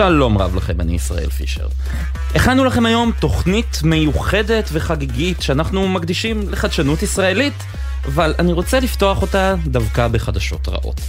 שלום 0.00 0.38
רב 0.38 0.54
לכם, 0.54 0.80
אני 0.80 0.94
ישראל 0.94 1.30
פישר. 1.30 1.66
הכנו 2.34 2.64
לכם 2.64 2.86
היום 2.86 3.12
תוכנית 3.20 3.80
מיוחדת 3.84 4.68
וחגיגית 4.72 5.42
שאנחנו 5.42 5.88
מקדישים 5.88 6.48
לחדשנות 6.50 7.02
ישראלית, 7.02 7.54
אבל 8.06 8.34
אני 8.38 8.52
רוצה 8.52 8.80
לפתוח 8.80 9.22
אותה 9.22 9.54
דווקא 9.66 10.08
בחדשות 10.08 10.68
רעות. 10.68 11.00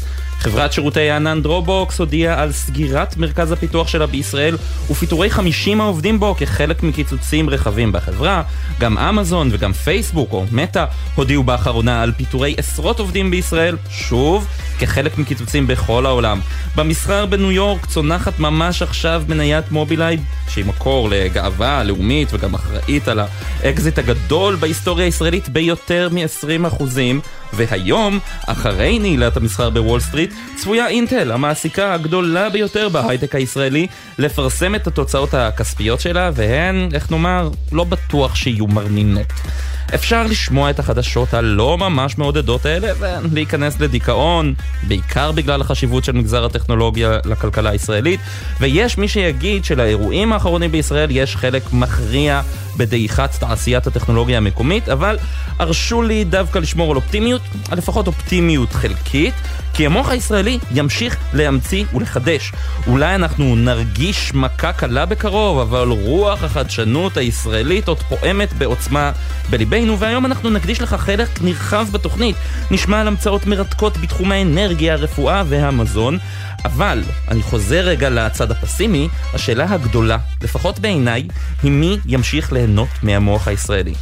חברת 0.41 0.73
שירותי 0.73 1.09
הענן 1.09 1.41
דרופבוקס 1.41 1.99
הודיעה 1.99 2.41
על 2.41 2.51
סגירת 2.51 3.17
מרכז 3.17 3.51
הפיתוח 3.51 3.87
שלה 3.87 4.07
בישראל 4.07 4.57
ופיטורי 4.89 5.29
50 5.29 5.81
העובדים 5.81 6.19
בו 6.19 6.35
כחלק 6.37 6.83
מקיצוצים 6.83 7.49
רחבים 7.49 7.91
בחברה. 7.91 8.43
גם 8.79 8.97
אמזון 8.97 9.49
וגם 9.51 9.73
פייסבוק 9.73 10.33
או 10.33 10.45
מטא 10.51 10.85
הודיעו 11.15 11.43
באחרונה 11.43 12.03
על 12.03 12.11
פיטורי 12.11 12.55
עשרות 12.57 12.99
עובדים 12.99 13.31
בישראל, 13.31 13.77
שוב, 13.89 14.47
כחלק 14.79 15.17
מקיצוצים 15.17 15.67
בכל 15.67 16.05
העולם. 16.05 16.39
במסחר 16.75 17.25
בניו 17.25 17.51
יורק 17.51 17.85
צונחת 17.85 18.39
ממש 18.39 18.81
עכשיו 18.81 19.23
מניית 19.27 19.71
מובילאיי, 19.71 20.17
שהיא 20.49 20.65
מקור 20.65 21.09
לגאווה 21.09 21.83
לאומית 21.83 22.27
וגם 22.33 22.53
אחראית 22.53 23.07
על 23.07 23.19
האקזיט 23.63 23.99
הגדול 23.99 24.55
בהיסטוריה 24.55 25.05
הישראלית 25.05 25.49
ביותר 25.49 26.09
מ-20%. 26.11 26.83
והיום, 27.53 28.19
אחרי 28.47 28.99
נעילת 28.99 29.37
המסחר 29.37 29.69
בוול 29.69 29.99
סטריט, 29.99 30.33
צפויה 30.55 30.87
אינטל, 30.87 31.31
המעסיקה 31.31 31.93
הגדולה 31.93 32.49
ביותר 32.49 32.89
בהייטק 32.89 33.35
הישראלי, 33.35 33.87
לפרסם 34.17 34.75
את 34.75 34.87
התוצאות 34.87 35.33
הכספיות 35.33 35.99
שלה, 36.01 36.31
והן, 36.33 36.89
איך 36.93 37.11
נאמר, 37.11 37.49
לא 37.71 37.83
בטוח 37.83 38.35
שיהיו 38.35 38.67
מרנינות. 38.67 39.27
אפשר 39.95 40.23
לשמוע 40.23 40.69
את 40.69 40.79
החדשות 40.79 41.33
הלא 41.33 41.77
ממש 41.77 42.17
מעודדות 42.17 42.65
האלה 42.65 42.87
ולהיכנס 43.31 43.79
לדיכאון, 43.79 44.53
בעיקר 44.87 45.31
בגלל 45.31 45.61
החשיבות 45.61 46.03
של 46.03 46.11
מגזר 46.11 46.45
הטכנולוגיה 46.45 47.17
לכלכלה 47.25 47.69
הישראלית, 47.69 48.19
ויש 48.59 48.97
מי 48.97 49.07
שיגיד 49.07 49.65
שלאירועים 49.65 50.33
האחרונים 50.33 50.71
בישראל 50.71 51.07
יש 51.11 51.35
חלק 51.35 51.73
מכריע 51.73 52.41
בדעיכת 52.77 53.29
תעשיית 53.39 53.87
הטכנולוגיה 53.87 54.37
המקומית, 54.37 54.89
אבל 54.89 55.17
הרשו 55.59 56.01
לי 56.01 56.23
דווקא 56.23 56.59
לשמור 56.59 56.91
על 56.91 56.95
אופטימיות, 56.97 57.41
לפחות 57.71 58.07
אופטימיות 58.07 58.73
חלקית, 58.73 59.33
כי 59.73 59.85
המוח 59.85 60.09
הישראלי 60.09 60.59
ימשיך 60.71 61.17
להמציא 61.33 61.85
ולחדש. 61.93 62.51
אולי 62.87 63.15
אנחנו 63.15 63.55
נרגיש 63.55 64.33
מכה 64.33 64.73
קלה 64.73 65.05
בקרוב, 65.05 65.59
אבל 65.59 65.87
רוח 65.87 66.43
החדשנות 66.43 67.17
הישראלית 67.17 67.87
עוד 67.87 67.97
פועמת 67.99 68.53
בעוצמה 68.53 69.11
בליבנו, 69.49 69.80
והיום 69.89 70.25
אנחנו 70.25 70.49
נקדיש 70.49 70.81
לך 70.81 70.93
חלק 70.93 71.29
נרחב 71.41 71.87
בתוכנית. 71.91 72.35
נשמע 72.71 73.01
על 73.01 73.07
המצאות 73.07 73.45
מרתקות 73.45 73.97
בתחום 73.97 74.31
האנרגיה, 74.31 74.93
הרפואה 74.93 75.43
והמזון. 75.47 76.17
אבל, 76.65 77.03
אני 77.27 77.41
חוזר 77.41 77.79
רגע 77.79 78.09
לצד 78.09 78.51
הפסימי, 78.51 79.07
השאלה 79.33 79.65
הגדולה, 79.69 80.17
לפחות 80.43 80.79
בעיניי, 80.79 81.27
היא 81.63 81.71
מי 81.71 81.97
ימשיך 82.05 82.53
ליהנות 82.53 82.89
מהמוח 83.03 83.47
הישראלי. 83.47 83.93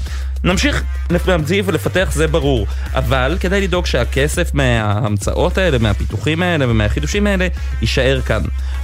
נמשיך 0.44 0.84
להמציא 1.28 1.64
ולפתח 1.66 2.10
זה 2.14 2.28
ברור, 2.28 2.68
אבל 2.94 3.38
כדאי 3.40 3.62
לדאוג 3.62 3.86
שהכסף 3.86 4.54
מההמצאות 4.54 5.58
האלה, 5.58 5.78
מהפיתוחים 5.78 6.44
האלה 6.44 6.66
ומהחידושים 6.70 7.28
האלה 7.28 7.48
יישאר 7.82 8.22
כאן. 8.22 8.42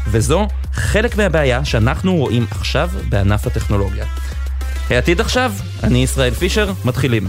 וזו 0.07 0.47
חלק 0.73 1.17
מהבעיה 1.17 1.65
שאנחנו 1.65 2.15
רואים 2.15 2.45
עכשיו 2.51 2.89
בענף 3.09 3.47
הטכנולוגיה. 3.47 4.05
העתיד 4.89 5.21
עכשיו, 5.21 5.51
אני 5.83 6.03
ישראל 6.03 6.33
פישר, 6.33 6.71
מתחילים. 6.85 7.23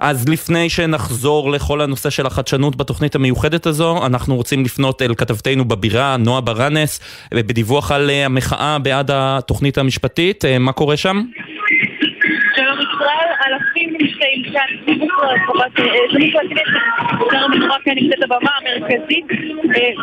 אז 0.00 0.28
לפני 0.28 0.70
שנחזור 0.70 1.50
לכל 1.50 1.80
הנושא 1.80 2.10
של 2.10 2.26
החדשנות 2.26 2.76
בתוכנית 2.76 3.14
המיוחדת 3.14 3.66
הזו, 3.66 4.06
אנחנו 4.06 4.36
רוצים 4.36 4.64
לפנות 4.64 5.02
אל 5.02 5.14
כתבתנו 5.14 5.64
בבירה, 5.64 6.16
נועה 6.16 6.40
ברנס, 6.40 7.00
בדיווח 7.34 7.92
על 7.92 8.10
אה, 8.10 8.24
המחאה 8.26 8.78
בעד 8.78 9.10
התוכנית 9.14 9.78
המשפטית. 9.78 10.44
אה, 10.44 10.58
מה 10.58 10.72
קורה 10.72 10.96
שם? 10.96 11.22
אלפים 13.80 13.96
נמצאים 14.00 14.52
כאן 14.52 14.94
סביב 16.12 16.36
הכנסת, 16.36 16.80
שר 17.30 17.44
המנורה 17.44 17.76
כאן 17.84 17.94
נמצאת 17.96 18.22
הבמה 18.22 18.50
המרכזית, 18.60 19.26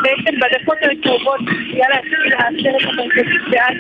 בעצם 0.04 0.40
בדקות 0.40 0.78
הקרובות 0.82 1.40
היה 1.74 1.86
להתחיל 1.90 2.34
העצרת 2.34 2.94
המרכזית 2.94 3.42
בעד 3.50 3.78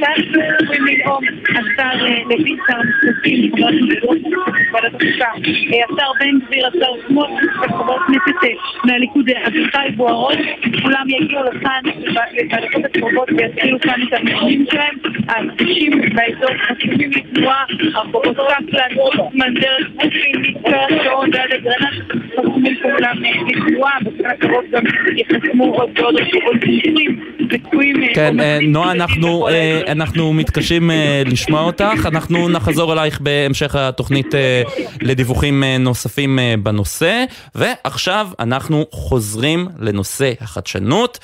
כאן, 0.00 0.14
צפויים 0.58 0.86
לנאום 0.86 1.24
השר 1.48 2.04
לוין, 2.28 2.56
שר 2.66 2.76
המשפטים, 2.76 3.52
חבר 3.56 3.66
הכנסת 3.66 4.72
ועדת 4.72 4.94
החוקה, 4.94 5.28
השר 5.84 6.12
בן 6.20 6.38
גביר, 6.46 6.66
השר 6.66 7.08
סמוטריץ' 7.08 7.50
וחבר 7.62 7.94
הכנסת 7.94 8.46
מהליכוד 8.84 9.30
אביחי 9.46 9.88
בוארון, 9.96 10.36
כולם 10.82 11.06
יגיעו 11.08 11.42
לכאן 11.42 11.82
בדקות 12.50 12.84
הקרובות 12.84 13.28
ויתחילו 13.36 13.80
כאן 13.80 14.02
את 14.08 14.12
הנאומים 14.12 14.66
שלהם, 14.70 14.94
הכבישים 15.28 16.00
באזור 16.14 16.56
חשובים 16.58 17.10
לתנועה, 17.10 17.64
הרחובות 17.94 18.38
קפלן, 18.88 18.98
רוטמן, 18.98 19.54
דרך 19.54 19.88
גופין, 19.94 20.42
מצפה 20.42 20.76
השעון 21.00 21.30
ועד 21.34 21.50
אגרנט, 21.52 22.12
חסומים 22.38 22.76
כולם 22.82 23.16
לתנועה, 23.48 23.92
בזמן 24.02 24.30
הקרוב 24.30 24.64
גם 24.72 24.82
יחסמו 25.16 25.64
עוד 25.64 25.90
ועוד 25.98 26.14
רחובות 26.14 26.56
ציבוריים. 27.50 28.14
כן, 28.14 28.36
נועה, 28.62 28.92
אנחנו 29.88 30.32
מתקשים 30.32 30.90
לשמוע 31.26 31.62
אותך, 31.62 32.06
אנחנו 32.06 32.48
נחזור 32.48 32.92
אלייך 32.92 33.20
בהמשך 33.20 33.74
התוכנית 33.74 34.34
לדיווחים 35.00 35.64
נוספים 35.64 36.38
בנושא, 36.62 37.24
ועכשיו 37.54 38.28
אנחנו 38.38 38.86
חוזרים 38.90 39.66
לנושא 39.80 40.32
החדשנות. 40.40 41.18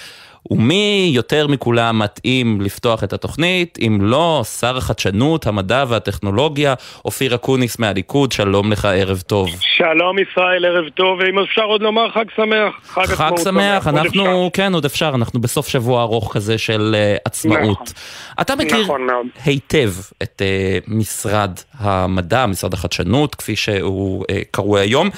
ומי 0.51 1.11
יותר 1.15 1.47
מכולם 1.47 1.99
מתאים 1.99 2.61
לפתוח 2.61 3.05
את 3.05 3.13
התוכנית, 3.13 3.79
אם 3.87 3.99
לא 4.01 4.43
שר 4.61 4.77
החדשנות, 4.77 5.47
המדע 5.47 5.85
והטכנולוגיה, 5.89 6.75
אופיר 7.05 7.35
אקוניס 7.35 7.79
מהליכוד, 7.79 8.33
שלום 8.33 8.73
לך, 8.73 8.85
ערב 8.85 9.21
טוב. 9.27 9.49
שלום 9.61 10.19
ישראל, 10.19 10.65
ערב 10.65 10.89
טוב, 10.89 11.19
ואם 11.19 11.39
אפשר 11.39 11.63
עוד 11.63 11.83
לומר 11.83 12.11
חג 12.11 12.25
שמח. 12.37 12.75
חג, 12.85 13.05
חג 13.05 13.31
שמח, 13.45 13.89
אנחנו, 13.89 14.51
כן, 14.53 14.75
עוד 14.75 14.85
אפשר, 14.85 15.13
אנחנו 15.15 15.41
בסוף 15.41 15.69
שבוע 15.69 16.03
ארוך 16.03 16.35
כזה 16.35 16.59
של 16.59 16.97
uh, 16.97 17.21
עצמאות. 17.25 17.81
נכון, 17.81 17.87
אתה 18.41 18.57
מכיר 18.57 18.83
נכון 18.83 19.07
היטב 19.45 19.91
את 20.23 20.43
uh, 20.43 20.85
משרד 20.89 21.51
המדע, 21.79 22.47
משרד 22.47 22.75
החדשנות, 22.75 23.35
כפי 23.35 23.57
שהוא 23.57 24.25
uh, 24.25 24.35
קרוי 24.51 24.81
היום. 24.81 25.11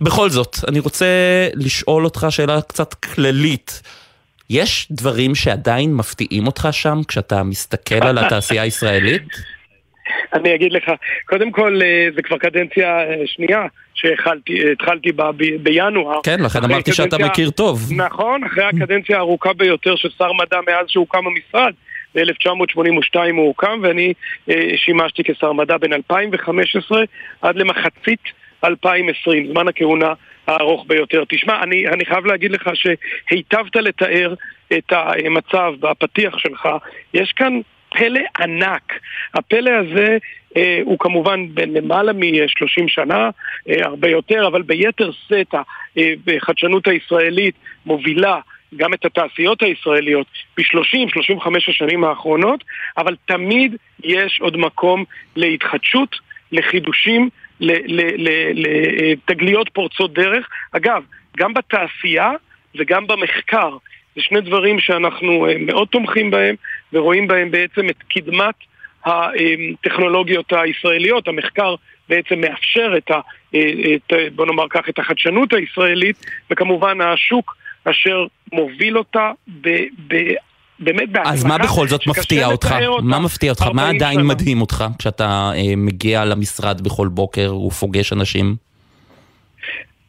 בכל 0.00 0.30
זאת, 0.30 0.56
אני 0.68 0.78
רוצה 0.78 1.06
לשאול 1.54 2.04
אותך 2.04 2.26
שאלה 2.30 2.60
קצת 2.60 2.94
כללית. 2.94 3.82
יש 4.50 4.88
דברים 4.90 5.34
שעדיין 5.34 5.94
מפתיעים 5.94 6.46
אותך 6.46 6.68
שם 6.70 6.98
כשאתה 7.08 7.42
מסתכל 7.42 8.06
על 8.06 8.18
התעשייה 8.18 8.62
הישראלית? 8.62 9.22
אני 10.34 10.54
אגיד 10.54 10.72
לך, 10.72 10.84
קודם 11.24 11.50
כל 11.50 11.80
זה 12.14 12.22
כבר 12.22 12.38
קדנציה 12.38 12.98
שנייה 13.26 13.66
שהתחלתי 13.94 15.12
בה 15.12 15.30
בינואר. 15.62 16.20
כן, 16.22 16.40
לכן 16.40 16.64
אמרתי 16.64 16.92
שאתה 16.92 17.18
מכיר 17.18 17.50
טוב. 17.50 17.80
נכון, 17.96 18.44
אחרי 18.44 18.64
הקדנציה 18.64 19.16
הארוכה 19.16 19.52
ביותר 19.52 19.96
של 19.96 20.08
שר 20.18 20.32
מדע 20.32 20.58
מאז 20.66 20.86
שהוקם 20.88 21.18
המשרד. 21.26 21.72
ב-1982 22.14 23.18
הוא 23.32 23.46
הוקם 23.46 23.80
ואני 23.82 24.12
שימשתי 24.76 25.22
כשר 25.24 25.52
מדע 25.52 25.76
בין 25.76 25.92
2015 25.92 27.02
עד 27.42 27.56
למחצית 27.56 28.20
2020, 28.64 29.52
זמן 29.52 29.68
הכהונה 29.68 30.12
הארוך 30.50 30.84
ביותר. 30.88 31.22
תשמע, 31.28 31.62
אני, 31.62 31.88
אני 31.88 32.04
חייב 32.04 32.26
להגיד 32.26 32.50
לך 32.52 32.70
שהיטבת 32.74 33.76
לתאר 33.76 34.34
את 34.72 34.92
המצב 34.92 35.74
בפתיח 35.80 36.38
שלך. 36.38 36.68
יש 37.14 37.32
כאן 37.32 37.60
פלא 37.90 38.20
ענק. 38.40 38.92
הפלא 39.34 39.70
הזה 39.70 40.18
אה, 40.56 40.80
הוא 40.84 40.98
כמובן 40.98 41.54
בין 41.54 41.74
למעלה 41.74 42.12
מ-30 42.12 42.88
שנה, 42.88 43.30
אה, 43.68 43.84
הרבה 43.84 44.08
יותר, 44.08 44.46
אבל 44.46 44.62
ביתר 44.62 45.10
שאת 45.28 45.54
החדשנות 46.36 46.88
הישראלית 46.88 47.54
מובילה 47.86 48.40
גם 48.76 48.94
את 48.94 49.04
התעשיות 49.04 49.62
הישראליות 49.62 50.26
ב-30-35 50.56 51.48
השנים 51.68 52.04
האחרונות, 52.04 52.64
אבל 52.98 53.16
תמיד 53.26 53.76
יש 54.04 54.38
עוד 54.40 54.56
מקום 54.56 55.04
להתחדשות, 55.36 56.16
לחידושים, 56.52 57.28
לתגליות 58.54 59.68
פורצות 59.72 60.12
דרך. 60.12 60.48
אגב, 60.72 61.02
גם 61.36 61.54
בתעשייה 61.54 62.30
וגם 62.78 63.06
במחקר. 63.06 63.76
זה 64.16 64.22
שני 64.22 64.40
דברים 64.40 64.80
שאנחנו 64.80 65.46
מאוד 65.60 65.88
תומכים 65.88 66.30
בהם 66.30 66.54
ורואים 66.92 67.26
בהם 67.26 67.50
בעצם 67.50 67.88
את 67.88 68.02
קדמת 68.08 68.54
הטכנולוגיות 69.04 70.52
הישראליות. 70.52 71.28
המחקר 71.28 71.74
בעצם 72.08 72.40
מאפשר 72.40 72.94
את, 72.96 73.10
ה, 73.10 73.20
את 73.94 74.12
בוא 74.34 74.46
נאמר 74.46 74.66
כך, 74.70 74.88
את 74.88 74.98
החדשנות 74.98 75.52
הישראלית 75.52 76.26
וכמובן 76.50 77.00
השוק 77.00 77.56
אשר 77.84 78.26
מוביל 78.52 78.98
אותה 78.98 79.32
ב, 79.62 79.68
באמת 80.80 81.08
בהצלחה. 81.12 81.32
אז 81.32 81.44
מה 81.44 81.58
בכל 81.58 81.88
זאת 81.88 82.06
מפתיע 82.06 82.46
אותך? 82.46 82.74
מה 83.02 83.18
מפתיע 83.18 83.50
אותך? 83.50 83.66
מה 83.74 83.88
עדיין. 83.88 84.20
מדהים 84.20 84.60
אותך 84.60 84.84
כשאתה 84.98 85.50
אה, 85.54 85.76
מגיע 85.76 86.24
למשרד 86.24 86.80
בכל 86.80 87.08
בוקר 87.08 87.56
ופוגש 87.56 88.12
אנשים? 88.12 88.56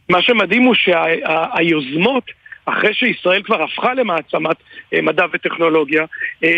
מה 0.10 0.22
שמדהים 0.22 0.64
הוא 0.64 0.76
שהיוזמות 0.76 2.24
שה, 2.28 2.34
אחרי 2.66 2.94
שישראל 2.94 3.44
כבר 3.44 3.64
הפכה 3.64 3.94
למעצמת 3.94 4.56
אה, 4.94 5.02
מדע 5.02 5.26
וטכנולוגיה, 5.34 6.06
אה, 6.44 6.50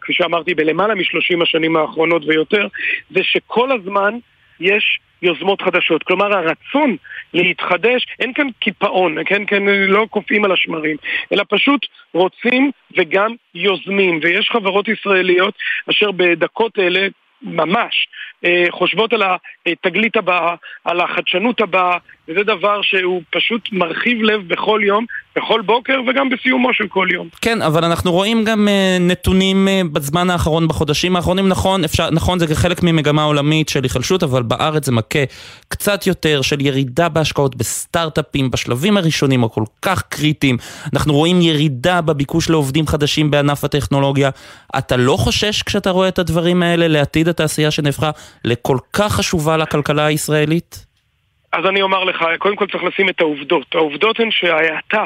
כפי 0.00 0.12
שאמרתי, 0.12 0.54
בלמעלה 0.54 0.94
משלושים 0.94 1.42
השנים 1.42 1.76
האחרונות 1.76 2.24
ויותר, 2.24 2.66
זה 3.10 3.20
שכל 3.22 3.72
הזמן 3.72 4.14
יש 4.60 4.98
יוזמות 5.24 5.62
חדשות. 5.62 6.02
כלומר, 6.02 6.36
הרצון 6.36 6.96
להתחדש, 7.34 8.06
אין 8.20 8.32
כאן 8.32 8.46
קיפאון, 8.60 9.24
כן, 9.26 9.42
כן, 9.46 9.62
לא 9.66 10.06
קופאים 10.10 10.44
על 10.44 10.52
השמרים, 10.52 10.96
אלא 11.32 11.44
פשוט 11.48 11.86
רוצים 12.12 12.70
וגם 12.96 13.34
יוזמים. 13.54 14.20
ויש 14.22 14.50
חברות 14.50 14.88
ישראליות 14.88 15.54
אשר 15.90 16.10
בדקות 16.10 16.78
אלה 16.78 17.08
ממש 17.42 18.08
חושבות 18.70 19.12
על 19.12 19.22
התגלית 19.66 20.16
הבאה, 20.16 20.54
על 20.84 21.00
החדשנות 21.00 21.60
הבאה, 21.60 21.98
וזה 22.28 22.42
דבר 22.42 22.82
שהוא 22.82 23.22
פשוט 23.30 23.68
מרחיב 23.72 24.22
לב 24.22 24.48
בכל 24.48 24.80
יום, 24.84 25.04
בכל 25.36 25.60
בוקר 25.60 26.00
וגם 26.08 26.28
בסיומו 26.30 26.74
של 26.74 26.88
כל 26.88 27.08
יום. 27.10 27.28
כן, 27.40 27.62
אבל 27.62 27.84
אנחנו 27.84 28.12
רואים 28.12 28.44
גם 28.44 28.68
uh, 28.68 29.02
נתונים 29.02 29.68
uh, 29.68 29.88
בזמן 29.92 30.30
האחרון, 30.30 30.68
בחודשים 30.68 31.16
האחרונים, 31.16 31.48
נכון, 31.48 31.84
אפשר, 31.84 32.10
נכון, 32.10 32.38
זה 32.38 32.54
חלק 32.54 32.82
ממגמה 32.82 33.22
עולמית 33.22 33.68
של 33.68 33.82
היחלשות, 33.82 34.22
אבל 34.22 34.42
בארץ 34.42 34.86
זה 34.86 34.92
מכה 34.92 35.18
קצת 35.68 36.06
יותר 36.06 36.42
של 36.42 36.60
ירידה 36.60 37.08
בהשקעות 37.08 37.56
בסטארט-אפים, 37.56 38.50
בשלבים 38.50 38.96
הראשונים 38.96 39.44
הכל 39.44 39.64
כך 39.82 40.02
קריטיים. 40.02 40.56
אנחנו 40.92 41.14
רואים 41.14 41.42
ירידה 41.42 42.00
בביקוש 42.00 42.50
לעובדים 42.50 42.86
חדשים 42.86 43.30
בענף 43.30 43.64
הטכנולוגיה. 43.64 44.30
אתה 44.78 44.96
לא 44.96 45.16
חושש 45.16 45.62
כשאתה 45.62 45.90
רואה 45.90 46.08
את 46.08 46.18
הדברים 46.18 46.62
האלה 46.62 46.88
לעתיד 46.88 47.28
התעשייה 47.28 47.70
שנהפכה 47.70 48.10
לכל 48.44 48.76
כך 48.92 49.12
חשובה 49.12 49.56
לכלכלה 49.56 50.06
הישראלית? 50.06 50.86
אז 51.52 51.66
אני 51.66 51.82
אומר 51.82 52.04
לך, 52.04 52.24
קודם 52.38 52.56
כל 52.56 52.66
צריך 52.72 52.84
לשים 52.84 53.08
את 53.08 53.20
העובדות. 53.20 53.74
העובדות 53.74 54.20
הן 54.20 54.30
שההאטה 54.30 55.04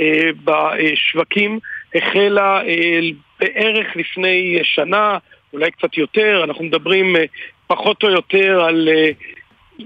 אה, 0.00 0.30
בשווקים 0.44 1.58
החלה 1.94 2.62
אה, 2.62 3.00
בערך 3.40 3.96
לפני 3.96 4.58
שנה, 4.62 5.18
אולי 5.52 5.70
קצת 5.70 5.96
יותר, 5.96 6.40
אנחנו 6.44 6.64
מדברים 6.64 7.16
אה, 7.16 7.24
פחות 7.66 8.02
או 8.02 8.10
יותר 8.10 8.64
על 8.64 8.88
אה, 8.88 9.10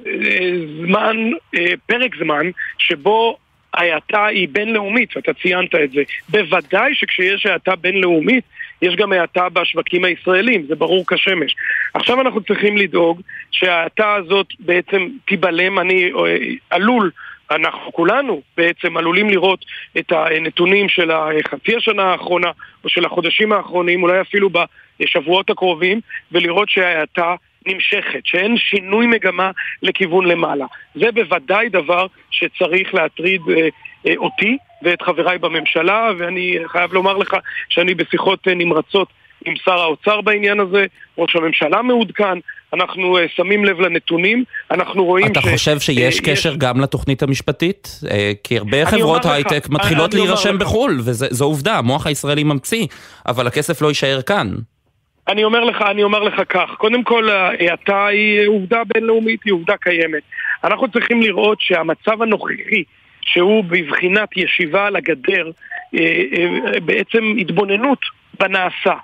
אה, 0.07 0.51
זמן, 0.87 1.17
אה, 1.55 1.75
פרק 1.87 2.17
זמן, 2.19 2.51
שבו 2.79 3.37
ההאטה 3.75 4.27
היא 4.27 4.49
בינלאומית, 4.53 5.17
ואתה 5.17 5.33
ציינת 5.35 5.75
את 5.75 5.91
זה. 5.91 6.03
בוודאי 6.29 6.95
שכשיש 6.95 7.47
האטה 7.47 7.77
בינלאומית, 7.77 8.45
יש 8.83 8.97
גם 8.97 9.13
האטה 9.13 9.49
בשווקים 9.49 10.05
הישראלים, 10.05 10.67
זה 10.69 10.75
ברור 10.75 11.05
כשמש. 11.07 11.57
עכשיו 11.95 12.21
אנחנו 12.21 12.41
צריכים 12.41 12.77
לדאוג 12.77 13.21
שההאטה 13.51 14.15
הזאת 14.15 14.47
בעצם 14.61 15.09
תיבלם, 15.25 15.79
אני 15.79 16.11
אה, 16.13 16.37
עלול 16.71 17.11
אנחנו 17.51 17.93
כולנו 17.93 18.43
בעצם 18.57 18.97
עלולים 18.97 19.31
לראות 19.31 19.65
את 19.99 20.13
הנתונים 20.13 20.89
של 20.89 21.11
החצי 21.11 21.77
השנה 21.77 22.03
האחרונה 22.03 22.51
או 22.85 22.89
של 22.89 23.05
החודשים 23.05 23.53
האחרונים, 23.53 24.03
אולי 24.03 24.21
אפילו 24.21 24.51
בשבועות 25.01 25.51
הקרובים, 25.51 26.01
ולראות 26.33 26.69
שההאטה 26.69 27.35
נמשכת, 27.67 28.21
שאין 28.25 28.57
שינוי 28.57 29.07
מגמה 29.07 29.51
לכיוון 29.83 30.27
למעלה. 30.27 30.67
זה 30.95 31.13
בוודאי 31.13 31.69
דבר 31.69 32.07
שצריך 32.31 32.95
להטריד 32.95 33.41
אה, 33.51 33.69
אה, 34.07 34.15
אותי 34.17 34.57
ואת 34.83 35.03
חבריי 35.03 35.39
בממשלה, 35.39 36.11
ואני 36.19 36.59
חייב 36.67 36.93
לומר 36.93 37.17
לך 37.17 37.37
שאני 37.69 37.95
בשיחות 37.95 38.49
אה, 38.49 38.55
נמרצות 38.55 39.09
עם 39.45 39.55
שר 39.65 39.81
האוצר 39.81 40.21
בעניין 40.21 40.61
הזה, 40.61 40.87
ראש 41.19 41.37
הממשלה 41.37 41.83
מעודכן, 41.83 42.39
אנחנו 42.75 43.19
uh, 43.19 43.21
שמים 43.37 43.65
לב 43.65 43.81
לנתונים, 43.81 44.45
אנחנו 44.71 45.05
רואים 45.05 45.27
אתה 45.27 45.41
ש... 45.41 45.45
אתה 45.45 45.53
חושב 45.53 45.81
שיש 45.81 46.19
uh, 46.19 46.25
קשר 46.25 46.51
יש... 46.51 46.57
גם 46.57 46.81
לתוכנית 46.81 47.23
המשפטית? 47.23 48.01
Uh, 48.03 48.09
כי 48.45 48.59
הרבה 48.59 48.87
חברות 48.87 49.27
הייטק 49.27 49.69
מתחילות 49.69 50.15
להירשם 50.15 50.59
בחו"ל, 50.59 51.01
וזו 51.05 51.45
עובדה, 51.45 51.79
המוח 51.79 52.07
הישראלי 52.07 52.45
ממציא, 52.45 52.87
אבל 53.27 53.47
הכסף 53.47 53.83
לא 53.83 53.89
יישאר 53.89 54.23
כאן. 54.23 54.55
אני 55.29 55.45
אומר 55.45 55.65
לך, 55.65 55.83
אני 55.83 56.03
אומר 56.03 56.19
לך 56.19 56.43
כך, 56.49 56.71
קודם 56.79 57.05
כל 57.05 57.29
ההאטה 57.29 58.07
היא 58.07 58.49
עובדה 58.49 58.83
בינלאומית, 58.95 59.41
היא 59.45 59.53
עובדה 59.53 59.77
קיימת. 59.77 60.23
אנחנו 60.65 60.89
צריכים 60.89 61.23
לראות 61.23 61.61
שהמצב 61.61 62.23
הנוכחי, 62.23 62.85
שהוא 63.21 63.65
בבחינת 63.65 64.37
ישיבה 64.37 64.87
על 64.87 64.97
הגדר, 64.97 65.51
אה, 65.95 66.23
אה, 66.37 66.81
בעצם 66.81 67.35
התבוננות 67.39 67.99
בנעשה. 68.41 68.95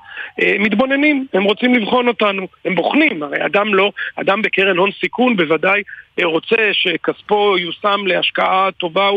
אה, 0.41 0.57
מתבוננים, 0.59 1.27
הם 1.33 1.43
רוצים 1.43 1.75
לבחון 1.75 2.09
אותנו, 2.09 2.49
הם 2.65 2.75
בוחנים, 2.75 3.23
הרי 3.23 3.47
אדם 3.47 3.75
לא, 3.75 3.93
אדם 4.17 4.43
בקרן 4.43 4.77
הון 4.77 4.91
סיכון 5.01 5.37
בוודאי 5.37 5.83
רוצה 6.23 6.57
שכספו 6.73 7.59
יושם 7.59 8.07
להשקעה 8.07 8.69
טובה 8.79 9.11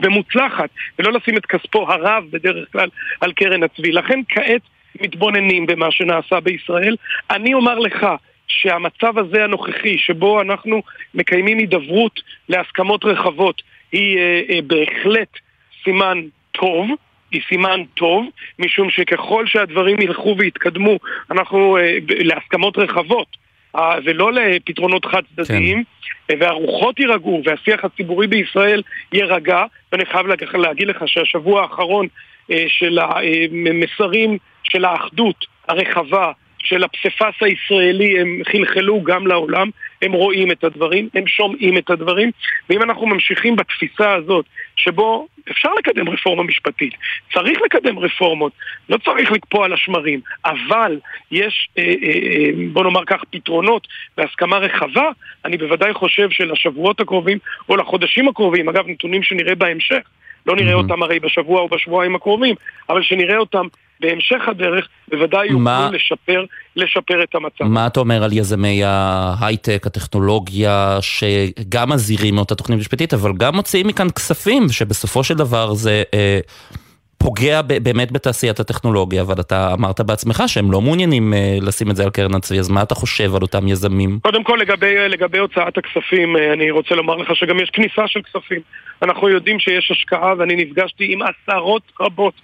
ומוצלחת, 0.00 0.70
ולא 0.98 1.12
לשים 1.12 1.36
את 1.36 1.46
כספו 1.46 1.92
הרב 1.92 2.24
בדרך 2.30 2.72
כלל 2.72 2.88
על 3.20 3.32
קרן 3.32 3.62
הצבי. 3.62 3.92
לכן 3.92 4.20
כעת 4.28 4.60
מתבוננים 5.02 5.66
במה 5.66 5.90
שנעשה 5.90 6.40
בישראל. 6.40 6.96
אני 7.30 7.54
אומר 7.54 7.78
לך 7.78 8.06
שהמצב 8.48 9.18
הזה 9.18 9.44
הנוכחי, 9.44 9.98
שבו 9.98 10.40
אנחנו 10.40 10.82
מקיימים 11.14 11.58
הידברות 11.58 12.20
להסכמות 12.48 13.04
רחבות, 13.04 13.62
היא 13.92 14.18
אה, 14.18 14.42
אה, 14.50 14.58
בהחלט 14.62 15.38
סימן 15.84 16.22
טוב. 16.52 16.90
היא 17.30 17.40
סימן 17.48 17.82
טוב, 17.94 18.26
משום 18.58 18.90
שככל 18.90 19.46
שהדברים 19.46 20.00
ילכו 20.00 20.34
ויתקדמו, 20.38 20.98
אנחנו 21.30 21.76
אה, 21.76 21.98
להסכמות 22.08 22.78
רחבות, 22.78 23.36
אה, 23.76 23.98
ולא 24.04 24.32
לפתרונות 24.32 25.04
חד 25.04 25.22
צדדיים, 25.36 25.84
כן. 26.28 26.34
והרוחות 26.40 27.00
יירגעו, 27.00 27.42
והשיח 27.44 27.84
הציבורי 27.84 28.26
בישראל 28.26 28.82
יירגע, 29.12 29.64
ואני 29.92 30.04
חייב 30.06 30.26
להגיד 30.54 30.88
לך 30.88 31.02
שהשבוע 31.06 31.62
האחרון 31.62 32.06
אה, 32.50 32.64
של 32.68 32.98
המסרים 32.98 34.38
של 34.70 34.84
האחדות 34.84 35.46
הרחבה, 35.68 36.32
של 36.66 36.84
הפסיפס 36.84 37.34
הישראלי, 37.40 38.20
הם 38.20 38.40
חלחלו 38.52 39.02
גם 39.02 39.26
לעולם, 39.26 39.70
הם 40.02 40.12
רואים 40.12 40.50
את 40.50 40.64
הדברים, 40.64 41.08
הם 41.14 41.26
שומעים 41.26 41.78
את 41.78 41.90
הדברים, 41.90 42.30
ואם 42.70 42.82
אנחנו 42.82 43.06
ממשיכים 43.06 43.56
בתפיסה 43.56 44.14
הזאת, 44.14 44.44
שבו 44.76 45.26
אפשר 45.50 45.74
לקדם 45.78 46.08
רפורמה 46.08 46.42
משפטית, 46.42 46.94
צריך 47.32 47.58
לקדם 47.64 47.98
רפורמות, 47.98 48.52
לא 48.88 48.98
צריך 49.04 49.32
לקפוא 49.32 49.64
על 49.64 49.72
השמרים, 49.72 50.20
אבל 50.44 50.98
יש, 51.30 51.68
אה, 51.78 51.82
אה, 51.82 52.08
אה, 52.08 52.50
בוא 52.72 52.84
נאמר 52.84 53.04
כך, 53.04 53.24
פתרונות 53.30 53.86
בהסכמה 54.16 54.58
רחבה, 54.58 55.10
אני 55.44 55.56
בוודאי 55.56 55.94
חושב 55.94 56.30
שלשבועות 56.30 57.00
הקרובים, 57.00 57.38
או 57.68 57.76
לחודשים 57.76 58.28
הקרובים, 58.28 58.68
אגב, 58.68 58.88
נתונים 58.88 59.22
שנראה 59.22 59.54
בהמשך, 59.54 60.02
לא 60.46 60.56
נראה 60.56 60.72
mm-hmm. 60.72 60.76
אותם 60.76 61.02
הרי 61.02 61.20
בשבוע 61.20 61.60
או 61.60 61.68
בשבועיים 61.68 62.14
הקרובים, 62.14 62.54
אבל 62.88 63.02
שנראה 63.02 63.36
אותם 63.36 63.66
בהמשך 64.00 64.48
הדרך 64.48 64.88
בוודאי 65.08 65.44
יוכלו 65.44 65.58
מה... 65.58 65.90
לשפר, 65.92 66.44
לשפר 66.76 67.22
את 67.22 67.34
המצב. 67.34 67.64
מה 67.64 67.86
אתה 67.86 68.00
אומר 68.00 68.24
על 68.24 68.32
יזמי 68.32 68.84
ההייטק, 68.84 69.82
הטכנולוגיה, 69.86 70.98
שגם 71.00 71.90
מזהירים 71.90 72.34
מאותה 72.34 72.54
תוכנית 72.54 72.78
משפטית, 72.78 73.14
אבל 73.14 73.32
גם 73.36 73.56
מוציאים 73.56 73.86
מכאן 73.86 74.10
כספים, 74.10 74.68
שבסופו 74.68 75.24
של 75.24 75.34
דבר 75.34 75.74
זה... 75.74 76.02
אה, 76.14 76.40
פוגע 77.26 77.62
באמת 77.62 78.12
בתעשיית 78.12 78.60
הטכנולוגיה, 78.60 79.22
אבל 79.22 79.34
אתה 79.40 79.72
אמרת 79.72 80.00
בעצמך 80.00 80.42
שהם 80.46 80.72
לא 80.72 80.80
מעוניינים 80.80 81.34
אה, 81.34 81.58
לשים 81.62 81.90
את 81.90 81.96
זה 81.96 82.04
על 82.04 82.10
קרן 82.10 82.34
הצבי, 82.34 82.58
אז 82.58 82.68
מה 82.68 82.82
אתה 82.82 82.94
חושב 82.94 83.34
על 83.34 83.42
אותם 83.42 83.68
יזמים? 83.68 84.18
קודם 84.22 84.44
כל 84.44 84.58
לגבי, 84.60 84.96
אה, 84.96 85.08
לגבי 85.08 85.38
הוצאת 85.38 85.78
הכספים, 85.78 86.36
אה, 86.36 86.52
אני 86.52 86.70
רוצה 86.70 86.94
לומר 86.94 87.16
לך 87.16 87.36
שגם 87.36 87.60
יש 87.60 87.70
כניסה 87.70 88.02
של 88.06 88.20
כספים. 88.22 88.60
אנחנו 89.02 89.28
יודעים 89.28 89.58
שיש 89.60 89.90
השקעה 89.90 90.34
ואני 90.38 90.56
נפגשתי 90.56 91.12
עם 91.12 91.18
עשרות 91.22 91.82
רבות 92.00 92.34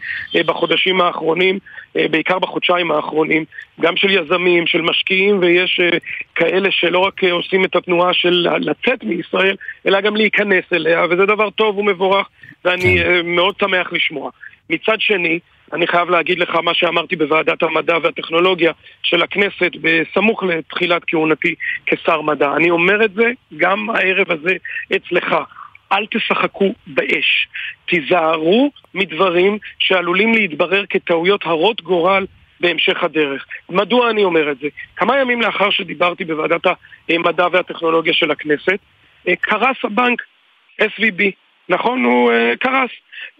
בחודשים 0.46 1.00
האחרונים, 1.00 1.58
בעיקר 1.94 2.38
בחודשיים 2.38 2.90
האחרונים, 2.90 3.44
גם 3.80 3.96
של 3.96 4.10
יזמים, 4.10 4.66
של 4.66 4.80
משקיעים, 4.80 5.38
ויש 5.40 5.80
כאלה 6.34 6.68
שלא 6.70 6.98
רק 6.98 7.24
עושים 7.24 7.64
את 7.64 7.76
התנועה 7.76 8.12
של 8.12 8.48
לצאת 8.58 9.04
מישראל, 9.04 9.56
אלא 9.86 10.00
גם 10.00 10.16
להיכנס 10.16 10.64
אליה, 10.72 11.04
וזה 11.10 11.26
דבר 11.26 11.50
טוב 11.50 11.78
ומבורך, 11.78 12.26
ואני 12.64 12.98
כן. 12.98 13.26
מאוד 13.26 13.54
שמח 13.60 13.92
לשמוע. 13.92 14.30
מצד 14.71 15.00
שני, 15.00 15.38
אני 15.73 15.87
חייב 15.87 16.11
להגיד 16.11 16.38
לך 16.38 16.54
מה 16.54 16.75
שאמרתי 16.75 17.16
בוועדת 17.16 17.62
המדע 17.62 17.97
והטכנולוגיה 18.02 18.73
של 19.02 19.23
הכנסת 19.23 19.71
בסמוך 19.81 20.42
לתחילת 20.42 21.02
כהונתי 21.07 21.54
כשר 21.87 22.21
מדע. 22.21 22.57
אני 22.57 22.71
אומר 22.71 23.04
את 23.04 23.14
זה 23.14 23.33
גם 23.57 23.90
הערב 23.90 24.31
הזה 24.33 24.57
אצלך. 24.97 25.37
אל 25.92 26.07
תשחקו 26.11 26.75
באש. 26.87 27.49
תיזהרו 27.87 28.71
מדברים 28.95 29.59
שעלולים 29.78 30.35
להתברר 30.35 30.85
כטעויות 30.90 31.47
הרות 31.47 31.83
גורל 31.83 32.26
בהמשך 32.61 33.02
הדרך. 33.02 33.47
מדוע 33.71 34.11
אני 34.11 34.25
אומר 34.25 34.50
את 34.50 34.59
זה? 34.59 34.69
כמה 34.97 35.21
ימים 35.21 35.42
לאחר 35.42 35.71
שדיברתי 35.71 36.25
בוועדת 36.25 36.66
המדע 37.09 37.47
והטכנולוגיה 37.52 38.12
של 38.12 38.31
הכנסת, 38.31 38.78
אה, 39.28 39.37
קרס 39.37 39.76
הבנק 39.85 40.23
SVB. 40.83 41.23
נכון, 41.69 42.04
הוא 42.04 42.33
uh, 42.33 42.57
קרס. 42.57 42.90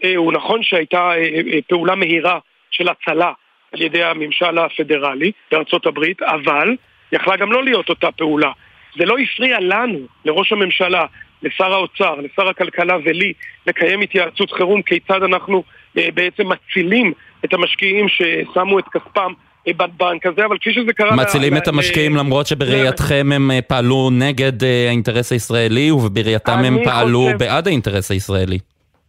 Uh, 0.03 0.07
הוא 0.15 0.33
נכון 0.33 0.63
שהייתה 0.63 1.11
uh, 1.11 1.61
פעולה 1.67 1.95
מהירה 1.95 2.39
של 2.71 2.89
הצלה 2.89 3.31
על 3.73 3.81
ידי 3.81 4.03
הממשל 4.03 4.57
הפדרלי 4.57 5.31
בארצות 5.51 5.85
הברית, 5.85 6.21
אבל 6.21 6.75
יכלה 7.11 7.35
גם 7.35 7.51
לא 7.51 7.63
להיות 7.63 7.89
אותה 7.89 8.11
פעולה. 8.11 8.51
זה 8.97 9.05
לא 9.05 9.17
הפריע 9.17 9.59
לנו, 9.59 9.99
לראש 10.25 10.51
הממשלה, 10.51 11.05
לשר 11.43 11.73
האוצר, 11.73 12.15
לשר 12.15 12.49
הכלכלה 12.49 12.97
ולי 13.03 13.33
לקיים 13.67 14.01
התייעצות 14.01 14.51
חירום 14.51 14.81
כיצד 14.81 15.23
אנחנו 15.23 15.63
אה, 15.97 16.07
בעצם 16.13 16.49
מצילים 16.49 17.13
את 17.45 17.53
המשקיעים 17.53 18.09
ששמו 18.09 18.79
את 18.79 18.85
כספם 18.87 19.33
אה, 19.67 19.73
בבנק 19.73 20.25
הזה, 20.25 20.45
אבל 20.45 20.57
כפי 20.57 20.73
שזה 20.73 20.93
קרה... 20.93 21.15
מצילים 21.15 21.57
את 21.57 21.67
המשקיעים 21.67 22.15
למרות 22.15 22.47
שבראייתכם 22.47 23.29
הם 23.35 23.51
אה, 23.51 23.61
פעלו 23.61 24.09
נגד 24.11 24.63
האינטרס 24.63 25.31
הישראלי 25.31 25.91
ובראייתם 25.91 26.59
הם 26.65 26.83
פעלו 26.83 27.27
בעד 27.37 27.67
האינטרס 27.67 28.11
הישראלי. 28.11 28.57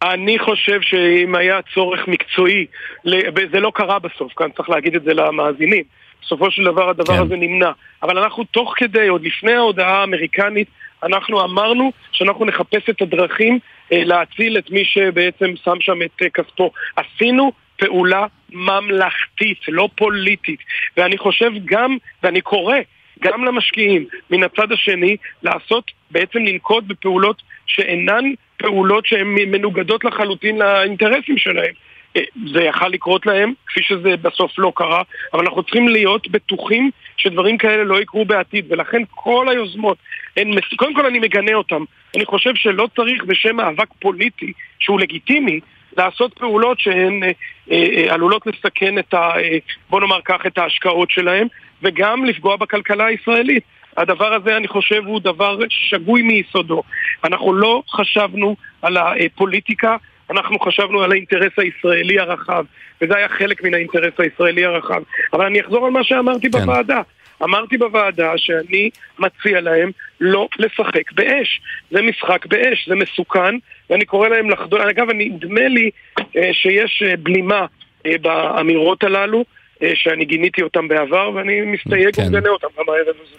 אני 0.03 0.39
חושב 0.39 0.81
שאם 0.81 1.35
היה 1.35 1.59
צורך 1.73 2.07
מקצועי, 2.07 2.65
וזה 3.05 3.59
לא 3.59 3.71
קרה 3.75 3.99
בסוף, 3.99 4.33
כאן 4.35 4.47
צריך 4.57 4.69
להגיד 4.69 4.95
את 4.95 5.03
זה 5.03 5.13
למאזינים, 5.13 5.83
בסופו 6.21 6.51
של 6.51 6.63
דבר 6.63 6.89
הדבר 6.89 7.13
כן. 7.13 7.21
הזה 7.21 7.35
נמנע. 7.35 7.71
אבל 8.03 8.17
אנחנו 8.17 8.43
תוך 8.43 8.73
כדי, 8.77 9.07
עוד 9.07 9.23
לפני 9.23 9.53
ההודעה 9.53 10.01
האמריקנית, 10.01 10.67
אנחנו 11.03 11.43
אמרנו 11.43 11.91
שאנחנו 12.11 12.45
נחפש 12.45 12.89
את 12.89 13.01
הדרכים 13.01 13.59
אה, 13.91 14.03
להציל 14.03 14.57
את 14.57 14.71
מי 14.71 14.85
שבעצם 14.85 15.53
שם 15.63 15.77
שם 15.79 16.01
את 16.01 16.21
אה, 16.21 16.29
כספו. 16.29 16.71
עשינו 16.95 17.51
פעולה 17.77 18.25
ממלכתית, 18.51 19.59
לא 19.67 19.89
פוליטית. 19.95 20.59
ואני 20.97 21.17
חושב 21.17 21.51
גם, 21.65 21.97
ואני 22.23 22.41
קורא 22.41 22.77
גם 23.21 23.45
למשקיעים 23.45 24.05
מן 24.29 24.43
הצד 24.43 24.71
השני, 24.71 25.17
לעשות, 25.43 25.91
בעצם 26.11 26.39
לנקוט 26.39 26.83
בפעולות 26.83 27.41
שאינן 27.65 28.33
פעולות 28.57 29.05
שהן 29.05 29.27
מנוגדות 29.27 30.03
לחלוטין 30.03 30.57
לאינטרסים 30.57 31.37
שלהם. 31.37 31.73
אה, 32.17 32.21
זה 32.53 32.63
יכל 32.63 32.87
לקרות 32.87 33.25
להם, 33.25 33.53
כפי 33.67 33.83
שזה 33.83 34.17
בסוף 34.17 34.51
לא 34.57 34.71
קרה, 34.75 35.01
אבל 35.33 35.45
אנחנו 35.45 35.63
צריכים 35.63 35.87
להיות 35.87 36.27
בטוחים 36.27 36.91
שדברים 37.17 37.57
כאלה 37.57 37.83
לא 37.83 38.01
יקרו 38.01 38.25
בעתיד, 38.25 38.65
ולכן 38.69 39.01
כל 39.09 39.47
היוזמות, 39.49 39.97
הן, 40.37 40.51
קודם 40.75 40.93
כל 40.93 41.05
אני 41.05 41.19
מגנה 41.19 41.53
אותן. 41.53 41.83
אני 42.15 42.25
חושב 42.25 42.55
שלא 42.55 42.87
צריך 42.95 43.23
בשם 43.23 43.55
מאבק 43.55 43.87
פוליטי, 43.99 44.53
שהוא 44.79 44.99
לגיטימי, 44.99 45.59
לעשות 45.97 46.33
פעולות 46.33 46.79
שהן 46.79 47.23
אה, 47.23 47.31
אה, 47.71 48.13
עלולות 48.13 48.47
לסכן 48.47 48.99
את 48.99 49.13
ה... 49.13 49.17
אה, 49.17 49.57
בוא 49.89 49.99
נאמר 49.99 50.19
כך, 50.25 50.45
את 50.47 50.57
ההשקעות 50.57 51.11
שלהם, 51.11 51.47
וגם 51.83 52.25
לפגוע 52.25 52.55
בכלכלה 52.55 53.05
הישראלית. 53.05 53.63
הדבר 53.97 54.33
הזה, 54.33 54.57
אני 54.57 54.67
חושב, 54.67 55.01
הוא 55.05 55.21
דבר 55.21 55.57
שגוי 55.69 56.21
מיסודו. 56.21 56.83
אנחנו 57.23 57.53
לא 57.53 57.83
חשבנו 57.89 58.55
על 58.81 58.97
הפוליטיקה, 58.97 59.95
אנחנו 60.29 60.59
חשבנו 60.59 61.03
על 61.03 61.11
האינטרס 61.11 61.51
הישראלי 61.57 62.19
הרחב, 62.19 62.65
וזה 63.01 63.17
היה 63.17 63.29
חלק 63.29 63.63
מן 63.63 63.73
האינטרס 63.73 64.13
הישראלי 64.17 64.65
הרחב. 64.65 65.01
אבל 65.33 65.45
אני 65.45 65.61
אחזור 65.61 65.85
על 65.85 65.91
מה 65.91 66.03
שאמרתי 66.03 66.51
כן. 66.51 66.59
בוועדה. 66.59 67.01
אמרתי 67.43 67.77
בוועדה 67.77 68.31
שאני 68.37 68.89
מציע 69.19 69.61
להם 69.61 69.91
לא 70.19 70.47
לשחק 70.59 71.11
באש. 71.11 71.61
זה 71.91 72.01
משחק 72.01 72.45
באש, 72.45 72.89
זה 72.89 72.95
מסוכן, 72.95 73.55
ואני 73.89 74.05
קורא 74.05 74.27
להם 74.29 74.49
לחדול. 74.49 74.81
אגב, 74.81 75.07
נדמה 75.13 75.67
לי 75.67 75.89
אה, 76.37 76.49
שיש 76.53 77.03
אה, 77.05 77.15
בלימה 77.17 77.65
אה, 78.05 78.17
באמירות 78.21 79.03
הללו. 79.03 79.45
שאני 79.93 80.25
גיניתי 80.25 80.61
אותם 80.61 80.87
בעבר, 80.87 81.31
ואני 81.35 81.61
מסתייג 81.61 82.15
כן. 82.15 82.21
ומגנה 82.21 82.49
אותם 82.49 82.67
גם 82.79 82.85
הערב 82.87 83.15
הזה. 83.23 83.35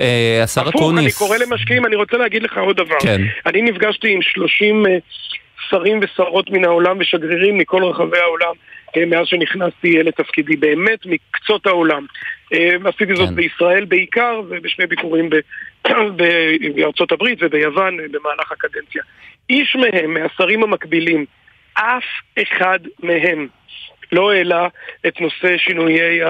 אה, 0.00 0.42
השר 0.42 0.68
אקוניס. 0.68 1.22
אני 1.22 1.28
קורא 1.28 1.36
למשקיעים, 1.38 1.86
אני 1.86 1.96
רוצה 1.96 2.16
להגיד 2.16 2.42
לך 2.42 2.58
עוד 2.58 2.76
דבר. 2.76 3.00
כן. 3.00 3.20
אני 3.46 3.62
נפגשתי 3.62 4.12
עם 4.12 4.22
30 4.22 4.86
אה, 4.86 4.96
שרים 5.68 6.00
ושרות 6.02 6.50
מן 6.50 6.64
העולם 6.64 6.96
ושגרירים 7.00 7.58
מכל 7.58 7.84
רחבי 7.84 8.18
העולם 8.18 8.52
מאז 8.96 9.26
שנכנסתי 9.26 10.02
לתפקידי, 10.02 10.56
באמת 10.56 11.06
מקצות 11.06 11.66
העולם. 11.66 12.06
עשיתי 12.84 13.14
זאת 13.14 13.28
כן. 13.28 13.34
בישראל 13.34 13.84
בעיקר 13.84 14.40
ובשני 14.48 14.86
ביקורים 14.86 15.30
בארצות 16.74 17.12
הברית 17.12 17.38
וביוון 17.42 17.96
במהלך 17.96 18.52
הקדנציה. 18.52 19.02
איש 19.50 19.76
מהם, 19.76 20.14
מהשרים 20.14 20.62
המקבילים, 20.62 21.24
אף 21.74 22.04
אחד 22.42 22.78
מהם 23.02 23.48
לא 24.12 24.32
העלה 24.32 24.68
את 25.06 25.20
נושא 25.20 25.56
שינויי, 25.58 26.20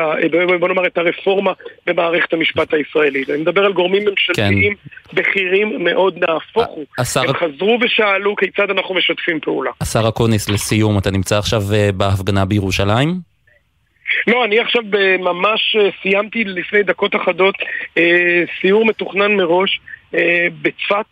בוא 0.61 0.69
נאמר 0.69 0.87
את 0.87 0.99
הרפורמה 0.99 1.53
במערכת 1.87 2.33
המשפט 2.33 2.75
הישראלית. 2.75 3.31
אני 3.31 3.39
מדבר 3.39 3.65
על 3.65 3.73
גורמים 3.73 4.05
ממשלתיים 4.09 4.75
כן. 4.75 5.17
בכירים 5.17 5.85
מאוד, 5.85 6.19
נהפוך 6.19 6.67
הוא. 6.67 6.85
השר... 6.99 7.21
הם 7.21 7.35
חזרו 7.35 7.79
ושאלו 7.83 8.37
כיצד 8.37 8.71
אנחנו 8.71 8.95
משתפים 8.95 9.41
פעולה. 9.41 9.71
השר 9.81 10.09
אקוניס, 10.09 10.49
לסיום, 10.49 10.99
אתה 10.99 11.11
נמצא 11.11 11.39
עכשיו 11.39 11.63
אה, 11.75 11.93
בהפגנה 11.93 12.45
בירושלים? 12.45 13.30
לא, 14.27 14.45
אני 14.45 14.59
עכשיו 14.59 14.83
ממש 15.19 15.77
אה, 15.81 15.89
סיימתי 16.03 16.45
לפני 16.45 16.83
דקות 16.83 17.15
אחדות 17.15 17.55
אה, 17.99 18.43
סיור 18.61 18.85
מתוכנן 18.85 19.33
מראש 19.37 19.81
בצפת 20.63 21.07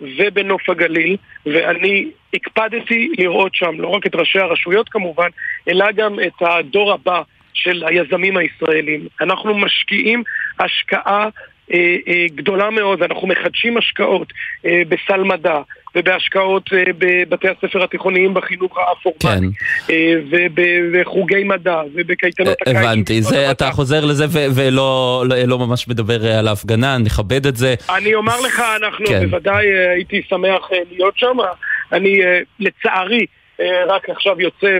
ובנוף 0.00 0.68
הגליל, 0.68 1.16
ואני 1.46 2.10
הקפדתי 2.34 3.12
לראות 3.18 3.54
שם 3.54 3.80
לא 3.80 3.88
רק 3.88 4.06
את 4.06 4.14
ראשי 4.14 4.38
הרשויות 4.38 4.88
כמובן, 4.88 5.28
אלא 5.68 5.92
גם 5.92 6.20
את 6.20 6.32
הדור 6.40 6.92
הבא 6.92 7.22
של 7.54 7.84
היזמים 7.86 8.36
הישראלים. 8.36 9.06
אנחנו 9.20 9.54
משקיעים 9.54 10.22
השקעה 10.58 11.02
אה, 11.06 11.24
אה, 11.24 11.28
גדולה 12.34 12.70
מאוד, 12.70 13.02
אנחנו 13.02 13.28
מחדשים 13.28 13.76
השקעות 13.76 14.32
אה, 14.66 14.82
בסל 14.88 15.22
מדע, 15.22 15.60
ובהשקעות 15.94 16.70
בבתי 16.98 17.48
הספר 17.48 17.84
התיכוניים 17.84 18.34
בחינוך 18.34 18.78
הפורמלי, 18.78 19.48
כן. 19.86 19.92
ובחוגי 20.26 21.44
מדע, 21.44 21.80
ובקייטנות 21.94 22.56
הקיץ. 22.62 22.76
הבנתי, 22.76 23.22
זה, 23.22 23.50
אתה 23.50 23.70
חוזר 23.70 24.04
לזה 24.04 24.24
ולא 24.54 25.24
לא, 25.28 25.36
לא 25.46 25.58
ממש 25.58 25.88
מדבר 25.88 26.26
על 26.38 26.48
ההפגנה, 26.48 26.98
נכבד 26.98 27.46
את 27.46 27.56
זה. 27.56 27.74
אני 27.96 28.14
אומר 28.14 28.40
לך, 28.40 28.62
אנחנו 28.82 29.06
כן. 29.06 29.26
בוודאי 29.26 29.66
הייתי 29.66 30.22
שמח 30.28 30.70
להיות 30.90 31.18
שם. 31.18 31.36
אני 31.92 32.20
לצערי 32.60 33.26
רק 33.88 34.10
עכשיו 34.10 34.40
יוצא 34.40 34.78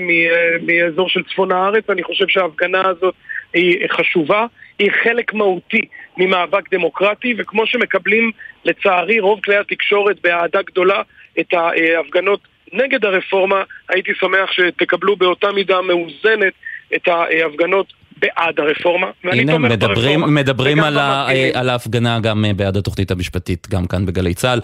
מאזור 0.62 1.08
של 1.08 1.20
צפון 1.32 1.52
הארץ, 1.52 1.84
אני 1.90 2.02
חושב 2.02 2.24
שההפגנה 2.28 2.82
הזאת 2.88 3.14
היא 3.54 3.88
חשובה, 3.88 4.46
היא 4.78 4.90
חלק 5.02 5.34
מהותי 5.34 5.80
ממאבק 6.16 6.70
דמוקרטי, 6.70 7.34
וכמו 7.38 7.66
שמקבלים 7.66 8.30
לצערי 8.64 9.20
רוב 9.20 9.40
כלי 9.44 9.56
התקשורת 9.56 10.16
באהדה 10.22 10.62
גדולה 10.62 11.02
את 11.40 11.54
ההפגנות 11.54 12.40
נגד 12.72 13.04
הרפורמה, 13.04 13.62
הייתי 13.88 14.12
שמח 14.14 14.52
שתקבלו 14.52 15.16
באותה 15.16 15.52
מידה 15.52 15.80
מאוזנת 15.80 16.52
את 16.94 17.08
ההפגנות 17.08 17.92
בעד 18.22 18.60
הרפורמה, 18.60 19.06
ואני 19.24 19.46
תומך 19.46 19.70
מדברים, 19.70 20.20
ברפורמה. 20.20 20.40
מדברים 20.40 20.80
על, 20.80 20.98
ה, 20.98 21.26
על 21.54 21.68
ההפגנה 21.68 22.20
גם 22.20 22.44
אה, 22.44 22.52
בעד 22.52 22.76
התוכנית 22.76 23.10
המשפטית, 23.10 23.66
גם 23.70 23.86
כאן 23.86 24.06
בגלי 24.06 24.34
צה"ל. 24.34 24.60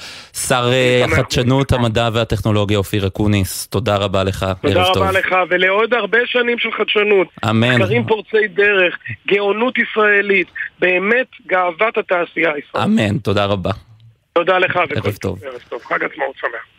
שר 0.49 0.71
אה, 0.73 1.05
החדשנות, 1.05 1.73
המדע 1.73 2.09
והטכנולוגיה 2.13 2.79
אופיר 2.79 3.07
אקוניס, 3.07 3.67
תודה 3.67 3.97
רבה 3.97 4.25
לך, 4.25 4.43
ערב 4.43 4.61
טוב. 4.63 4.95
תודה 4.95 5.09
רבה 5.09 5.19
לך, 5.19 5.35
ולעוד 5.51 5.95
הרבה 5.95 6.19
שנים 6.27 6.59
של 6.59 6.73
חדשנות. 6.73 7.29
אמן. 7.51 7.77
מחקרים 7.77 8.07
פורצי 8.07 8.49
דרך, 8.49 8.99
גאונות 9.29 9.75
ישראלית, 9.79 10.49
באמת 10.79 11.27
גאוות 11.47 11.99
התעשייה 11.99 12.53
הישראלית. 12.55 13.01
אמן, 13.01 13.19
תודה 13.19 13.45
רבה. 13.45 13.71
תודה 14.33 14.59
לך, 14.59 14.77
ערב 14.77 15.17
טוב. 15.17 15.39
ערב 15.45 15.61
טוב, 15.69 15.81
חג 15.85 16.05
עצמאות 16.05 16.37
שמח. 16.41 16.78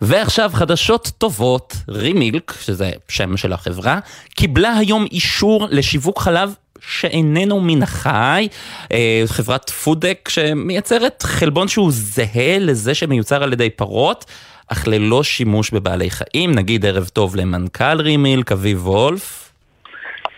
ועכשיו 0.00 0.50
חדשות 0.54 1.10
טובות, 1.18 1.74
רימילק, 1.88 2.52
שזה 2.60 2.90
שם 3.08 3.36
של 3.36 3.52
החברה, 3.52 3.98
קיבלה 4.34 4.76
היום 4.76 5.06
אישור 5.10 5.66
לשיווק 5.70 6.18
חלב 6.18 6.54
שאיננו 6.80 7.60
מן 7.60 7.82
החי, 7.82 8.48
אה, 8.92 9.22
חברת 9.26 9.70
פודק 9.70 10.28
שמייצרת 10.28 11.22
חלבון 11.22 11.68
שהוא 11.68 11.90
זהה 11.92 12.58
לזה 12.58 12.94
שמיוצר 12.94 13.42
על 13.42 13.52
ידי 13.52 13.70
פרות, 13.70 14.24
אך 14.68 14.88
ללא 14.88 15.22
שימוש 15.22 15.70
בבעלי 15.70 16.10
חיים. 16.10 16.54
נגיד 16.54 16.86
ערב 16.86 17.08
טוב 17.12 17.36
למנכ"ל 17.36 18.00
רימילק, 18.00 18.52
אביב 18.52 18.88
וולף. 18.88 19.52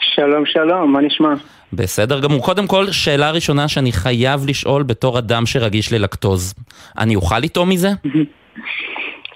שלום 0.00 0.46
שלום, 0.46 0.92
מה 0.92 1.00
נשמע? 1.00 1.34
בסדר 1.72 2.20
גמור. 2.20 2.44
קודם 2.44 2.66
כל, 2.66 2.90
שאלה 2.90 3.30
ראשונה 3.30 3.68
שאני 3.68 3.92
חייב 3.92 4.46
לשאול 4.46 4.82
בתור 4.82 5.18
אדם 5.18 5.46
שרגיש 5.46 5.92
ללקטוז. 5.92 6.54
אני 6.98 7.16
אוכל 7.16 7.38
לטעום 7.38 7.68
מזה? 7.68 7.90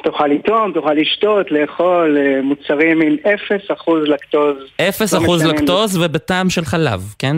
תוכל 0.05 0.27
לטעום, 0.27 0.73
תוכל 0.73 0.93
לשתות, 0.93 1.51
לאכול 1.51 2.19
אה, 2.19 2.43
מוצרים 2.43 3.03
עם 3.03 3.17
0% 3.25 3.91
לקטוז. 4.07 4.57
0% 4.81 5.45
לא 5.45 5.53
לקטוז 5.53 5.97
ובטעם 5.97 6.51
של 6.51 6.65
חלב, 6.65 7.15
כן? 7.19 7.37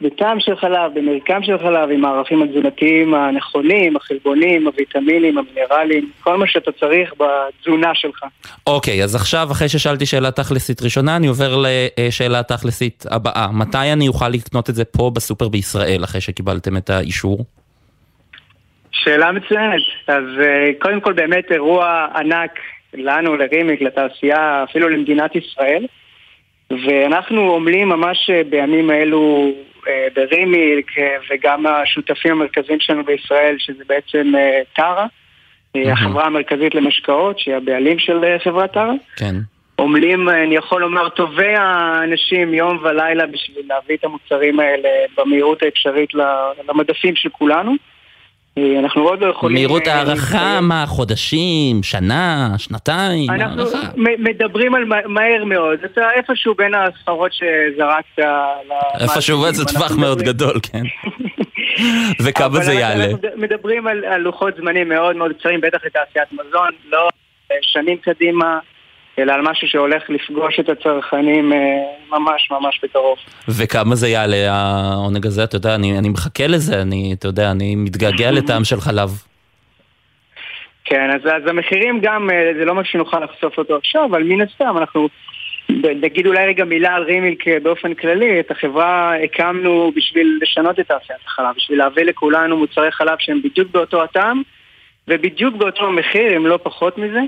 בטעם 0.00 0.40
של 0.40 0.56
חלב, 0.56 0.92
במרקם 0.94 1.42
של 1.42 1.58
חלב, 1.58 1.90
עם 1.90 2.04
הערכים 2.04 2.42
התזונתיים 2.42 3.14
הנכונים, 3.14 3.96
החלבונים, 3.96 4.66
הוויטמינים, 4.66 5.38
המינרלים, 5.38 6.10
כל 6.20 6.38
מה 6.38 6.46
שאתה 6.48 6.70
צריך 6.72 7.12
בתזונה 7.12 7.90
שלך. 7.94 8.24
אוקיי, 8.66 9.04
אז 9.04 9.14
עכשיו, 9.14 9.48
אחרי 9.52 9.68
ששאלתי 9.68 10.06
שאלה 10.06 10.30
תכלסית 10.30 10.82
ראשונה, 10.82 11.16
אני 11.16 11.26
עובר 11.26 11.62
לשאלה 11.62 12.42
תכלסית 12.42 13.04
הבאה. 13.10 13.48
מתי 13.52 13.92
אני 13.92 14.08
אוכל 14.08 14.28
לקנות 14.28 14.70
את 14.70 14.74
זה 14.74 14.84
פה 14.84 15.10
בסופר 15.14 15.48
בישראל, 15.48 16.04
אחרי 16.04 16.20
שקיבלתם 16.20 16.76
את 16.76 16.90
האישור? 16.90 17.44
שאלה 18.92 19.32
מצוינת. 19.32 19.80
אז 20.06 20.24
אה, 20.40 20.70
קודם 20.78 21.00
כל 21.00 21.12
באמת 21.12 21.52
אירוע 21.52 22.06
ענק 22.14 22.58
לנו, 22.94 23.36
לרימיק, 23.36 23.80
לתעשייה, 23.80 24.64
אפילו 24.64 24.88
למדינת 24.88 25.36
ישראל. 25.36 25.86
ואנחנו 26.70 27.54
עמלים 27.56 27.88
ממש 27.88 28.30
אה, 28.30 28.42
בימים 28.50 28.90
האלו 28.90 29.52
ברימילק 30.14 30.86
וגם 31.30 31.66
השותפים 31.66 32.32
המרכזיים 32.32 32.80
שלנו 32.80 33.04
בישראל, 33.04 33.56
שזה 33.58 33.84
בעצם 33.86 34.32
טרה, 34.72 35.06
החברה 35.76 36.26
המרכזית 36.26 36.74
למשקאות, 36.74 37.38
שהיא 37.38 37.54
הבעלים 37.54 37.98
של 37.98 38.38
חברת 38.44 38.72
טרה. 38.72 38.92
כן. 39.16 39.34
עמלים, 39.80 40.28
אני 40.28 40.54
יכול 40.54 40.80
לומר, 40.80 41.08
טובי 41.08 41.54
האנשים 41.54 42.54
יום 42.54 42.78
ולילה 42.82 43.26
בשביל 43.26 43.64
להביא 43.68 43.96
את 43.96 44.04
המוצרים 44.04 44.60
האלה 44.60 44.88
במהירות 45.16 45.62
האפשרית 45.62 46.10
למדפים 46.68 47.16
של 47.16 47.28
כולנו. 47.28 47.74
אה, 48.58 48.78
אנחנו 48.78 49.02
עוד 49.02 49.20
לא 49.20 49.26
יכולים... 49.26 49.56
מהירות 49.56 49.88
אה, 49.88 49.94
הערכה, 49.94 50.60
מה, 50.60 50.84
חודשים, 50.86 51.82
שנה, 51.82 52.54
שנתיים? 52.58 53.30
אנחנו 53.30 53.64
מדברים 54.18 54.74
על 54.74 54.84
מהר 55.06 55.44
מאוד. 55.44 55.78
אתה 55.84 56.10
איפשהו 56.16 56.54
בין 56.54 56.72
הספרות 56.74 57.30
שזרקת... 57.32 58.24
איפשהו, 59.00 59.52
זה 59.52 59.64
טווח 59.64 59.92
מאוד 59.96 60.22
גדול, 60.22 60.54
כן. 60.62 60.82
וכמה 62.24 62.60
זה 62.60 62.72
יעלה? 62.72 63.04
אנחנו 63.04 63.28
מדברים 63.36 63.86
על 63.86 64.16
לוחות 64.18 64.56
זמנים 64.56 64.88
מאוד 64.88 65.16
מאוד 65.16 65.32
קצרים, 65.38 65.60
בטח 65.60 65.78
לתעשיית 65.84 66.32
מזון, 66.32 66.70
לא 66.90 67.08
שנים 67.62 67.96
קדימה. 67.96 68.58
אלא 69.18 69.32
על 69.32 69.42
משהו 69.42 69.68
שהולך 69.68 70.02
לפגוש 70.08 70.60
את 70.60 70.68
הצרכנים 70.68 71.52
אה, 71.52 71.58
ממש 72.10 72.48
ממש 72.50 72.80
בקרוב. 72.82 73.16
וכמה 73.48 73.94
זה 73.94 74.08
יעלה 74.08 74.52
העונג 74.52 75.26
הזה? 75.26 75.44
אתה 75.44 75.56
יודע, 75.56 75.74
אני, 75.74 75.98
אני 75.98 76.08
מחכה 76.08 76.46
לזה, 76.46 76.82
אני, 76.82 77.14
אתה 77.18 77.28
יודע, 77.28 77.50
אני 77.50 77.76
מתגעגע 77.76 78.30
לטעם 78.36 78.64
של 78.64 78.80
חלב. 78.80 79.10
כן, 80.84 81.10
אז, 81.10 81.20
אז 81.26 81.50
המחירים 81.50 82.00
גם, 82.02 82.30
אה, 82.30 82.52
זה 82.58 82.64
לא 82.64 82.74
משהו 82.74 82.92
שנוכל 82.92 83.24
לחשוף 83.24 83.58
אותו 83.58 83.76
עכשיו, 83.76 84.04
אבל 84.10 84.22
מן 84.22 84.40
הסתם 84.40 84.78
אנחנו, 84.78 85.08
נגיד 86.02 86.26
אולי 86.26 86.46
רגע 86.46 86.64
מילה 86.64 86.94
על 86.94 87.02
רימילק 87.02 87.48
באופן 87.62 87.94
כללי, 87.94 88.40
את 88.40 88.50
החברה 88.50 89.14
הקמנו 89.24 89.92
בשביל 89.96 90.38
לשנות 90.42 90.80
את 90.80 90.86
תעשיית 90.88 91.20
החלב, 91.26 91.54
בשביל 91.56 91.78
להביא 91.78 92.04
לכולנו 92.04 92.56
מוצרי 92.56 92.92
חלב 92.92 93.16
שהם 93.18 93.42
בדיוק 93.42 93.70
באותו 93.70 94.02
הטעם 94.02 94.42
ובדיוק 95.08 95.56
באותו 95.56 95.90
מחיר, 95.90 96.36
אם 96.36 96.46
לא 96.46 96.58
פחות 96.62 96.98
מזה. 96.98 97.20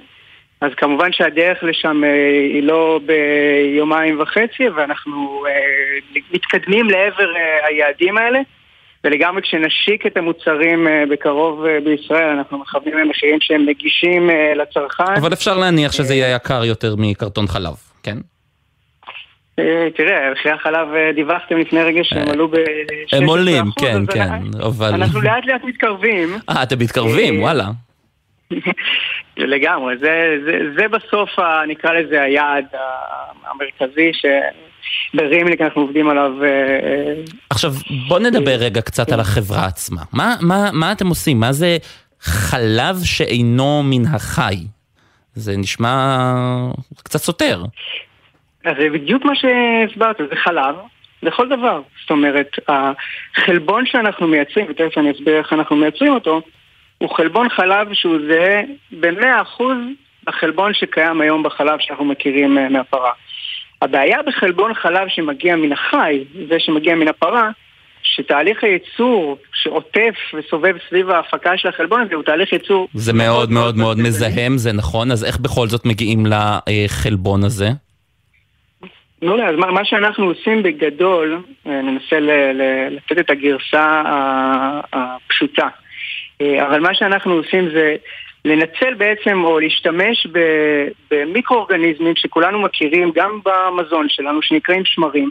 אז 0.64 0.70
כמובן 0.76 1.12
שהדרך 1.12 1.58
לשם 1.62 2.04
אה, 2.04 2.10
היא 2.54 2.62
לא 2.62 3.00
ביומיים 3.06 4.20
וחצי, 4.20 4.68
ואנחנו 4.76 5.44
אה, 5.48 6.20
מתקדמים 6.32 6.90
לעבר 6.90 7.36
אה, 7.36 7.66
היעדים 7.66 8.18
האלה. 8.18 8.40
ולגמרי 9.06 9.42
כשנשיק 9.42 10.06
את 10.06 10.16
המוצרים 10.16 10.86
בקרוב 11.10 11.66
בישראל, 11.84 12.28
אנחנו 12.28 12.58
מכוונים 12.58 12.98
למחירים 12.98 13.38
שהם 13.40 13.66
נגישים 13.68 14.30
לצרכן. 14.56 15.14
אבל 15.20 15.32
אפשר 15.32 15.56
להניח 15.58 15.92
שזה 15.92 16.14
יהיה 16.14 16.36
יקר 16.36 16.64
יותר 16.64 16.94
מקרטון 16.98 17.46
חלב, 17.46 17.74
כן? 18.02 18.16
תראה, 19.96 20.32
מחירי 20.32 20.54
החלב 20.54 20.88
דיווחתם 21.14 21.58
לפני 21.58 21.82
רגע 21.82 22.00
שהם 22.02 22.28
עלו 22.28 22.48
ב-16%. 22.48 23.16
הם 23.16 23.26
עולים, 23.26 23.64
כן, 23.80 24.06
כן, 24.12 24.30
אבל... 24.62 24.94
אנחנו 24.94 25.20
לאט 25.20 25.46
לאט 25.46 25.64
מתקרבים. 25.64 26.28
אה, 26.48 26.62
אתם 26.62 26.78
מתקרבים, 26.78 27.42
וואלה. 27.42 27.64
לגמרי, 29.36 29.94
זה, 29.98 30.36
זה, 30.44 30.58
זה 30.78 30.88
בסוף, 30.88 31.30
נקרא 31.68 31.92
לזה, 31.92 32.22
היעד 32.22 32.64
המרכזי 33.44 34.10
שברימליק 35.14 35.60
אנחנו 35.60 35.82
עובדים 35.82 36.08
עליו. 36.08 36.44
אה, 36.44 37.14
עכשיו, 37.50 37.70
בוא 38.08 38.18
נדבר 38.18 38.54
רגע 38.54 38.80
קצת 38.80 39.12
על 39.12 39.20
החברה 39.20 39.66
עצמה. 39.66 40.02
מה, 40.12 40.34
מה, 40.40 40.70
מה 40.72 40.92
אתם 40.92 41.06
עושים? 41.06 41.40
מה 41.40 41.52
זה 41.52 41.76
חלב 42.20 42.96
שאינו 43.04 43.82
מן 43.82 44.06
החי? 44.14 44.56
זה 45.34 45.56
נשמע 45.56 46.34
קצת 47.04 47.18
סותר. 47.18 47.62
אז 48.64 48.76
זה 48.80 48.90
בדיוק 48.90 49.24
מה 49.24 49.32
שהסברת, 49.34 50.16
זה 50.30 50.36
חלב 50.36 50.74
לכל 51.22 51.48
דבר. 51.48 51.80
זאת 52.00 52.10
אומרת, 52.10 52.50
החלבון 52.68 53.86
שאנחנו 53.86 54.28
מייצרים, 54.28 54.66
ותכף 54.70 54.98
אני 54.98 55.10
אסביר 55.10 55.38
איך 55.38 55.52
אנחנו 55.52 55.76
מייצרים 55.76 56.12
אותו, 56.12 56.42
הוא 57.04 57.16
חלבון 57.16 57.48
חלב 57.48 57.88
שהוא 57.92 58.18
זהה 58.28 58.62
ב-100% 59.00 59.62
לחלבון 60.28 60.74
שקיים 60.74 61.20
היום 61.20 61.42
בחלב 61.42 61.78
שאנחנו 61.80 62.04
מכירים 62.04 62.58
אה, 62.58 62.68
מהפרה. 62.68 63.10
הבעיה 63.82 64.18
בחלבון 64.26 64.74
חלב 64.74 65.08
שמגיע 65.08 65.56
מן 65.56 65.72
החי, 65.72 66.24
זה 66.48 66.54
שמגיע 66.58 66.94
מן 66.94 67.08
הפרה, 67.08 67.50
שתהליך 68.02 68.64
הייצור 68.64 69.38
שעוטף 69.54 70.14
וסובב 70.34 70.76
סביב 70.88 71.10
ההפקה 71.10 71.50
של 71.56 71.68
החלבון 71.68 72.00
הזה 72.00 72.14
הוא 72.14 72.22
תהליך 72.22 72.52
ייצור... 72.52 72.88
זה 72.94 73.12
מאוד 73.12 73.50
מאוד 73.50 73.76
מאוד 73.76 73.98
מזהם, 73.98 74.58
זה 74.58 74.72
נכון, 74.72 75.10
אז 75.10 75.24
איך 75.24 75.38
בכל 75.38 75.68
זאת 75.68 75.86
מגיעים 75.86 76.26
לחלבון 76.26 77.44
הזה? 77.44 77.68
נו, 79.22 79.42
אז 79.42 79.56
מה, 79.56 79.66
מה 79.66 79.84
שאנחנו 79.84 80.24
עושים 80.24 80.62
בגדול, 80.62 81.42
אה, 81.66 81.82
ננסה 81.82 82.20
לתת 82.90 83.18
את 83.18 83.30
הגרסה 83.30 84.02
הפשוטה. 84.92 85.68
אה, 86.44 86.66
אבל 86.66 86.80
מה 86.80 86.94
שאנחנו 86.94 87.32
עושים 87.32 87.68
זה 87.70 87.96
לנצל 88.44 88.94
בעצם 88.94 89.44
או 89.44 89.60
להשתמש 89.60 90.26
במיקרואורגניזמים 91.10 92.16
שכולנו 92.16 92.58
מכירים 92.58 93.12
גם 93.14 93.40
במזון 93.44 94.06
שלנו 94.08 94.42
שנקראים 94.42 94.82
שמרים 94.84 95.30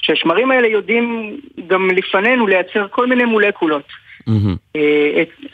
שהשמרים 0.00 0.50
האלה 0.50 0.68
יודעים 0.68 1.36
גם 1.66 1.90
לפנינו 1.90 2.46
לייצר 2.46 2.86
כל 2.90 3.06
מיני 3.06 3.24
מולקולות. 3.24 3.88
Mm-hmm. 4.28 4.78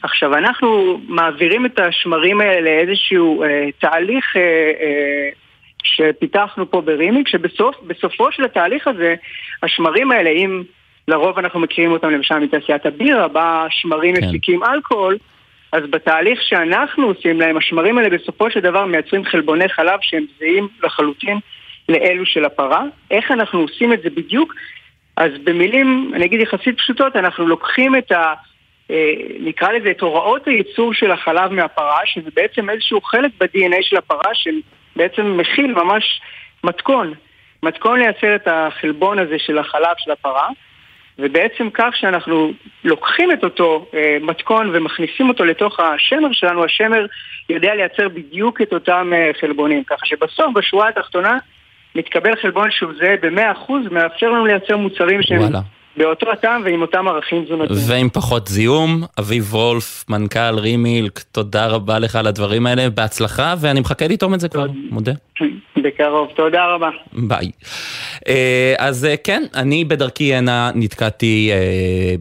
עכשיו 0.02 0.34
אנחנו 0.34 1.00
מעבירים 1.08 1.66
את 1.66 1.80
השמרים 1.80 2.40
האלה 2.40 2.60
לאיזשהו 2.60 3.42
אה, 3.42 3.68
תהליך 3.78 4.36
אה, 4.36 4.42
אה, 4.80 5.28
שפיתחנו 5.82 6.70
פה 6.70 6.80
ברימיק, 6.80 7.28
שבסופו 7.28 8.32
של 8.32 8.44
התהליך 8.44 8.88
הזה 8.88 9.14
השמרים 9.62 10.10
האלה, 10.12 10.30
אם 10.30 10.62
לרוב 11.08 11.38
אנחנו 11.38 11.60
מכירים 11.60 11.92
אותם 11.92 12.10
למשל 12.10 12.38
מתעשיית 12.38 12.86
הבירה, 12.86 13.28
בה 13.28 13.66
שמרים 13.70 14.16
כן. 14.16 14.28
מפיקים 14.28 14.64
אלכוהול, 14.64 15.18
אז 15.72 15.82
בתהליך 15.90 16.42
שאנחנו 16.42 17.06
עושים 17.06 17.40
להם, 17.40 17.56
השמרים 17.56 17.98
האלה 17.98 18.18
בסופו 18.18 18.50
של 18.50 18.60
דבר 18.60 18.84
מייצרים 18.84 19.24
חלבוני 19.24 19.68
חלב 19.68 19.98
שהם 20.02 20.24
זהים 20.38 20.68
לחלוטין 20.82 21.38
לאלו 21.88 22.26
של 22.26 22.44
הפרה. 22.44 22.82
איך 23.10 23.30
אנחנו 23.30 23.60
עושים 23.60 23.92
את 23.92 24.02
זה 24.02 24.10
בדיוק? 24.10 24.54
אז 25.16 25.30
במילים, 25.44 26.12
אני 26.14 26.24
אגיד 26.24 26.40
יחסית 26.40 26.78
פשוטות, 26.78 27.16
אנחנו 27.16 27.46
לוקחים 27.46 27.96
את 27.96 28.12
ה... 28.12 28.34
אה, 28.90 29.12
נקרא 29.40 29.72
לזה 29.72 29.90
את 29.90 30.00
הוראות 30.00 30.46
הייצור 30.46 30.94
של 30.94 31.10
החלב 31.10 31.52
מהפרה, 31.52 32.00
שזה 32.04 32.30
בעצם 32.34 32.70
איזשהו 32.70 33.00
חלק 33.00 33.30
ב-DNA 33.40 33.82
של 33.82 33.96
הפרה 33.96 34.30
שבעצם 34.34 35.36
מכיל 35.36 35.74
ממש 35.74 36.20
מתכון. 36.64 37.14
מתכון 37.62 37.98
לייצר 37.98 38.36
את 38.36 38.48
החלבון 38.48 39.18
הזה 39.18 39.38
של 39.38 39.58
החלב 39.58 39.94
של 39.98 40.10
הפרה. 40.10 40.48
ובעצם 41.18 41.70
כך 41.74 41.96
שאנחנו 41.96 42.52
לוקחים 42.84 43.32
את 43.32 43.44
אותו 43.44 43.86
אה, 43.94 44.16
מתכון 44.20 44.70
ומכניסים 44.74 45.28
אותו 45.28 45.44
לתוך 45.44 45.80
השמר 45.80 46.28
שלנו, 46.32 46.64
השמר 46.64 47.06
יודע 47.48 47.74
לייצר 47.74 48.08
בדיוק 48.08 48.62
את 48.62 48.72
אותם 48.72 49.12
אה, 49.14 49.30
חלבונים. 49.40 49.84
ככה 49.84 50.06
שבסוף, 50.06 50.46
בשורה 50.54 50.88
התחתונה, 50.88 51.38
מתקבל 51.94 52.36
חלבון 52.42 52.70
שהוא 52.70 52.92
זהה 52.98 53.16
ב-100%, 53.22 53.72
מאפשר 53.90 54.30
לנו 54.30 54.46
לייצר 54.46 54.76
מוצרים 54.76 55.22
שהם 55.22 55.40
וואלה. 55.40 55.60
באותו 55.96 56.30
הטעם 56.32 56.62
ועם 56.64 56.82
אותם 56.82 57.08
ערכים 57.08 57.44
תזונתיים. 57.44 57.80
ועם 57.88 58.08
פחות 58.12 58.48
זיהום, 58.48 59.02
אביב 59.18 59.54
וולף, 59.54 60.04
מנכ"ל 60.08 60.58
רימילק, 60.58 61.18
תודה 61.32 61.66
רבה 61.66 61.98
לך 61.98 62.16
על 62.16 62.26
הדברים 62.26 62.66
האלה, 62.66 62.90
בהצלחה, 62.90 63.54
ואני 63.60 63.80
מחכה 63.80 64.06
לטעום 64.06 64.34
את 64.34 64.40
זה 64.40 64.48
כבר, 64.48 64.66
מודה. 64.90 65.12
בקרוב, 65.76 66.28
תודה 66.36 66.66
רבה. 66.66 66.88
ביי. 67.12 67.50
אה, 68.28 68.74
אז 68.78 69.04
אה, 69.04 69.14
כן, 69.24 69.42
אני 69.54 69.84
בדרכי 69.84 70.34
הנה 70.34 70.70
נתקעתי 70.74 71.50
אה, 71.52 72.14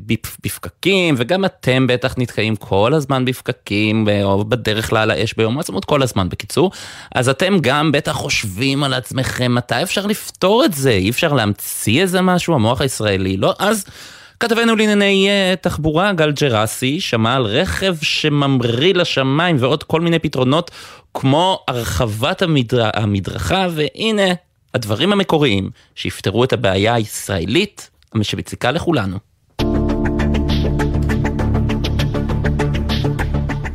בפקקים, 0.43 1.15
וגם 1.17 1.45
אתם 1.45 1.87
בטח 1.87 2.15
נתקעים 2.17 2.55
כל 2.55 2.93
הזמן 2.93 3.25
בפקקים, 3.25 4.07
או 4.23 4.45
בדרך 4.45 4.89
כלל 4.89 5.11
האש 5.11 5.33
ביום 5.33 5.57
העצמאות, 5.57 5.85
כל 5.85 6.01
הזמן 6.01 6.29
בקיצור. 6.29 6.71
אז 7.15 7.29
אתם 7.29 7.57
גם 7.61 7.91
בטח 7.91 8.11
חושבים 8.11 8.83
על 8.83 8.93
עצמכם, 8.93 9.55
מתי 9.55 9.83
אפשר 9.83 10.05
לפתור 10.05 10.65
את 10.65 10.73
זה? 10.73 10.91
אי 10.91 11.09
אפשר 11.09 11.33
להמציא 11.33 12.01
איזה 12.01 12.21
משהו, 12.21 12.53
המוח 12.53 12.81
הישראלי, 12.81 13.37
לא? 13.37 13.53
אז... 13.67 13.85
כתבנו 14.39 14.75
לענייני 14.75 15.29
uh, 15.29 15.55
תחבורה, 15.55 16.13
גל 16.13 16.31
ג'רסי, 16.31 16.99
שמע 16.99 17.35
על 17.35 17.45
רכב 17.45 17.95
שממריא 18.01 18.93
לשמיים 18.93 19.55
ועוד 19.59 19.83
כל 19.83 20.01
מיני 20.01 20.19
פתרונות 20.19 20.71
כמו 21.13 21.59
הרחבת 21.67 22.41
המדר... 22.41 22.89
המדרכה, 22.93 23.67
והנה 23.71 24.33
הדברים 24.73 25.11
המקוריים 25.11 25.69
שיפתרו 25.95 26.43
את 26.43 26.53
הבעיה 26.53 26.93
הישראלית 26.93 27.89
שמציקה 28.21 28.71
לכולנו. 28.71 29.17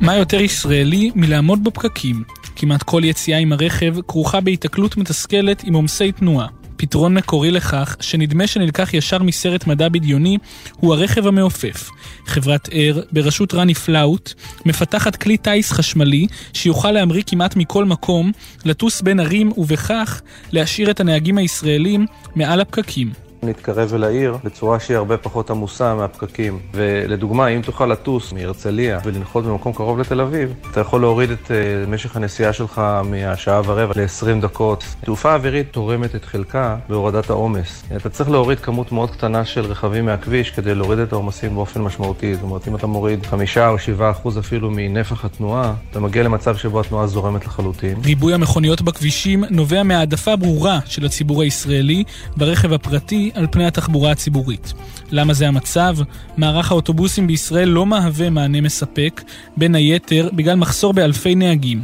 מה 0.00 0.16
יותר 0.16 0.40
ישראלי 0.40 1.10
מלעמוד 1.14 1.64
בפקקים? 1.64 2.24
כמעט 2.56 2.82
כל 2.82 3.02
יציאה 3.04 3.38
עם 3.38 3.52
הרכב 3.52 3.94
כרוכה 4.08 4.40
בהיתקלות 4.40 4.96
מתסכלת 4.96 5.64
עם 5.64 5.74
עומסי 5.74 6.12
תנועה. 6.12 6.59
פתרון 6.80 7.14
מקורי 7.14 7.50
לכך, 7.50 7.96
שנדמה 8.00 8.46
שנלקח 8.46 8.94
ישר 8.94 9.22
מסרט 9.22 9.66
מדע 9.66 9.88
בדיוני, 9.88 10.38
הוא 10.76 10.94
הרכב 10.94 11.26
המעופף. 11.26 11.90
חברת 12.26 12.68
אר, 12.72 13.00
בראשות 13.12 13.54
רני 13.54 13.74
פלאוט, 13.74 14.32
מפתחת 14.66 15.16
כלי 15.16 15.36
טיס 15.36 15.72
חשמלי 15.72 16.26
שיוכל 16.52 16.90
להמריא 16.90 17.22
כמעט 17.26 17.56
מכל 17.56 17.84
מקום, 17.84 18.32
לטוס 18.64 19.00
בין 19.00 19.20
ערים 19.20 19.52
ובכך 19.56 20.20
להשאיר 20.52 20.90
את 20.90 21.00
הנהגים 21.00 21.38
הישראלים 21.38 22.06
מעל 22.34 22.60
הפקקים. 22.60 23.29
להתקרב 23.42 23.94
אל 23.94 24.04
העיר 24.04 24.36
בצורה 24.44 24.80
שהיא 24.80 24.96
הרבה 24.96 25.16
פחות 25.16 25.50
עמוסה 25.50 25.94
מהפקקים. 25.94 26.58
ולדוגמה, 26.74 27.48
אם 27.48 27.62
תוכל 27.62 27.86
לטוס 27.86 28.32
מהרצליה 28.32 28.98
ולנחות 29.04 29.44
במקום 29.44 29.72
קרוב 29.72 29.98
לתל 29.98 30.20
אביב, 30.20 30.54
אתה 30.70 30.80
יכול 30.80 31.00
להוריד 31.00 31.30
את 31.30 31.46
uh, 31.46 31.90
משך 31.90 32.16
הנסיעה 32.16 32.52
שלך 32.52 32.82
מהשעה 33.04 33.60
ורבע 33.64 33.92
ל-20 33.96 34.42
דקות. 34.42 34.84
תעופה 35.04 35.34
אווירית 35.34 35.66
תורמת 35.70 36.14
את 36.14 36.24
חלקה 36.24 36.76
בהורדת 36.88 37.30
העומס. 37.30 37.82
אתה 37.96 38.08
צריך 38.10 38.30
להוריד 38.30 38.60
כמות 38.60 38.92
מאוד 38.92 39.10
קטנה 39.10 39.44
של 39.44 39.60
רכבים 39.60 40.04
מהכביש 40.06 40.50
כדי 40.50 40.74
להוריד 40.74 40.98
את 40.98 41.12
העומסים 41.12 41.54
באופן 41.54 41.82
משמעותי. 41.82 42.34
זאת 42.34 42.42
אומרת, 42.42 42.68
אם 42.68 42.76
אתה 42.76 42.86
מוריד 42.86 43.26
5 43.26 43.58
או 43.58 43.78
7 43.78 44.10
אחוז 44.10 44.38
אפילו 44.38 44.70
מנפח 44.70 45.24
התנועה, 45.24 45.74
אתה 45.90 46.00
מגיע 46.00 46.22
למצב 46.22 46.56
שבו 46.56 46.80
התנועה 46.80 47.06
זורמת 47.06 47.46
לחלוטין. 47.46 47.98
ריבוי 48.04 48.34
המכוניות 48.34 48.82
בכבישים 48.82 49.44
נובע 49.50 49.82
מהעדפה 49.82 50.36
ברורה 50.36 50.78
של 50.86 51.04
הציבור 51.04 51.42
הישראלי 51.42 52.04
ברכב 52.36 52.72
הפרטי 52.72 53.29
על 53.34 53.46
פני 53.50 53.66
התחבורה 53.66 54.10
הציבורית. 54.10 54.72
למה 55.10 55.34
זה 55.34 55.48
המצב? 55.48 55.96
מערך 56.36 56.70
האוטובוסים 56.70 57.26
בישראל 57.26 57.68
לא 57.68 57.86
מהווה 57.86 58.30
מענה 58.30 58.60
מספק, 58.60 59.22
בין 59.56 59.74
היתר 59.74 60.28
בגלל 60.32 60.54
מחסור 60.56 60.92
באלפי 60.92 61.34
נהגים. 61.34 61.82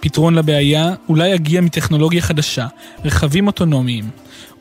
פתרון 0.00 0.34
לבעיה 0.34 0.94
אולי 1.08 1.28
יגיע 1.28 1.60
מטכנולוגיה 1.60 2.22
חדשה, 2.22 2.66
רכבים 3.04 3.46
אוטונומיים. 3.46 4.04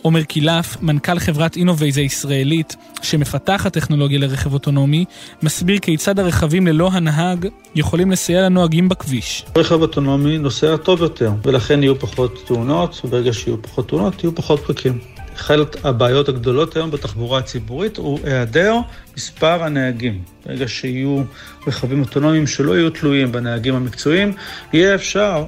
עומר 0.01 0.23
קילף, 0.23 0.77
מנכ"ל 0.81 1.19
חברת 1.19 1.55
אינובייז 1.55 1.97
הישראלית, 1.97 2.75
שמפתחת 3.01 3.73
טכנולוגיה 3.73 4.19
לרכב 4.19 4.53
אוטונומי, 4.53 5.05
מסביר 5.43 5.79
כיצד 5.79 6.19
הרכבים 6.19 6.67
ללא 6.67 6.89
הנהג 6.93 7.47
יכולים 7.75 8.11
לסייע 8.11 8.41
לנוהגים 8.41 8.89
בכביש. 8.89 9.45
רכב 9.55 9.81
אוטונומי 9.81 10.37
נוסע 10.37 10.77
טוב 10.77 11.01
יותר, 11.01 11.31
ולכן 11.43 11.83
יהיו 11.83 11.99
פחות 11.99 12.43
תאונות, 12.47 13.01
וברגע 13.03 13.33
שיהיו 13.33 13.61
פחות 13.61 13.87
תאונות, 13.87 14.23
יהיו 14.23 14.35
פחות 14.35 14.59
פקקים. 14.59 15.12
אחת 15.35 15.85
הבעיות 15.85 16.29
הגדולות 16.29 16.75
היום 16.75 16.91
בתחבורה 16.91 17.39
הציבורית 17.39 17.97
הוא 17.97 18.19
היעדר 18.23 18.75
מספר 19.17 19.63
הנהגים. 19.63 20.21
ברגע 20.45 20.67
שיהיו 20.67 21.23
רכבים 21.67 21.99
אוטונומיים 22.01 22.47
שלא 22.47 22.77
יהיו 22.77 22.89
תלויים 22.89 23.31
בנהגים 23.31 23.75
המקצועיים, 23.75 24.33
יהיה 24.73 24.95
אפשר 24.95 25.45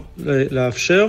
לאפשר 0.51 1.05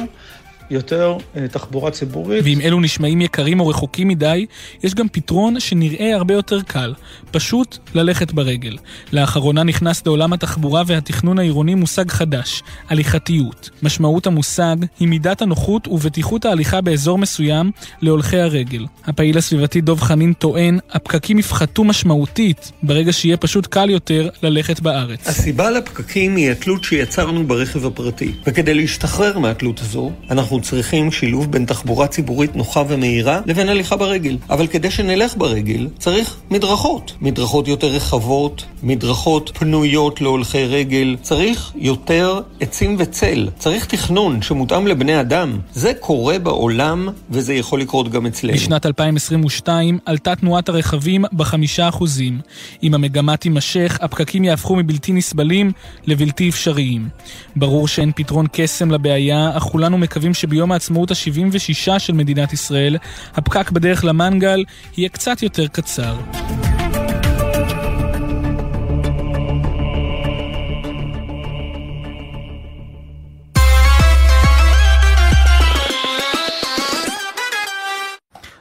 יותר 0.71 1.17
אה, 1.37 1.49
תחבורה 1.49 1.91
ציבורית. 1.91 2.45
ואם 2.45 2.61
אלו 2.61 2.81
נשמעים 2.81 3.21
יקרים 3.21 3.61
או 3.61 3.69
רחוקים 3.69 4.09
מדי, 4.09 4.47
יש 4.83 4.95
גם 4.95 5.09
פתרון 5.09 5.61
שנראה 5.61 6.15
הרבה 6.15 6.35
יותר 6.35 6.63
קל, 6.63 6.95
פשוט 7.31 7.79
ללכת 7.95 8.33
ברגל. 8.33 8.77
לאחרונה 9.13 9.63
נכנס 9.63 10.07
לעולם 10.07 10.33
התחבורה 10.33 10.83
והתכנון 10.87 11.39
העירוני 11.39 11.75
מושג 11.75 12.11
חדש, 12.11 12.63
הליכתיות. 12.89 13.71
משמעות 13.83 14.27
המושג 14.27 14.77
היא 15.01 15.09
מידת 15.09 15.43
הנוחות 15.43 15.89
ובטיחות 15.89 16.45
ההליכה 16.45 16.81
באזור 16.81 17.19
מסוים 17.19 17.71
להולכי 18.03 18.39
הרגל. 18.39 18.87
הפעיל 19.05 19.39
הסביבתי 19.39 19.81
דב 19.81 20.01
חנין 20.01 20.33
טוען, 20.33 20.79
הפקקים 20.91 21.39
יפחתו 21.39 21.85
משמעותית 21.85 22.73
ברגע 22.83 23.13
שיהיה 23.13 23.37
פשוט 23.37 23.67
קל 23.67 23.91
יותר 23.91 24.29
ללכת 24.43 24.81
בארץ. 24.81 25.29
הסיבה 25.29 25.71
לפקקים 25.71 26.37
היא 26.37 26.51
התלות 26.51 26.85
שיצרנו 26.85 27.47
ברכב 27.47 27.87
הפרטי, 27.87 28.33
וכדי 28.47 28.75
להשתחרר 28.75 29.39
מהתלות 29.39 29.81
הזו, 29.81 30.13
אנחנו 30.31 30.56
אנחנו 30.57 30.69
צריכים 30.69 31.11
שילוב 31.13 31.53
בין 31.53 31.65
תחבורה 31.65 32.07
ציבורית 32.07 32.57
נוחה 32.57 32.83
ומהירה 32.89 33.41
לבין 33.47 33.69
הליכה 33.69 33.97
ברגל. 33.97 34.37
אבל 34.51 34.67
כדי 34.67 34.91
שנלך 34.91 35.37
ברגל, 35.37 35.89
צריך 35.99 36.37
מדרכות. 36.51 37.13
מדרכות 37.21 37.69
יותר 37.69 37.87
רחבות, 37.87 38.65
מדרכות 38.83 39.51
פנויות 39.59 40.21
להולכי 40.21 40.65
רגל. 40.65 41.17
צריך 41.23 41.73
יותר 41.75 42.41
עצים 42.61 42.97
וצל. 42.99 43.49
צריך 43.59 43.85
תכנון 43.85 44.43
שמותאם 44.43 44.87
לבני 44.87 45.21
אדם. 45.21 45.59
זה 45.73 45.93
קורה 46.01 46.39
בעולם, 46.39 47.09
וזה 47.31 47.55
יכול 47.55 47.81
לקרות 47.81 48.09
גם 48.09 48.27
אצלנו. 48.27 48.55
בשנת 48.55 48.87
2022 48.87 49.99
עלתה 50.05 50.37
תנועת 50.37 50.69
הרכבים 50.69 51.25
בחמישה 51.33 51.89
אחוזים. 51.89 52.41
אם 52.83 52.95
המגמה 52.95 53.37
תימשך, 53.37 53.99
הפקקים 54.03 54.45
יהפכו 54.45 54.77
מבלתי 54.77 55.13
נסבלים 55.13 55.73
לבלתי 56.07 56.49
אפשריים. 56.49 57.09
ברור 57.57 57.89
שאין 57.89 58.13
פתרון 58.17 58.47
קסם 58.53 58.91
לבעיה, 58.91 59.51
אך 59.57 59.63
כולנו 59.63 59.99
מקווים 59.99 60.35
ש... 60.35 60.46
שביום 60.47 60.73
העצמאות 60.73 61.11
ה-76 61.11 61.99
של 61.99 62.13
מדינת 62.13 62.53
ישראל, 62.53 62.97
הפקק 63.35 63.71
בדרך 63.71 64.05
למנגל 64.05 64.65
יהיה 64.97 65.09
קצת 65.09 65.43
יותר 65.43 65.67
קצר. 65.67 66.17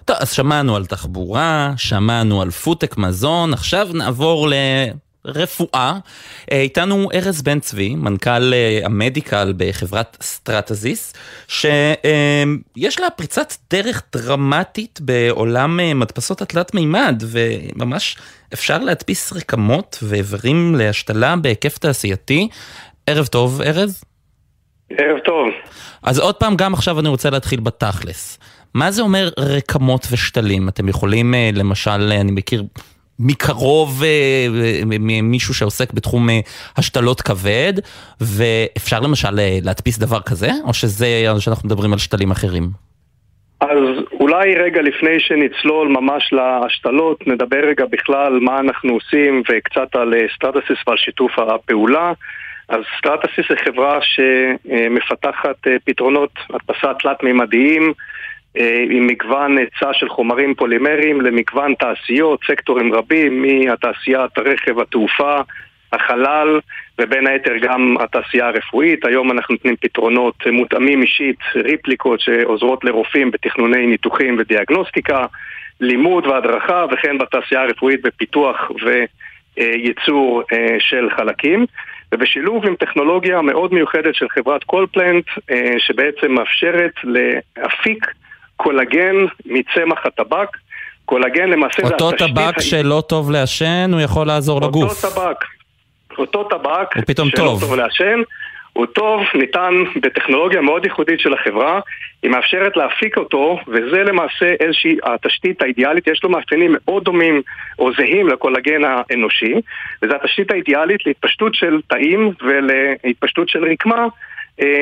טוב, 0.06 0.17
אז 0.19 0.32
שמענו 0.32 0.76
על 0.76 0.86
תחבורה, 0.86 1.74
שמענו 1.78 2.41
על 2.41 2.52
פודטק 2.52 2.98
מזון, 2.98 3.54
עכשיו 3.54 3.89
נעבור 3.93 4.50
ל... 4.50 4.54
רפואה. 5.26 5.94
אה, 6.52 6.62
איתנו 6.62 7.10
ארז 7.14 7.42
בן 7.42 7.60
צבי, 7.60 7.96
מנכ"ל 7.96 8.54
אה, 8.54 8.80
ה 8.84 8.92
medical 8.92 9.54
בחברת 9.58 10.18
סטרטסיס, 10.21 11.13
שיש 11.48 13.00
לה 13.00 13.10
פריצת 13.10 13.54
דרך 13.72 14.04
דרמטית 14.14 15.00
בעולם 15.02 15.80
אה, 15.80 15.94
מדפסות 15.94 16.42
התלת 16.42 16.74
מימד, 16.74 17.24
וממש 17.28 18.18
אפשר 18.54 18.78
להדפיס 18.78 19.34
רקמות 19.34 20.00
ואיברים 20.02 20.76
להשתלה 20.76 21.36
בהיקף 21.36 21.78
תעשייתי. 21.78 22.48
ערב 23.08 23.26
טוב, 23.26 23.62
ארז. 23.62 24.04
ערב 24.90 25.20
טוב. 25.26 25.48
אז 26.04 26.20
עוד 26.20 26.36
פעם, 26.36 26.56
גם 26.56 26.74
עכשיו 26.74 27.00
אני 27.00 27.10
רוצה 27.10 27.30
להתחיל 27.30 27.60
בתכלס. 27.60 28.40
מה 28.74 28.92
זה 28.92 29.02
אומר 29.02 29.30
רקמות 29.40 30.08
ושתלים? 30.12 30.70
אתם 30.70 30.90
יכולים, 30.90 31.34
למשל, 31.54 32.12
אני 32.12 32.32
מכיר 32.32 32.64
מקרוב 33.19 34.04
אה, 34.04 34.47
מישהו 35.23 35.54
שעוסק 35.54 35.93
בתחום 35.93 36.30
אה, 36.30 36.39
השתלות 36.78 37.21
כבד, 37.21 37.73
ואפשר 38.21 38.99
למשל 38.99 39.39
אה, 39.39 39.58
להדפיס 39.63 39.99
דבר 39.99 40.21
כזה, 40.21 40.49
או 40.63 40.73
שזה, 40.73 41.08
שאנחנו 41.39 41.67
מדברים 41.67 41.93
על 41.93 41.99
שתלים 41.99 42.32
אחרים? 42.32 42.63
אז 43.62 43.80
אולי 44.19 44.56
רגע 44.56 44.82
לפני 44.82 45.19
שנצלול 45.19 45.88
ממש 45.88 46.34
להשתלות, 46.34 47.28
נדבר 47.28 47.60
רגע 47.67 47.86
בכלל 47.86 48.39
מה 48.39 48.60
אנחנו 48.60 48.93
עושים 48.93 49.43
וקצת 49.49 49.95
על 49.95 50.13
סטרטסיס 50.36 50.78
ועל 50.88 50.97
שיתוף 50.97 51.39
הפעולה. 51.39 52.13
אז 52.69 52.80
סטרטסיס 52.97 53.45
היא 53.49 53.58
חברה 53.65 53.99
שמפתחת 54.01 55.67
פתרונות 55.86 56.32
הדפסה 56.49 56.93
תלת-מימדיים 56.93 57.84
אה, 57.84 57.91
עם 58.89 59.08
מגוון 59.08 59.58
היצע 59.58 59.94
של 59.94 60.10
חומרים 60.10 60.56
פולימריים 60.56 61.22
למגוון 61.22 61.74
תעשיות, 61.74 62.39
סקטורים 62.48 62.94
רבים, 62.94 63.41
מהתעשיית 63.41 64.38
הרכב, 64.38 64.80
התעופה, 64.80 65.41
החלל 65.94 66.60
ובין 67.00 67.28
היתר 67.28 67.58
גם 67.62 67.96
התעשייה 68.00 68.48
הרפואית. 68.48 69.06
היום 69.06 69.32
אנחנו 69.32 69.54
נותנים 69.54 69.76
פתרונות 69.76 70.36
מותאמים 70.52 71.02
אישית, 71.02 71.39
ריפליקות 71.56 72.20
שעוזרות 72.20 72.84
לרופאים 72.84 73.32
בתכנוני 73.32 73.88
ניתוחים 73.88 74.36
ודיאגנוסטיקה, 74.39 75.26
לימוד 75.80 76.28
והדרכה 76.28 76.86
וכן 76.91 77.18
בתעשייה 77.18 77.62
הרפואית 77.62 78.02
בפיתוח 78.02 78.72
וייצור 79.58 80.44
אה, 80.54 80.76
של 80.80 81.10
חלקים. 81.18 81.65
ובשילוב 82.12 82.65
עם 82.65 82.76
טכנולוגיה 82.76 83.41
מאוד 83.41 83.74
מיוחדת 83.74 84.15
של 84.15 84.30
חברת 84.30 84.63
קולפלנט 84.63 85.26
אה, 85.52 85.74
שבעצם 85.78 86.32
מאפשרת 86.32 86.94
להפיק 87.04 88.06
קולגן 88.56 89.15
מצמח 89.46 90.06
הטבק. 90.06 90.48
קולגן 91.06 91.50
למעשה 91.50 91.88
זה 91.88 91.96
התשתית... 91.96 92.02
אותו 92.02 92.28
טבק 92.28 92.62
שלא 92.62 93.04
טוב 93.10 93.32
לעשן, 93.32 93.89
הוא 93.94 94.02
יכול 94.02 94.28
לעזור 94.28 94.56
אותו 94.56 94.68
לגוף. 94.68 95.06
אותו 95.06 95.15
טבק. 95.15 95.46
אותו 96.18 96.44
טבק 96.44 96.96
הוא 96.96 97.04
פתאום 97.08 97.30
שלא 97.30 97.38
טוב. 97.38 97.62
טוב 97.62 97.74
לעשן, 97.74 98.22
הוא 98.74 98.86
טוב, 98.86 99.22
ניתן 99.36 99.74
בטכנולוגיה 100.02 100.62
מאוד 100.62 100.86
ייחודית 100.86 101.20
של 101.20 101.34
החברה, 101.34 101.80
היא 102.24 102.32
מאפשרת 102.32 102.78
להפיק 102.78 103.18
אותו, 103.18 103.60
וזה 103.68 104.04
למעשה 104.04 104.54
איזושהי 104.60 104.98
התשתית 105.04 105.62
האידיאלית, 105.62 106.08
יש 106.08 106.24
לו 106.24 106.30
מאפיינים 106.30 106.76
מאוד 106.86 107.04
דומים 107.04 107.41
או 107.80 107.94
זהים 107.98 108.28
לקולגן 108.28 108.82
האנושי, 108.84 109.54
וזו 110.02 110.15
התשתית 110.15 110.52
האידיאלית 110.52 111.06
להתפשטות 111.06 111.56
של 111.56 111.80
תאים 111.88 112.32
ולהתפשטות 112.41 113.50
של 113.50 113.65
רקמה 113.72 114.08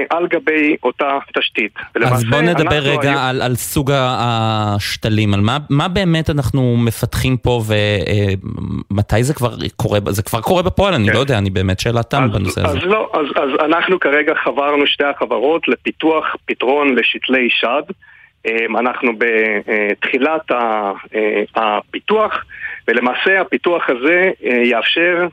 על 0.09 0.27
גבי 0.27 0.75
אותה 0.83 1.17
תשתית. 1.33 1.71
אז 2.05 2.23
בוא 2.23 2.41
נדבר 2.41 2.79
רגע 2.79 3.09
היום... 3.09 3.17
על, 3.17 3.41
על 3.41 3.55
סוג 3.55 3.91
השתלים, 3.95 5.33
על 5.33 5.41
מה, 5.41 5.57
מה 5.69 5.87
באמת 5.87 6.29
אנחנו 6.29 6.77
מפתחים 6.77 7.37
פה 7.37 7.61
ומתי 8.91 9.15
אה, 9.15 9.23
זה 9.23 9.33
כבר 9.33 9.55
קורה, 9.75 9.99
זה 10.09 10.23
כבר 10.23 10.41
קורה 10.41 10.61
בפועל, 10.61 10.93
אני 10.93 11.07
כן. 11.07 11.13
לא 11.13 11.19
יודע, 11.19 11.37
אני 11.37 11.49
באמת 11.49 11.79
שאלה 11.79 12.03
תם 12.03 12.27
בנושא 12.33 12.61
אז 12.61 12.75
הזה. 12.75 12.85
לא, 12.85 13.11
אז, 13.13 13.25
אז 13.35 13.65
אנחנו 13.65 13.99
כרגע 13.99 14.33
חברנו 14.43 14.87
שתי 14.87 15.03
החברות 15.03 15.67
לפיתוח 15.67 16.35
פתרון 16.45 16.95
לשתלי 16.95 17.49
שד. 17.49 17.83
אה, 18.47 18.65
אנחנו 18.79 19.11
בתחילת 19.17 20.51
הפיתוח, 21.55 22.45
ולמעשה 22.87 23.41
הפיתוח 23.41 23.83
הזה 23.89 24.31
יאפשר 24.63 25.27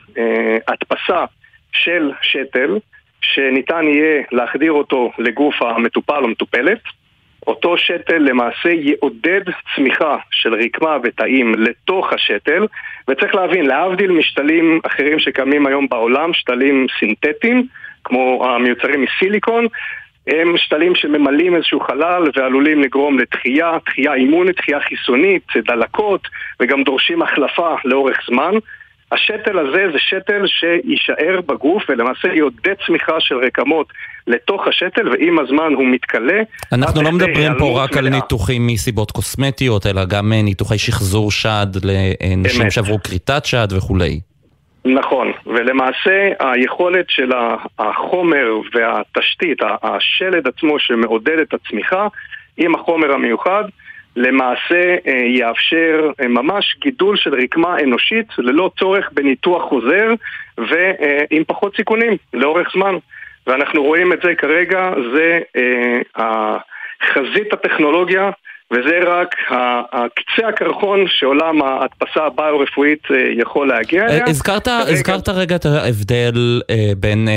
הדפסה 0.69 1.25
של 1.73 2.11
שתל 2.23 2.79
שניתן 3.23 3.85
יהיה 3.85 4.23
להחדיר 4.33 4.73
אותו 4.73 5.13
לגוף 5.19 5.63
המטופל 5.63 6.23
או 6.23 6.29
מטופלת, 6.29 6.81
אותו 7.47 7.79
שתל 7.79 8.19
למעשה 8.19 8.69
יעודד 8.69 9.41
צמיחה 9.75 10.17
של 10.31 10.55
רקמה 10.55 10.97
ותאים 11.03 11.55
לתוך 11.59 12.13
השתל, 12.13 12.67
וצריך 13.09 13.35
להבין, 13.35 13.67
להבדיל 13.67 14.11
משתלים 14.13 14.81
אחרים 14.87 15.19
שקיימים 15.19 15.67
היום 15.67 15.89
בעולם, 15.89 16.35
שתלים 16.35 16.87
סינתטיים, 16.99 17.67
כמו 18.05 18.47
המיוצרים 18.47 19.03
מסיליקון, 19.03 19.67
הם 20.27 20.57
שתלים 20.57 20.95
שממלאים 20.95 21.57
איזשהו 21.57 21.81
חלל 21.81 22.23
ועלולים 22.37 22.81
לגרום 22.83 23.19
לתחייה, 23.19 23.79
תחייה 23.85 24.15
אימונית, 24.15 24.57
תחייה 24.57 24.81
חיסונית, 24.81 25.47
דלקות, 25.57 26.29
וגם 26.61 26.83
דורשים 26.83 27.23
החלפה 27.23 27.75
לאורך 27.85 28.19
זמן. 28.27 28.55
השתל 29.13 29.59
הזה 29.59 29.85
זה 29.93 29.99
שתל 29.99 30.43
שיישאר 30.47 31.41
בגוף 31.47 31.83
ולמעשה 31.89 32.29
יעודד 32.35 32.75
צמיחה 32.87 33.13
של 33.19 33.35
רקמות 33.37 33.87
לתוך 34.27 34.67
השתל 34.67 35.09
ועם 35.09 35.39
הזמן 35.39 35.73
הוא 35.75 35.87
מתכלה. 35.87 36.43
אנחנו 36.73 37.03
לא 37.03 37.13
מדברים 37.13 37.53
פה 37.59 37.85
רק 37.85 37.97
על 37.97 38.09
ניתוחים 38.09 38.67
מסיבות 38.67 39.11
קוסמטיות, 39.11 39.87
אלא 39.87 40.05
גם 40.05 40.33
אה, 40.33 40.43
ניתוחי 40.43 40.79
שחזור 40.79 41.31
שד 41.31 41.67
לנשים 41.85 42.71
שעברו 42.71 42.99
כריתת 43.03 43.45
שד 43.45 43.69
וכולי. 43.77 44.21
נכון, 44.85 45.33
ולמעשה 45.47 46.29
היכולת 46.41 47.07
של 47.09 47.31
החומר 47.79 48.47
והתשתית, 48.75 49.59
השלד 49.83 50.49
עצמו 50.49 50.79
שמעודד 50.79 51.39
את 51.43 51.55
הצמיחה 51.55 52.07
עם 52.57 52.75
החומר 52.75 53.13
המיוחד 53.13 53.65
למעשה 54.17 54.97
אה, 55.07 55.13
יאפשר 55.13 56.11
אה, 56.21 56.29
ממש 56.29 56.77
גידול 56.81 57.17
של 57.17 57.35
רקמה 57.35 57.81
אנושית 57.81 58.27
ללא 58.39 58.71
צורך 58.79 59.11
בניתוח 59.13 59.63
חוזר 59.63 60.09
ועם 60.59 61.45
פחות 61.47 61.77
סיכונים 61.77 62.17
לאורך 62.35 62.69
זמן. 62.75 62.95
ואנחנו 63.47 63.83
רואים 63.83 64.13
את 64.13 64.19
זה 64.23 64.35
כרגע, 64.35 64.91
זה 65.15 65.41
אה, 65.57 66.57
חזית 67.13 67.53
הטכנולוגיה 67.53 68.31
וזה 68.73 68.99
רק 69.07 69.35
קצה 70.15 70.49
הקרחון 70.49 71.05
שעולם 71.09 71.63
ההדפסה 71.63 72.27
הביו-רפואית 72.27 73.03
יכול 73.39 73.69
להגיע 73.69 74.05
אליה. 74.05 74.25
הזכרת, 74.29 74.65
כרגע... 74.65 74.93
הזכרת 74.93 75.29
רגע 75.29 75.57
את 75.57 75.67
ההבדל 75.67 76.61
בין, 76.97 77.29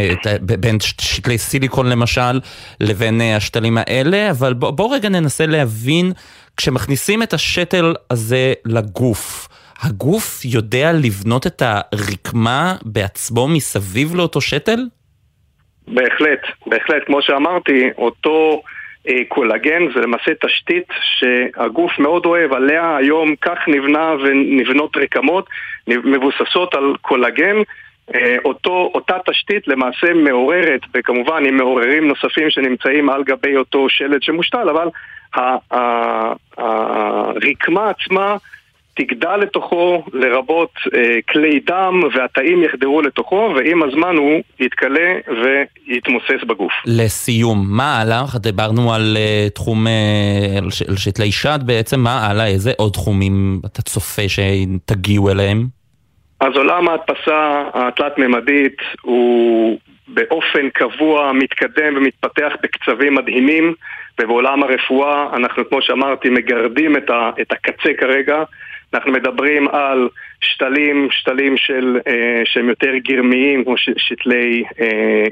בין 0.41 0.77
שתלי 0.79 1.37
סיליקון 1.37 1.89
למשל 1.89 2.39
לבין 2.79 3.21
השתלים 3.37 3.77
האלה, 3.77 4.31
אבל 4.31 4.53
בוא, 4.53 4.71
בוא 4.71 4.95
רגע 4.95 5.09
ננסה 5.09 5.45
להבין 5.45 6.11
כשמכניסים 6.57 7.23
את 7.23 7.33
השתל 7.33 7.93
הזה 8.11 8.53
לגוף, 8.65 9.47
הגוף 9.83 10.45
יודע 10.45 10.91
לבנות 10.93 11.47
את 11.47 11.61
הרקמה 11.61 12.75
בעצמו 12.85 13.47
מסביב 13.47 14.15
לאותו 14.15 14.41
שתל? 14.41 14.79
בהחלט, 15.87 16.41
בהחלט. 16.67 17.03
כמו 17.05 17.21
שאמרתי, 17.21 17.89
אותו 17.97 18.61
אה, 19.07 19.13
קולגן 19.27 19.81
זה 19.95 20.01
למעשה 20.01 20.31
תשתית 20.45 20.87
שהגוף 21.01 21.99
מאוד 21.99 22.25
אוהב, 22.25 22.53
עליה 22.53 22.97
היום 22.97 23.35
כך 23.41 23.57
נבנה 23.67 24.13
ונבנות 24.23 24.97
רקמות 24.97 25.49
מבוססות 25.87 26.75
על 26.75 26.93
קולגן. 27.01 27.55
אה, 28.15 28.35
אותו, 28.45 28.91
אותה 28.95 29.17
תשתית 29.25 29.67
למעשה 29.67 30.13
מעוררת, 30.13 30.81
וכמובן 30.95 31.45
עם 31.45 31.57
מעוררים 31.57 32.07
נוספים 32.07 32.49
שנמצאים 32.49 33.09
על 33.09 33.23
גבי 33.23 33.57
אותו 33.57 33.89
שלד 33.89 34.23
שמושתל, 34.23 34.69
אבל 34.69 34.87
הרקמה 36.57 37.89
עצמה 37.89 38.37
תגדל 38.95 39.37
לתוכו 39.37 40.03
לרבות 40.13 40.69
אה, 40.95 41.19
כלי 41.29 41.59
דם 41.59 42.01
והתאים 42.13 42.63
יחדרו 42.63 43.01
לתוכו 43.01 43.53
ועם 43.55 43.83
הזמן 43.83 44.15
הוא 44.15 44.41
יתכלה 44.59 45.13
ויתמוסס 45.43 46.43
בגוף. 46.47 46.71
לסיום, 46.85 47.65
מה 47.67 48.01
הלאה? 48.01 48.23
דיברנו 48.35 48.93
על 48.93 49.17
uh, 49.17 49.49
תחום, 49.53 49.87
uh, 49.87 50.89
על 50.89 50.97
שתלי 50.97 51.31
שד 51.31 51.59
בעצם, 51.65 51.99
מה 51.99 52.27
הלאה? 52.27 52.47
איזה 52.47 52.71
עוד 52.77 52.91
תחומים 52.93 53.61
אתה 53.65 53.81
צופה 53.81 54.21
שתגיעו 54.27 55.31
אליהם? 55.31 55.67
אז 56.39 56.53
עולם 56.55 56.87
ההדפסה 56.87 57.63
התלת-ממדית 57.73 58.77
הוא 59.01 59.77
באופן 60.07 60.69
קבוע 60.69 61.31
מתקדם 61.31 61.97
ומתפתח 61.97 62.53
בקצבים 62.63 63.15
מדהימים 63.15 63.73
ובעולם 64.21 64.63
הרפואה 64.63 65.29
אנחנו 65.33 65.69
כמו 65.69 65.81
שאמרתי 65.81 66.29
מגרדים 66.29 66.97
את, 66.97 67.09
ה, 67.09 67.29
את 67.41 67.51
הקצה 67.51 67.93
כרגע. 67.97 68.43
אנחנו 68.93 69.11
מדברים 69.11 69.67
על 69.67 70.09
שתלים, 70.41 71.07
שתלים 71.11 71.57
של, 71.57 71.99
אה, 72.07 72.41
שהם 72.45 72.69
יותר 72.69 72.97
גרמיים 72.97 73.63
כמו 73.63 73.77
ש, 73.77 73.89
שתלי, 73.97 74.63
אה, 74.81 74.87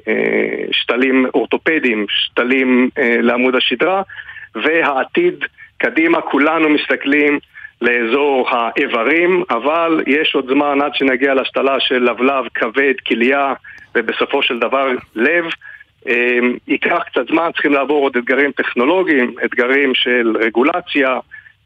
אה, 0.08 0.66
שתלים 0.72 1.26
אורתופדיים, 1.34 2.06
שתלים 2.10 2.90
אה, 2.98 3.18
לעמוד 3.22 3.56
השדרה 3.56 4.02
והעתיד 4.56 5.46
קדימה 5.78 6.22
כולנו 6.22 6.70
מסתכלים 6.70 7.40
לאזור 7.82 8.50
האיברים, 8.50 9.44
אבל 9.50 10.04
יש 10.08 10.36
עוד 10.36 10.48
זמן 10.50 10.82
עד 10.82 10.96
שנגיע 10.96 11.34
להשתלה 11.34 11.80
של 11.80 12.04
לבלב, 12.04 12.46
כבד, 12.56 12.94
כליה 13.08 13.54
ובסופו 13.96 14.44
של 14.44 14.60
דבר 14.60 14.88
לב. 15.16 15.46
אמ, 16.08 16.58
ייקח 16.68 17.04
קצת 17.12 17.28
זמן, 17.28 17.50
צריכים 17.54 17.74
לעבור 17.74 18.04
עוד 18.04 18.18
אתגרים 18.18 18.52
טכנולוגיים, 18.52 19.36
אתגרים 19.46 19.96
של 19.96 20.36
רגולציה, 20.40 21.20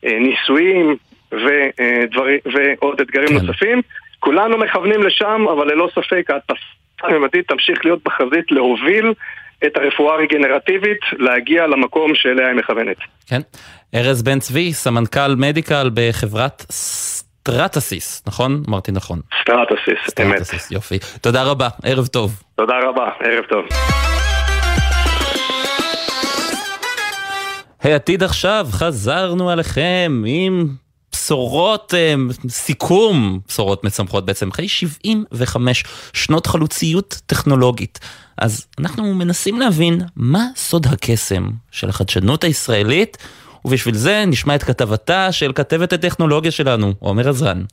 אה, 0.05 0.19
ניסויים 0.19 0.95
ודברים, 1.31 2.39
ועוד 2.53 3.01
אתגרים 3.01 3.27
כן. 3.27 3.33
נוספים. 3.45 3.81
כולנו 4.19 4.57
מכוונים 4.57 5.03
לשם, 5.03 5.45
אבל 5.51 5.71
ללא 5.71 5.89
ספק 5.95 6.29
ההדפסה 6.29 6.75
הממדית 7.03 7.47
תמשיך 7.47 7.85
להיות 7.85 7.99
בחזית 8.05 8.51
להוביל 8.51 9.13
את 9.65 9.77
הרפואה 9.77 10.15
הרגנרטיבית 10.15 10.99
להגיע 11.17 11.67
למקום 11.67 12.15
שאליה 12.15 12.47
היא 12.47 12.55
מכוונת. 12.55 12.97
כן. 13.27 13.41
ארז 13.95 14.23
בן 14.23 14.39
צבי, 14.39 14.73
סמנכ"ל 14.73 15.35
medical 15.37 15.89
בחברת 15.93 16.63
סטרטסיס, 17.49 18.23
נכון? 18.27 18.63
אמרתי 18.69 18.91
נכון. 18.91 19.21
סטרטסיס, 19.41 20.19
אמת. 20.21 20.35
סטרטסיס, 20.35 20.71
יופי. 20.71 20.99
תודה 21.21 21.43
רבה, 21.43 21.67
ערב 21.83 22.07
טוב. 22.07 22.43
תודה 22.55 22.73
רבה, 22.89 23.09
ערב 23.19 23.43
טוב. 23.49 23.65
העתיד 27.81 28.23
עכשיו, 28.23 28.67
חזרנו 28.71 29.49
עליכם 29.49 30.23
עם 30.27 30.67
בשורות, 31.11 31.93
אה, 31.93 32.13
סיכום, 32.49 33.39
בשורות 33.47 33.83
משמחות 33.83 34.25
בעצם, 34.25 34.49
אחרי 34.49 34.67
75 34.67 35.83
שנות 36.13 36.47
חלוציות 36.47 37.21
טכנולוגית. 37.25 37.99
אז 38.37 38.67
אנחנו 38.79 39.13
מנסים 39.13 39.59
להבין 39.59 40.01
מה 40.15 40.45
סוד 40.55 40.87
הקסם 40.87 41.49
של 41.71 41.89
החדשנות 41.89 42.43
הישראלית, 42.43 43.17
ובשביל 43.65 43.95
זה 43.95 44.23
נשמע 44.27 44.55
את 44.55 44.63
כתבתה 44.63 45.31
של 45.31 45.51
כתבת 45.55 45.93
הטכנולוגיה 45.93 46.51
שלנו, 46.51 46.93
עומר 46.99 47.29
עזרן. 47.29 47.63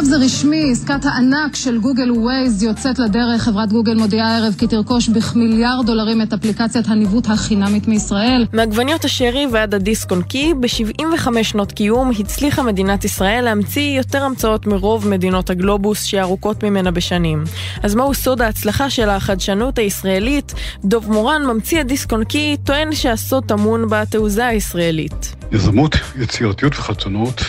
עכשיו 0.00 0.18
זה 0.18 0.24
רשמי, 0.24 0.68
עסקת 0.72 1.04
הענק 1.04 1.56
של 1.56 1.78
גוגל 1.78 2.10
ווייז 2.12 2.62
יוצאת 2.62 2.98
לדרך. 2.98 3.42
חברת 3.42 3.72
גוגל 3.72 3.94
מודיעה 3.94 4.34
הערב 4.34 4.54
כי 4.58 4.66
תרכוש 4.66 5.08
בכמיליארד 5.08 5.86
דולרים 5.86 6.22
את 6.22 6.32
אפליקציית 6.32 6.88
הניווט 6.88 7.26
החינמית 7.26 7.88
מישראל. 7.88 8.46
מעגבניות 8.52 9.04
השרי 9.04 9.46
ועד 9.52 9.74
הדיסק 9.74 10.10
און 10.10 10.22
קי, 10.22 10.54
ב-75 10.60 11.42
שנות 11.42 11.72
קיום 11.72 12.10
הצליחה 12.18 12.62
מדינת 12.62 13.04
ישראל 13.04 13.44
להמציא 13.44 13.96
יותר 13.96 14.24
המצאות 14.24 14.66
מרוב 14.66 15.08
מדינות 15.08 15.50
הגלובוס 15.50 16.02
שארוכות 16.02 16.64
ממנה 16.64 16.90
בשנים. 16.90 17.44
אז 17.82 17.94
מהו 17.94 18.14
סוד 18.14 18.42
ההצלחה 18.42 18.90
של 18.90 19.08
החדשנות 19.08 19.78
הישראלית? 19.78 20.54
דוב 20.84 21.12
מורן, 21.12 21.42
ממציא 21.46 21.80
הדיסק 21.80 22.12
און 22.12 22.24
קי, 22.24 22.56
טוען 22.64 22.92
שהסוד 22.92 23.44
טמון 23.44 23.84
בתעוזה 23.90 24.46
הישראלית. 24.46 25.34
יזמות, 25.52 25.96
יצירתיות 26.16 26.72
וחדשנות 26.78 27.42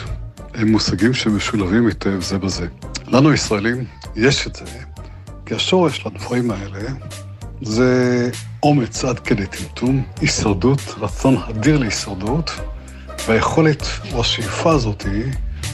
הם 0.62 0.72
מושגים 0.72 1.14
שמשולבים 1.14 1.88
היטב 1.88 2.22
זה 2.22 2.38
בזה. 2.38 2.68
לנו 3.08 3.32
הישראלים 3.32 3.86
יש 4.16 4.48
את 4.48 4.56
זה, 4.56 4.66
כי 5.46 5.56
השורש 5.56 6.06
לדברים 6.06 6.52
האלה 6.52 6.80
זה 7.62 8.30
אומץ 8.64 9.06
עד 9.06 9.20
כדי 9.20 9.46
טמטום, 9.48 10.04
הישרדות, 10.22 10.80
רצון 10.98 11.38
אדיר 11.50 11.78
להישרדות, 11.78 12.52
והיכולת 13.28 13.84
או 14.14 14.22
השאיפה 14.22 14.72
הזאת 14.72 15.02
היא 15.02 15.24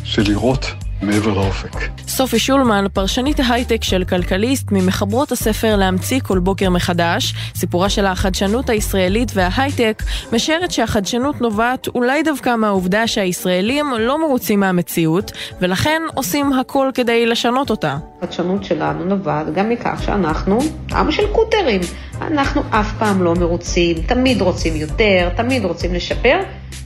של 0.03 0.21
לראות 0.21 0.65
מעבר 1.01 1.33
לאופק. 1.33 1.69
סופי 2.07 2.39
שולמן, 2.39 2.85
פרשנית 2.93 3.39
ההייטק 3.39 3.83
של 3.83 4.03
כלכליסט, 4.03 4.71
ממחברות 4.71 5.31
הספר 5.31 5.75
להמציא 5.75 6.19
כל 6.19 6.39
בוקר 6.39 6.69
מחדש, 6.69 7.33
סיפורה 7.55 7.89
של 7.89 8.05
החדשנות 8.05 8.69
הישראלית 8.69 9.31
וההייטק, 9.35 10.03
משערת 10.33 10.71
שהחדשנות 10.71 11.41
נובעת 11.41 11.87
אולי 11.87 12.23
דווקא 12.23 12.55
מהעובדה 12.55 13.07
שהישראלים 13.07 13.85
לא 13.99 14.27
מרוצים 14.27 14.59
מהמציאות, 14.59 15.31
ולכן 15.61 16.01
עושים 16.15 16.53
הכל 16.53 16.89
כדי 16.93 17.25
לשנות 17.25 17.69
אותה. 17.69 17.97
החדשנות 18.21 18.63
שלנו 18.63 19.05
נובעת 19.05 19.53
גם 19.53 19.69
מכך 19.69 20.03
שאנחנו 20.05 20.59
עם 20.91 21.11
של 21.11 21.27
קוטרים. 21.33 21.81
אנחנו 22.21 22.61
אף 22.69 22.93
פעם 22.99 23.23
לא 23.23 23.33
מרוצים, 23.33 23.97
תמיד 24.01 24.41
רוצים 24.41 24.75
יותר, 24.75 25.29
תמיד 25.37 25.65
רוצים 25.65 25.93
לשפר, 25.93 26.39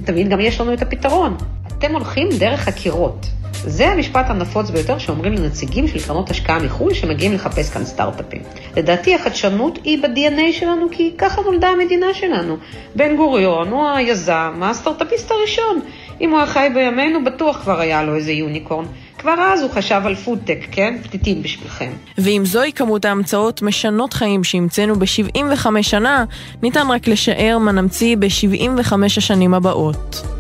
תמיד 0.06 0.30
גם 0.30 0.40
יש 0.40 0.62
לנו 0.62 0.74
את 0.74 0.82
הפתרון. 0.82 1.38
אתם 1.82 1.94
הולכים 1.94 2.30
דרך 2.40 2.68
הקירות. 2.68 3.26
זה 3.54 3.88
המשפט 3.88 4.26
הנפוץ 4.30 4.70
ביותר 4.70 4.98
שאומרים 4.98 5.34
לנציגים 5.34 5.88
של 5.88 6.00
קרנות 6.08 6.30
השקעה 6.30 6.60
מחו"ל 6.60 6.94
שמגיעים 6.94 7.34
לחפש 7.34 7.70
כאן 7.70 7.86
סטארט-אפים. 7.86 8.42
לדעתי 8.78 9.16
החדשנות 9.16 9.80
היא 9.84 10.04
ב-DNA 10.04 10.54
שלנו 10.54 10.88
כי 10.92 11.12
ככה 11.18 11.42
נולדה 11.42 11.68
המדינה 11.68 12.14
שלנו. 12.14 12.58
בן 12.96 13.16
גוריון 13.16 13.68
הוא 13.68 13.88
היזם, 13.88 14.62
הסטארט-אפיסט 14.62 15.32
הראשון. 15.32 15.80
אם 16.22 16.30
הוא 16.30 16.38
היה 16.38 16.48
חי 16.48 16.68
בימינו, 16.74 17.24
בטוח 17.24 17.62
כבר 17.62 17.80
היה 17.80 18.04
לו 18.04 18.16
איזה 18.16 18.32
יוניקורן. 18.32 18.86
כבר 19.18 19.36
אז 19.40 19.62
הוא 19.62 19.72
חשב 19.72 20.02
על 20.06 20.16
פודטק, 20.16 20.60
כן? 20.72 20.98
פתיתים 21.04 21.44
בשבילכם. 21.44 21.92
ואם 22.18 22.42
זוהי 22.46 22.74
כמות 22.74 23.06
ההמצאות 23.06 23.62
משנות 23.62 24.14
חיים 24.14 24.44
שהמצאנו 24.44 24.96
ב-75 24.96 25.66
שנה, 25.82 26.26
ניתן 26.64 26.88
רק 26.90 27.08
לשער 27.08 27.58
מה 27.58 27.72
נמציא 27.72 28.16
ב-75 28.20 28.94
השנים 29.18 29.54
הבאות. 29.54 30.31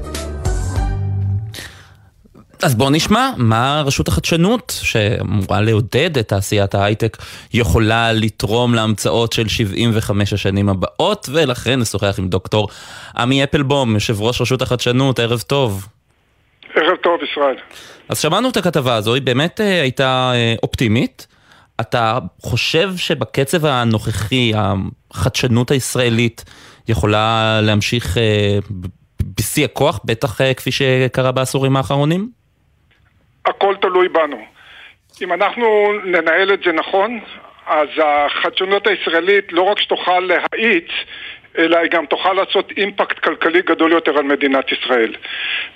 אז 2.64 2.76
בואו 2.76 2.90
נשמע 2.90 3.30
מה 3.38 3.84
רשות 3.86 4.08
החדשנות, 4.08 4.80
שאמורה 4.84 5.62
לעודד 5.62 6.18
את 6.18 6.28
תעשיית 6.28 6.76
ההייטק, 6.76 7.18
יכולה 7.54 8.14
לתרום 8.14 8.76
להמצאות 8.76 9.34
של 9.34 9.48
75 9.48 10.34
השנים 10.34 10.70
הבאות, 10.70 11.30
ולכן 11.32 11.80
נשוחח 11.80 12.16
עם 12.20 12.28
דוקטור 12.28 12.68
עמי 13.18 13.44
אפלבום, 13.44 13.94
יושב 13.94 14.22
ראש 14.22 14.42
רשות 14.42 14.62
החדשנות, 14.62 15.20
ערב 15.20 15.40
טוב. 15.40 15.88
ערב 16.76 16.98
טוב, 17.04 17.20
ישראל. 17.32 17.56
אז 18.10 18.20
שמענו 18.20 18.50
את 18.50 18.58
הכתבה 18.58 18.96
הזו, 18.96 19.14
היא 19.14 19.22
באמת 19.22 19.62
אה, 19.62 19.82
הייתה 19.82 20.32
אה, 20.36 20.56
אופטימית. 20.64 21.28
אתה 21.82 22.20
חושב 22.42 22.94
שבקצב 22.98 23.66
הנוכחי, 23.66 24.52
החדשנות 25.12 25.72
הישראלית 25.72 26.46
יכולה 26.88 27.60
להמשיך 27.62 28.18
אה, 28.18 28.60
בשיא 29.40 29.66
הכוח, 29.66 30.00
בטח 30.06 30.40
כפי 30.58 30.72
שקרה 30.72 31.32
בעשורים 31.32 31.78
האחרונים? 31.78 32.41
הכל 33.46 33.76
תלוי 33.76 34.10
בנו. 34.10 34.46
אם 35.22 35.34
אנחנו 35.34 35.94
ננהל 36.04 36.54
את 36.54 36.64
זה 36.64 36.72
נכון, 36.72 37.20
אז 37.68 37.88
החדשנות 38.04 38.88
הישראלית 38.88 39.52
לא 39.52 39.62
רק 39.62 39.80
שתוכל 39.80 40.20
להאיץ, 40.20 40.90
אלא 41.58 41.78
היא 41.78 41.92
גם 41.92 42.06
תוכל 42.06 42.34
לעשות 42.34 42.72
אימפקט 42.78 43.20
כלכלי 43.20 43.62
גדול 43.62 43.92
יותר 43.92 44.18
על 44.18 44.24
מדינת 44.24 44.72
ישראל. 44.72 45.16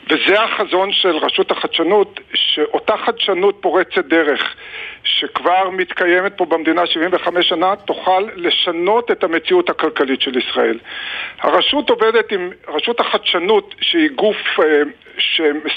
וזה 0.10 0.42
החזון 0.42 0.92
של 0.92 1.18
רשות 1.18 1.52
החדשנות, 1.52 2.20
שאותה 2.34 2.98
חדשנות 2.98 3.58
פורצת 3.62 4.06
דרך, 4.06 4.56
שכבר 5.06 5.70
מתקיימת 5.70 6.38
פה 6.38 6.46
במדינה 6.46 6.86
75 6.86 7.50
שנה, 7.50 7.76
תוכל 7.76 8.28
לשנות 8.36 9.12
את 9.12 9.24
המציאות 9.24 9.70
הכלכלית 9.70 10.22
של 10.22 10.38
ישראל. 10.38 10.80
הרשות 11.42 11.90
עובדת 11.90 12.32
עם 12.32 12.50
רשות 12.68 13.00
החדשנות, 13.00 13.76
שהיא 13.82 14.10
גוף 14.16 14.38
אה, 14.60 14.82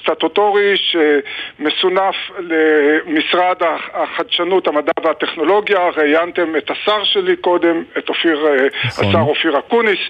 סטטוטורי 0.00 0.74
שמסונף 0.76 2.16
למשרד 2.40 3.56
החדשנות, 3.94 4.66
המדע 4.66 4.92
והטכנולוגיה, 5.02 5.88
ראיינתם 5.96 6.56
את 6.56 6.70
השר 6.70 7.04
שלי 7.04 7.36
קודם, 7.36 7.82
את 7.98 8.08
אופיר, 8.08 8.46
אה, 8.46 8.66
נכון. 8.84 9.04
השר 9.04 9.20
אופיר 9.20 9.58
אקוניס, 9.58 10.00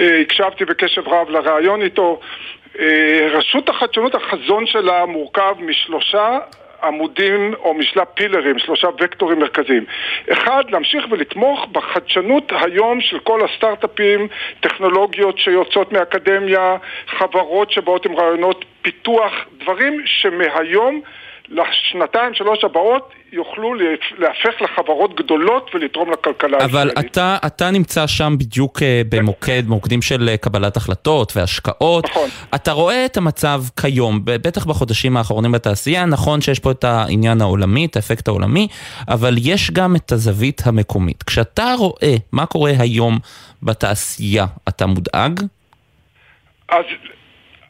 אה, 0.00 0.20
הקשבתי 0.20 0.64
בקשב 0.64 1.08
רב 1.08 1.30
לראיון 1.30 1.82
איתו. 1.82 2.20
רשות 3.30 3.68
החדשנות, 3.68 4.14
החזון 4.14 4.66
שלה 4.66 5.06
מורכב 5.06 5.54
משלושה 5.60 6.38
עמודים 6.84 7.54
או 7.58 7.74
משלב 7.74 8.04
פילרים, 8.14 8.58
שלושה 8.58 8.88
וקטורים 9.00 9.38
מרכזיים. 9.38 9.84
אחד, 10.32 10.62
להמשיך 10.70 11.04
ולתמוך 11.10 11.66
בחדשנות 11.72 12.52
היום 12.60 13.00
של 13.00 13.18
כל 13.18 13.40
הסטארט-אפים, 13.44 14.28
טכנולוגיות 14.60 15.38
שיוצאות 15.38 15.92
מאקדמיה, 15.92 16.76
חברות 17.06 17.70
שבאות 17.70 18.06
עם 18.06 18.16
רעיונות 18.16 18.64
פיתוח, 18.82 19.32
דברים 19.58 20.02
שמהיום 20.04 21.02
לשנתיים 21.52 22.34
שלוש 22.34 22.64
הבאות 22.64 23.12
יוכלו 23.32 23.74
להפך 24.18 24.62
לחברות 24.62 25.14
גדולות 25.16 25.70
ולתרום 25.74 26.12
לכלכלה 26.12 26.58
הישראלית. 26.60 26.98
אבל 26.98 27.06
אתה, 27.06 27.36
אתה 27.46 27.70
נמצא 27.70 28.06
שם 28.06 28.34
בדיוק 28.38 28.82
אה, 28.82 29.02
במוקד, 29.08 29.62
מוקדים 29.66 30.02
של 30.02 30.28
אה, 30.28 30.36
קבלת 30.36 30.76
החלטות 30.76 31.32
והשקעות. 31.36 32.04
נכון. 32.04 32.28
אתה 32.54 32.72
רואה 32.72 33.04
את 33.04 33.16
המצב 33.16 33.62
כיום, 33.80 34.20
בטח 34.24 34.64
בחודשים 34.66 35.16
האחרונים 35.16 35.52
בתעשייה, 35.52 36.04
נכון 36.04 36.40
שיש 36.40 36.58
פה 36.58 36.70
את 36.70 36.84
העניין 36.84 37.40
העולמי, 37.40 37.86
את 37.86 37.96
האפקט 37.96 38.28
העולמי, 38.28 38.68
אבל 39.08 39.34
יש 39.38 39.70
גם 39.70 39.96
את 39.96 40.12
הזווית 40.12 40.62
המקומית. 40.64 41.22
כשאתה 41.22 41.74
רואה 41.78 42.14
מה 42.32 42.46
קורה 42.46 42.72
היום 42.78 43.18
בתעשייה, 43.62 44.46
אתה 44.68 44.86
מודאג? 44.86 45.40
אז 46.68 46.84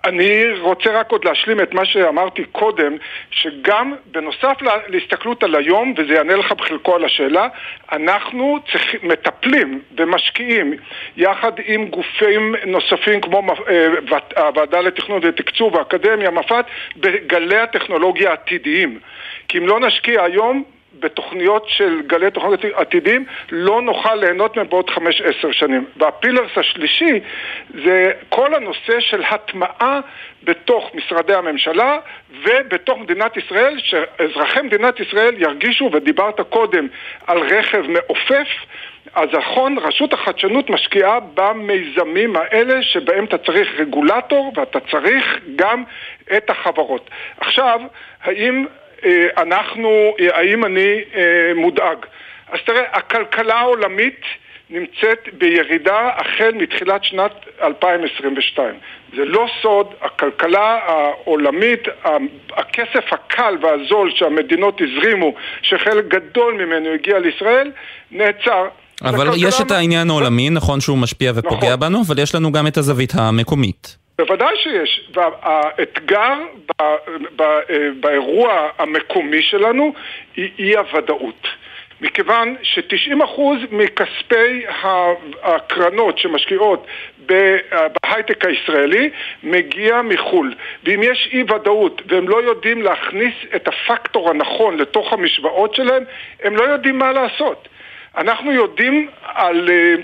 אני 0.04 0.58
רוצה 0.60 0.90
רק 0.90 1.10
עוד 1.10 1.24
להשלים 1.24 1.60
את 1.60 1.74
מה 1.74 1.84
שאמרתי 1.84 2.44
קודם, 2.44 2.96
שגם 3.30 3.94
בנוסף 4.06 4.56
להסתכלות 4.88 5.42
על 5.42 5.54
היום, 5.54 5.94
וזה 5.96 6.12
יענה 6.14 6.36
לך 6.36 6.52
בחלקו 6.52 6.94
על 6.94 7.04
השאלה, 7.04 7.48
אנחנו 7.92 8.58
צריך, 8.72 8.94
מטפלים 9.02 9.80
ומשקיעים 9.96 10.74
יחד 11.16 11.52
עם 11.64 11.86
גופים 11.88 12.54
נוספים 12.66 13.20
כמו 13.20 13.42
אה, 13.68 14.46
הוועדה 14.46 14.80
לתכנון 14.80 15.20
ותקצוב, 15.22 15.76
האקדמיה, 15.76 16.30
מפת, 16.30 16.64
בגלי 16.96 17.58
הטכנולוגיה 17.58 18.30
העתידיים. 18.30 18.98
כי 19.48 19.58
אם 19.58 19.66
לא 19.66 19.80
נשקיע 19.80 20.22
היום, 20.22 20.64
בתוכניות 21.02 21.64
של 21.68 22.02
גלי 22.06 22.30
תוכניות 22.30 22.64
עתידים 22.74 23.24
לא 23.50 23.82
נוכל 23.82 24.14
ליהנות 24.14 24.56
מהם 24.56 24.68
בעוד 24.68 24.90
חמש 24.90 25.20
עשר 25.20 25.52
שנים. 25.52 25.84
והפילרס 25.96 26.50
השלישי 26.56 27.20
זה 27.84 28.12
כל 28.28 28.54
הנושא 28.54 29.00
של 29.00 29.22
הטמעה 29.30 30.00
בתוך 30.44 30.90
משרדי 30.94 31.34
הממשלה 31.34 31.98
ובתוך 32.42 32.98
מדינת 32.98 33.36
ישראל, 33.36 33.78
שאזרחי 33.78 34.62
מדינת 34.62 35.00
ישראל 35.00 35.34
ירגישו, 35.38 35.90
ודיברת 35.92 36.40
קודם 36.40 36.86
על 37.26 37.38
רכב 37.38 37.82
מעופף, 37.88 38.48
אז 39.14 39.28
נכון, 39.32 39.78
רשות 39.78 40.12
החדשנות 40.12 40.70
משקיעה 40.70 41.20
במיזמים 41.34 42.36
האלה 42.36 42.82
שבהם 42.82 43.24
אתה 43.24 43.38
צריך 43.38 43.68
רגולטור 43.78 44.52
ואתה 44.56 44.78
צריך 44.80 45.38
גם 45.56 45.84
את 46.36 46.50
החברות. 46.50 47.10
עכשיו, 47.40 47.80
האם 48.22 48.66
אנחנו, 49.36 50.14
אה, 50.20 50.38
האם 50.38 50.64
אני 50.64 51.00
אה, 51.14 51.22
מודאג? 51.54 51.96
אז 52.52 52.58
תראה, 52.66 52.82
הכלכלה 52.92 53.54
העולמית 53.54 54.20
נמצאת 54.70 55.28
בירידה 55.38 56.10
החל 56.16 56.52
מתחילת 56.54 57.04
שנת 57.04 57.32
2022. 57.62 58.74
זה 59.16 59.24
לא 59.24 59.46
סוד, 59.62 59.86
הכלכלה 60.00 60.78
העולמית, 60.86 61.80
הכסף 62.56 63.12
הקל 63.12 63.54
והזול 63.62 64.10
שהמדינות 64.14 64.80
הזרימו, 64.80 65.34
שחלק 65.62 66.04
גדול 66.08 66.54
ממנו 66.54 66.88
הגיע 66.94 67.18
לישראל, 67.18 67.70
נעצר. 68.10 68.68
אבל 69.02 69.30
יש 69.36 69.60
את 69.60 69.70
העניין 69.70 70.10
העולמי, 70.10 70.50
נכון 70.50 70.80
שהוא 70.80 70.98
משפיע 70.98 71.32
ופוגע 71.34 71.66
נכון. 71.66 71.80
בנו, 71.80 72.02
אבל 72.06 72.18
יש 72.18 72.34
לנו 72.34 72.52
גם 72.52 72.66
את 72.66 72.76
הזווית 72.76 73.12
המקומית. 73.14 74.01
בוודאי 74.18 74.56
שיש. 74.56 75.10
והאתגר 75.14 76.34
באירוע 78.00 78.68
המקומי 78.78 79.42
שלנו 79.42 79.94
היא 80.36 80.50
אי 80.58 80.76
הוודאות. 80.76 81.48
מכיוון 82.00 82.56
ש-90% 82.62 83.40
מכספי 83.70 84.64
הקרנות 85.42 86.18
שמשקיעות 86.18 86.86
בהייטק 87.26 88.44
הישראלי 88.44 89.10
מגיע 89.42 90.02
מחו"ל. 90.02 90.54
ואם 90.84 91.00
יש 91.02 91.28
אי 91.32 91.42
ודאות 91.42 92.02
והם 92.06 92.28
לא 92.28 92.42
יודעים 92.42 92.82
להכניס 92.82 93.34
את 93.56 93.68
הפקטור 93.68 94.30
הנכון 94.30 94.76
לתוך 94.76 95.12
המשוואות 95.12 95.74
שלהם, 95.74 96.04
הם 96.42 96.56
לא 96.56 96.62
יודעים 96.62 96.98
מה 96.98 97.12
לעשות. 97.12 97.68
אנחנו 98.16 98.52
יודעים 98.52 99.08
על... 99.22 99.68
Uh, 99.68 100.02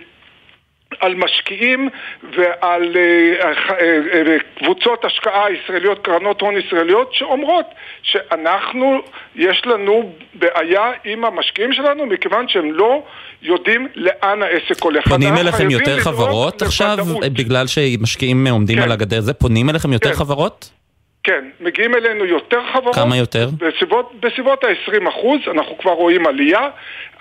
על 1.00 1.14
משקיעים 1.14 1.88
ועל 2.36 2.82
uh, 2.82 3.42
uh, 3.42 3.70
uh, 3.70 4.58
קבוצות 4.58 5.04
השקעה 5.04 5.44
ישראליות, 5.52 6.04
קרנות 6.04 6.40
הון 6.40 6.54
ישראליות, 6.56 7.14
שאומרות 7.14 7.66
שאנחנו, 8.02 9.00
יש 9.36 9.62
לנו 9.66 10.12
בעיה 10.34 10.90
עם 11.04 11.24
המשקיעים 11.24 11.72
שלנו 11.72 12.06
מכיוון 12.06 12.48
שהם 12.48 12.72
לא 12.72 13.02
יודעים 13.42 13.88
לאן 13.94 14.42
העסק 14.42 14.82
הולך. 14.82 15.08
פונים 15.08 15.36
אליכם 15.36 15.70
יותר 15.70 16.00
חברות 16.00 16.62
עכשיו, 16.62 16.96
בגלל 17.32 17.66
שמשקיעים 17.66 18.46
עומדים 18.46 18.76
כן. 18.76 18.82
על 18.82 18.92
הגדר 18.92 19.20
זה? 19.20 19.34
פונים 19.34 19.70
אליכם 19.70 19.92
יותר 19.92 20.08
כן. 20.08 20.16
חברות? 20.16 20.77
כן, 21.24 21.44
מגיעים 21.60 21.94
אלינו 21.94 22.24
יותר 22.24 22.60
חברות. 22.72 22.94
כמה 22.94 23.16
יותר? 23.16 23.48
בסביבות, 23.58 24.12
בסביבות 24.20 24.64
ה-20 24.64 25.08
אחוז, 25.08 25.40
אנחנו 25.50 25.78
כבר 25.78 25.92
רואים 25.92 26.26
עלייה. 26.26 26.68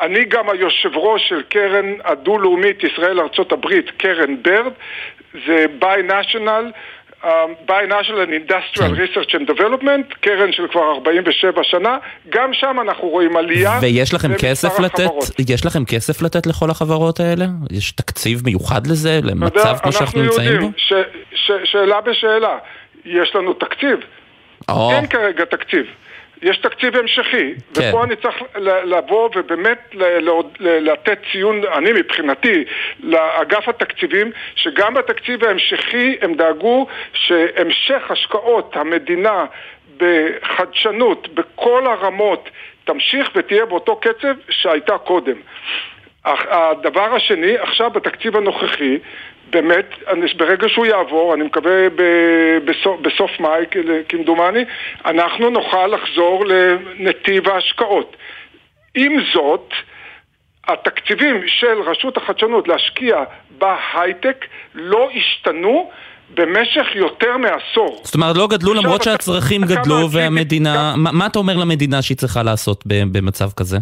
אני 0.02 0.26
גם 0.26 0.50
היושב 0.50 0.89
ראש 0.95 1.30
של 1.30 1.41
קרן 1.50 1.93
הדו-לאומית 2.04 2.84
ישראל-ארצות 2.84 3.52
הברית, 3.52 3.89
קרן 3.98 4.43
ברד, 4.43 4.74
זה 5.48 5.66
by 5.82 6.12
national. 6.12 6.74
Um, 7.24 7.28
by 7.68 7.84
National 7.89 8.30
Industrial 8.30 8.95
כן. 8.95 9.04
Research 9.04 9.34
and 9.34 9.52
Development, 9.52 10.16
קרן 10.22 10.52
של 10.52 10.68
כבר 10.72 10.82
47 10.82 11.64
שנה, 11.64 11.98
גם 12.30 12.54
שם 12.54 12.78
אנחנו 12.82 13.08
רואים 13.08 13.38
עלייה. 13.38 13.80
ויש 13.82 14.14
לכם 14.14 14.34
כסף 14.39 14.80
לתת, 14.80 15.10
יש 15.50 15.66
לכם 15.66 15.86
כסף 15.86 16.22
לתת 16.22 16.48
לכל 16.48 16.70
החברות 16.70 17.20
האלה? 17.20 17.45
יש 17.72 17.91
תקציב 17.91 18.41
מיוחד 18.45 18.88
לזה, 18.88 19.20
למצב 19.24 19.78
כמו 19.84 19.91
שאנחנו 19.91 20.22
נמצאים 20.24 20.60
בו? 20.60 20.72
ש, 20.78 20.93
ש, 21.36 21.52
שאלה 21.64 22.02
בשאלה. 22.02 22.58
יש 23.08 23.36
לנו 23.36 23.53
תקציב. 23.53 23.99
או. 24.70 24.91
אין 24.91 25.08
כרגע 25.08 25.45
תקציב. 25.45 25.86
יש 26.41 26.58
תקציב 26.58 26.95
המשכי, 26.95 27.53
כן. 27.74 27.89
ופה 27.89 28.03
אני 28.03 28.16
צריך 28.16 28.36
לבוא 28.86 29.30
ובאמת 29.36 29.95
לתת 30.60 31.20
ציון, 31.32 31.62
אני 31.78 31.93
מבחינתי, 31.93 32.64
לאגף 32.99 33.70
התקציבים, 33.70 34.32
שגם 34.55 34.93
בתקציב 34.93 35.43
ההמשכי 35.43 36.18
הם 36.22 36.34
דאגו 36.34 36.88
שהמשך 37.14 38.12
השקעות 38.12 38.76
המדינה 38.76 39.45
בחדשנות, 39.97 41.28
בכל 41.34 41.88
הרמות, 41.88 42.49
תמשיך 42.84 43.30
ותהיה 43.36 43.66
באותו 43.66 43.95
קצב 43.95 44.36
שהייתה 44.49 44.97
קודם. 44.97 45.36
הדבר 46.26 47.16
השני, 47.16 47.58
עכשיו 47.58 47.89
בתקציב 47.89 48.36
הנוכחי, 48.36 48.97
באמת, 49.50 49.86
אני- 50.08 50.34
ברגע 50.38 50.70
שהוא 50.70 50.86
יעבור, 50.86 51.34
אני 51.34 51.43
מקווה 51.43 51.89
ב- 51.89 52.58
בסוף, 52.66 53.02
בסוף 53.02 53.32
מאי, 53.39 53.66
כמדומני, 54.10 54.66
אנחנו 55.06 55.50
נוכל 55.50 55.88
לחזור 55.88 56.45
לנתיב 56.45 57.50
ההשקעות. 57.50 58.16
עם 58.95 59.12
זאת, 59.34 59.70
התקציבים 60.68 61.41
של 61.48 61.82
רשות 61.86 62.18
החדשנות 62.18 62.68
להשקיע 62.68 63.24
בהייטק 63.58 64.45
לא 64.76 65.10
השתנו 65.16 65.89
במשך 66.34 66.86
יותר 66.95 67.38
מעשור. 67.38 68.02
זאת 68.04 68.16
אומרת, 68.16 68.38
לא 68.38 68.48
גדלו 68.48 68.74
למרות 68.74 69.04
שהצרכים 69.04 69.62
גדלו 69.62 70.12
והמדינה... 70.12 70.93
מה 70.98 71.26
אתה 71.26 71.39
אומר 71.39 71.56
למדינה 71.58 72.02
שהיא 72.02 72.18
צריכה 72.18 72.43
לעשות 72.43 72.84
במצב 72.88 73.50
כזה? 73.56 73.78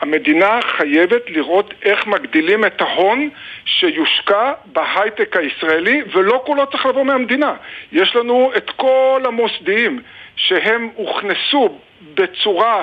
המדינה 0.00 0.58
חייבת 0.62 1.30
לראות 1.30 1.74
איך 1.82 2.06
מגדילים 2.06 2.64
את 2.64 2.80
ההון 2.80 3.30
שיושקע 3.64 4.52
בהייטק 4.64 5.36
הישראלי 5.36 6.02
ולא 6.12 6.42
כולו 6.46 6.66
צריך 6.70 6.86
לבוא 6.86 7.04
מהמדינה. 7.04 7.54
יש 7.92 8.16
לנו 8.16 8.52
את 8.56 8.70
כל 8.70 9.22
המוסדיים 9.26 10.02
שהם 10.36 10.88
הוכנסו 10.94 11.78
בצורה 12.14 12.82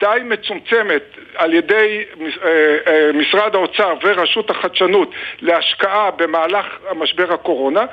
די 0.00 0.18
מצומצמת 0.24 1.02
על 1.36 1.54
ידי 1.54 2.02
אה, 2.20 2.48
אה, 2.86 3.10
משרד 3.14 3.54
האוצר 3.54 3.94
ורשות 4.04 4.50
החדשנות 4.50 5.10
להשקעה 5.40 6.10
במהלך 6.10 6.66
המשבר 6.90 7.32
הקורונה 7.32 7.84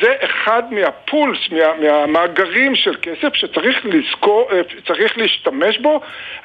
זה 0.00 0.14
אחד 0.24 0.62
מהפולס, 0.70 1.38
מה, 1.50 1.58
מהמאגרים 1.80 2.74
של 2.76 2.94
כסף 3.02 3.34
שצריך 3.34 3.76
לזכור, 3.84 4.48
אה, 4.52 4.60
צריך 4.86 5.18
להשתמש 5.18 5.78
בו 5.78 6.00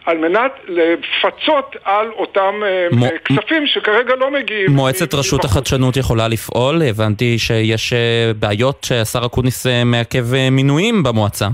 על 0.06 0.18
מנת 0.18 0.52
לפצות 0.68 1.76
על 1.84 2.08
אותם 2.12 2.62
מו- 2.92 3.06
כספים 3.26 3.68
שכרגע 3.68 4.16
לא 4.16 4.32
מגיעים. 4.32 4.72
מועצת 4.72 5.14
רשות 5.14 5.46
החדשנות 5.46 5.98
יכולה 5.98 6.28
לפעול? 6.28 6.82
הבנתי 6.90 7.40
שיש 7.40 7.94
בעיות 8.40 8.84
שהשר 8.84 9.26
אקוניס 9.26 9.66
מעכב 9.86 10.26
מינויים 10.52 11.04
במועצה. 11.04 11.48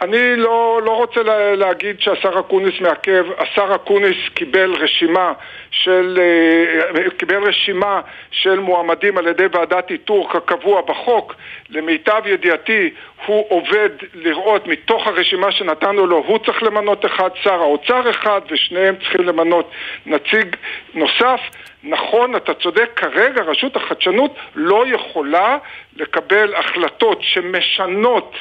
אני 0.00 0.36
לא, 0.36 0.80
לא 0.84 0.96
רוצה 0.96 1.22
לה, 1.22 1.54
להגיד 1.54 2.00
שהשר 2.00 2.40
אקוניס 2.40 2.80
מעכב, 2.80 3.24
השר 3.38 3.74
אקוניס 3.74 4.16
קיבל 4.34 4.74
רשימה 4.74 5.32
של, 5.70 6.20
אה, 6.20 7.10
קיבל 7.18 7.48
רשימה 7.48 8.00
של 8.30 8.58
מועמדים 8.58 9.18
על 9.18 9.26
ידי 9.26 9.46
ועדת 9.52 9.90
איתור 9.90 10.30
כקבוע 10.32 10.80
בחוק. 10.80 11.34
למיטב 11.70 12.22
ידיעתי 12.26 12.90
הוא 13.26 13.46
עובד 13.48 13.90
לראות 14.14 14.66
מתוך 14.66 15.06
הרשימה 15.06 15.52
שנתנו 15.52 16.06
לו, 16.06 16.16
הוא 16.26 16.38
צריך 16.38 16.62
למנות 16.62 17.06
אחד, 17.06 17.30
שר 17.42 17.60
האוצר 17.60 18.10
אחד, 18.10 18.40
ושניהם 18.50 18.96
צריכים 18.96 19.20
למנות 19.20 19.70
נציג 20.06 20.56
נוסף. 20.94 21.40
נכון, 21.82 22.36
אתה 22.36 22.54
צודק, 22.54 22.90
כרגע 22.96 23.42
רשות 23.42 23.76
החדשנות 23.76 24.34
לא 24.54 24.84
יכולה 24.86 25.58
לקבל 25.96 26.54
החלטות 26.54 27.18
שמשנות 27.22 28.34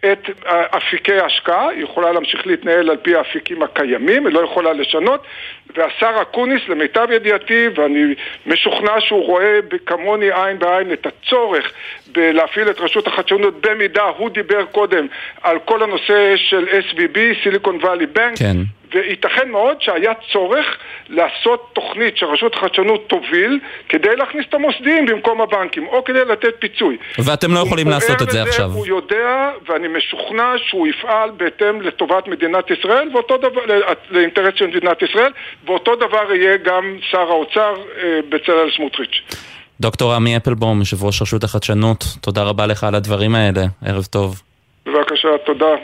את 0.00 0.30
אפיקי 0.76 1.20
ההשקעה, 1.20 1.68
היא 1.68 1.82
יכולה 1.82 2.12
להמשיך 2.12 2.46
להתנהל 2.46 2.90
על 2.90 2.96
פי 2.96 3.14
האפיקים 3.16 3.62
הקיימים, 3.62 4.26
היא 4.26 4.34
לא 4.34 4.40
יכולה 4.40 4.72
לשנות, 4.72 5.22
והשר 5.76 6.10
אקוניס, 6.22 6.62
למיטב 6.68 7.06
ידיעתי, 7.10 7.68
ואני 7.74 8.14
משוכנע 8.46 9.00
שהוא 9.00 9.26
רואה 9.26 9.58
כמוני 9.86 10.30
עין 10.32 10.58
בעין 10.58 10.92
את 10.92 11.06
הצורך 11.06 11.72
בלהפעיל 12.12 12.70
את 12.70 12.80
רשות 12.80 13.06
החדשנות 13.06 13.66
במידה, 13.66 14.02
הוא 14.02 14.30
דיבר 14.30 14.64
קודם 14.64 15.06
על 15.42 15.58
כל 15.58 15.82
הנושא 15.82 16.36
של 16.36 16.66
SVB, 16.68 17.18
סיליקון 17.42 17.78
וואלי 17.82 18.06
בנק, 18.06 18.38
כן. 18.38 18.56
וייתכן 18.94 19.48
מאוד 19.50 19.76
שהיה 19.80 20.12
צורך 20.32 20.66
לעשות 21.08 21.70
תוכנית 21.72 22.16
שרשות 22.16 22.54
החדשנות 22.54 23.08
תוביל 23.08 23.58
כדי 23.88 24.16
להכניס 24.16 24.44
את 24.48 24.54
המוסדיים 24.54 25.06
במקום 25.06 25.40
הבנקים, 25.40 25.86
או 25.86 26.04
כדי 26.04 26.24
לתת 26.24 26.54
פיצוי. 26.58 26.96
ואתם 27.18 27.54
לא 27.54 27.58
יכולים 27.58 27.88
לעשות 27.88 28.22
את 28.22 28.30
זה 28.30 28.42
עכשיו. 28.42 28.70
הוא 28.70 28.86
יודע, 28.86 29.50
ואני 29.68 29.88
משוכנע 29.88 30.52
שהוא 30.66 30.86
יפעל 30.86 31.30
בהתאם 31.30 31.82
לטובת 31.82 32.28
מדינת 32.28 32.70
ישראל, 32.70 33.08
ואותו 33.12 33.36
דבר, 33.36 33.60
לאינטרס 34.10 34.54
של 34.56 34.66
מדינת 34.66 35.02
ישראל, 35.02 35.32
ואותו 35.66 35.96
דבר 35.96 36.32
יהיה 36.34 36.56
גם 36.56 36.96
שר 37.10 37.28
האוצר 37.30 37.74
אה, 38.02 38.20
בצלאל 38.28 38.70
סמוטריץ'. 38.76 39.22
דוקטור 39.80 40.14
עמי 40.14 40.36
אפלבום, 40.36 40.78
יושב 40.78 41.04
ראש 41.04 41.22
רשות 41.22 41.44
החדשנות, 41.44 42.04
תודה 42.20 42.42
רבה 42.42 42.66
לך 42.66 42.84
על 42.84 42.94
הדברים 42.94 43.34
האלה, 43.34 43.62
ערב 43.84 44.04
טוב. 44.04 44.42
בבקשה, 44.86 45.28
תודה. 45.46 45.74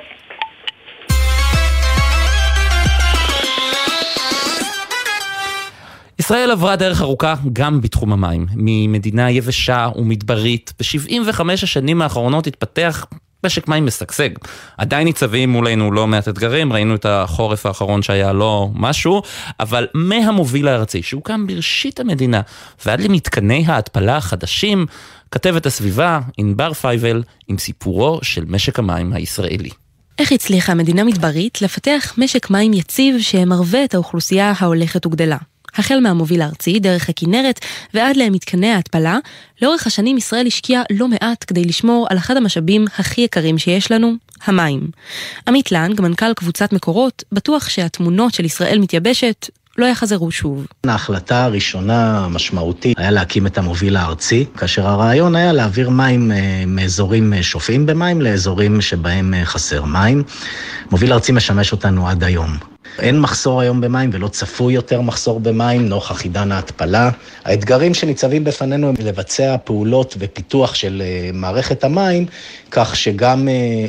ישראל 6.25 6.51
עברה 6.51 6.77
דרך 6.77 7.01
ארוכה 7.01 7.35
גם 7.53 7.81
בתחום 7.81 8.13
המים. 8.13 8.47
ממדינה 8.55 9.31
יבשה 9.31 9.89
ומדברית, 9.97 10.73
ב-75 10.79 11.41
השנים 11.53 12.03
האחרונות 12.03 12.47
התפתח 12.47 13.07
משק 13.45 13.69
מים 13.69 13.87
משגשג. 13.87 14.29
עדיין 14.79 15.05
ניצבים 15.05 15.51
מולנו 15.51 15.93
לא 15.93 16.07
מעט 16.07 16.29
אתגרים, 16.29 16.73
ראינו 16.73 16.95
את 16.95 17.07
החורף 17.07 17.67
האחרון 17.67 18.03
שהיה 18.03 18.33
לא 18.33 18.69
משהו, 18.75 19.23
אבל 19.61 19.87
מהמוביל 19.95 20.69
הארצי 20.69 21.03
שהוקם 21.03 21.47
בראשית 21.47 22.01
המדינה 22.01 22.41
ועד 22.87 23.01
למתקני 23.01 23.65
ההתפלה 23.67 24.17
החדשים, 24.17 24.87
כתבת 25.31 25.67
הסביבה 25.67 26.21
ענבר 26.37 26.73
פייבל 26.73 27.23
עם 27.49 27.59
סיפורו 27.59 28.19
של 28.23 28.45
משק 28.49 28.79
המים 28.79 29.13
הישראלי. 29.13 29.71
איך 30.19 30.33
הצליחה 30.33 30.75
מדינה 30.75 31.05
מדברית 31.05 31.63
לפתח 31.63 32.15
משק 32.19 32.51
מים 32.51 32.73
יציב 32.73 33.21
שמרווה 33.21 33.85
את 33.85 33.95
האוכלוסייה 33.95 34.53
ההולכת 34.59 35.07
וגדלה? 35.07 35.39
החל 35.77 36.01
מהמוביל 36.01 36.43
הארצי, 36.43 36.81
דרך 36.81 37.09
הכנרת 37.09 37.61
ועד 37.95 38.17
למתקני 38.17 38.71
ההתפלה, 38.71 39.19
לאורך 39.63 39.87
השנים 39.87 40.17
ישראל 40.17 40.47
השקיעה 40.47 40.83
לא 40.91 41.09
מעט 41.09 41.45
כדי 41.47 41.65
לשמור 41.65 42.07
על 42.11 42.19
אחד 42.19 42.37
המשאבים 42.37 42.85
הכי 42.99 43.21
יקרים 43.21 43.59
שיש 43.59 43.93
לנו, 43.93 44.15
המים. 44.47 44.89
עמית 45.49 45.73
לנג, 45.73 46.01
מנכ"ל 46.01 46.35
קבוצת 46.35 46.73
מקורות, 46.73 47.25
בטוח 47.33 47.69
שהתמונות 47.69 48.35
של 48.35 48.45
ישראל 48.45 48.79
מתייבשת 48.79 49.49
לא 49.79 49.87
יחזרו 49.87 50.31
שוב. 50.31 50.67
ההחלטה 50.85 51.45
הראשונה 51.45 52.25
המשמעותית 52.25 52.99
היה 52.99 53.11
להקים 53.11 53.47
את 53.47 53.59
המוביל 53.59 53.97
הארצי, 53.97 54.45
כאשר 54.57 54.87
הרעיון 54.87 55.37
היה 55.37 55.53
להעביר 55.53 55.91
מים 55.91 56.33
מאזורים 56.67 57.43
שופעים 57.43 57.87
במים 57.87 58.23
לאזורים 58.23 58.81
שבהם 58.81 59.35
חסר 59.45 59.85
מים. 59.85 60.23
מוביל 60.91 61.13
ארצי 61.13 61.33
משמש 61.33 61.73
אותנו 61.73 62.09
עד 62.09 62.25
היום. 62.25 62.74
אין 62.99 63.21
מחסור 63.21 63.61
היום 63.61 63.81
במים 63.81 64.11
ולא 64.13 64.29
צפוי 64.29 64.75
יותר 64.75 65.01
מחסור 65.01 65.41
במים 65.41 65.89
נוכח 65.89 66.23
עידן 66.23 66.53
ההתפלה. 66.53 67.11
האתגרים 67.45 67.95
שניצבים 67.95 68.45
בפנינו 68.45 68.89
הם 68.89 68.95
לבצע 69.05 69.57
פעולות 69.65 70.17
ופיתוח 70.19 70.75
של 70.75 71.03
מערכת 71.33 71.85
המים, 71.85 72.27
כך 72.71 72.97
שגם 72.97 73.49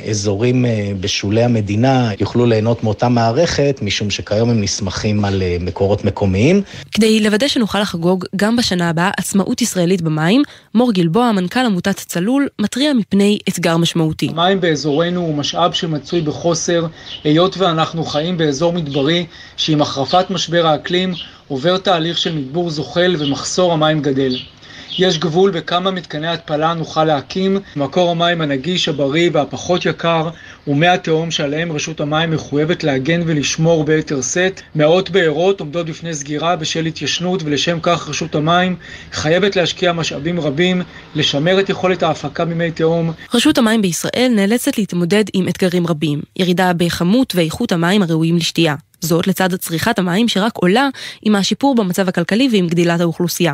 אזורים 0.10 0.66
בשולי 1.00 1.44
המדינה 1.44 2.12
יוכלו 2.20 2.46
ליהנות 2.46 2.84
מאותה 2.84 3.10
מערכת, 3.10 3.80
משום 3.82 4.10
שכיום 4.10 4.50
הם 4.50 4.62
נסמכים 4.62 5.26
על 5.26 5.44
מקורות 5.60 6.06
מקומיים. 6.06 6.62
כדי 6.92 7.20
לוודא 7.20 7.48
שנוכל 7.48 7.80
לחגוג 7.80 8.26
גם 8.36 8.56
בשנה 8.56 8.90
הבאה 8.90 9.12
עצמאות 9.18 9.62
ישראלית 9.62 10.02
במים, 10.02 10.44
מור 10.76 10.92
גלבוע, 10.92 11.32
מנכ"ל 11.32 11.60
עמותת 11.66 11.96
צלול, 11.96 12.48
מתריע 12.62 12.94
מפני 12.94 13.38
אתגר 13.50 13.78
משמעותי. 13.78 14.30
מים 14.36 14.62
באזורנו 14.62 15.22
הוא 15.22 15.36
משאב 15.36 15.74
שמצוי 15.74 16.22
בחוסר, 16.22 16.86
היות 17.24 17.58
ואנחנו 17.58 18.06
חיים 18.06 18.38
באזור 18.38 18.74
מדברי 18.86 19.26
שעם 19.58 19.82
החרפת 19.82 20.26
משבר 20.30 20.68
האקלים 20.68 21.14
עובר 21.48 21.78
תהליך 21.78 22.18
של 22.18 22.36
מדבור 22.36 22.70
זוחל 22.70 23.16
ומחסור 23.20 23.74
המים 23.74 24.02
גדל. 24.02 24.36
יש 25.00 25.20
גבול 25.20 25.52
בכמה 25.52 25.92
מתקני 25.92 26.28
התפלה 26.28 26.74
נוכל 26.74 27.04
להקים. 27.04 27.58
מקור 27.76 28.12
המים 28.12 28.42
הנגיש, 28.42 28.90
הבריא 28.90 29.30
והפחות 29.34 29.86
יקר 29.86 30.30
הוא 30.66 30.78
מי 30.78 30.88
התהום 30.88 31.32
שעליהם 31.32 31.72
רשות 31.72 32.02
המים 32.02 32.32
מחויבת 32.32 32.84
להגן 32.84 33.22
ולשמור 33.26 33.84
ביתר 33.84 34.22
שאת. 34.22 34.62
מאות 34.76 35.10
בארות 35.10 35.60
עומדות 35.60 35.86
בפני 35.86 36.14
סגירה 36.14 36.56
בשל 36.56 36.86
התיישנות 36.86 37.44
ולשם 37.44 37.78
כך 37.82 38.10
רשות 38.10 38.36
המים 38.36 38.76
חייבת 39.12 39.56
להשקיע 39.56 39.94
משאבים 39.94 40.40
רבים, 40.40 40.82
לשמר 41.16 41.60
את 41.60 41.70
יכולת 41.70 42.04
ההפקה 42.04 42.46
ממי 42.46 42.72
תהום. 42.72 43.12
רשות 43.34 43.58
המים 43.58 43.82
בישראל 43.82 44.32
נאלצת 44.36 44.78
להתמודד 44.78 45.24
עם 45.34 45.48
אתגרים 45.48 45.88
רבים, 45.88 46.22
ירידה 46.36 46.74
בכמות 46.74 47.36
ואיכות 47.36 47.72
המים 47.72 48.02
הראויים 48.02 48.38
לשתייה. 48.38 48.76
זאת 49.06 49.28
לצד 49.28 49.56
צריכת 49.56 50.00
המים 50.00 50.28
שרק 50.28 50.58
עולה 50.58 50.90
עם 51.22 51.36
השיפור 51.36 51.76
במצב 51.76 52.10
הכלכלי 52.10 52.50
ועם 52.52 52.68
גדילת 52.68 53.00
האוכלוסייה. 53.02 53.54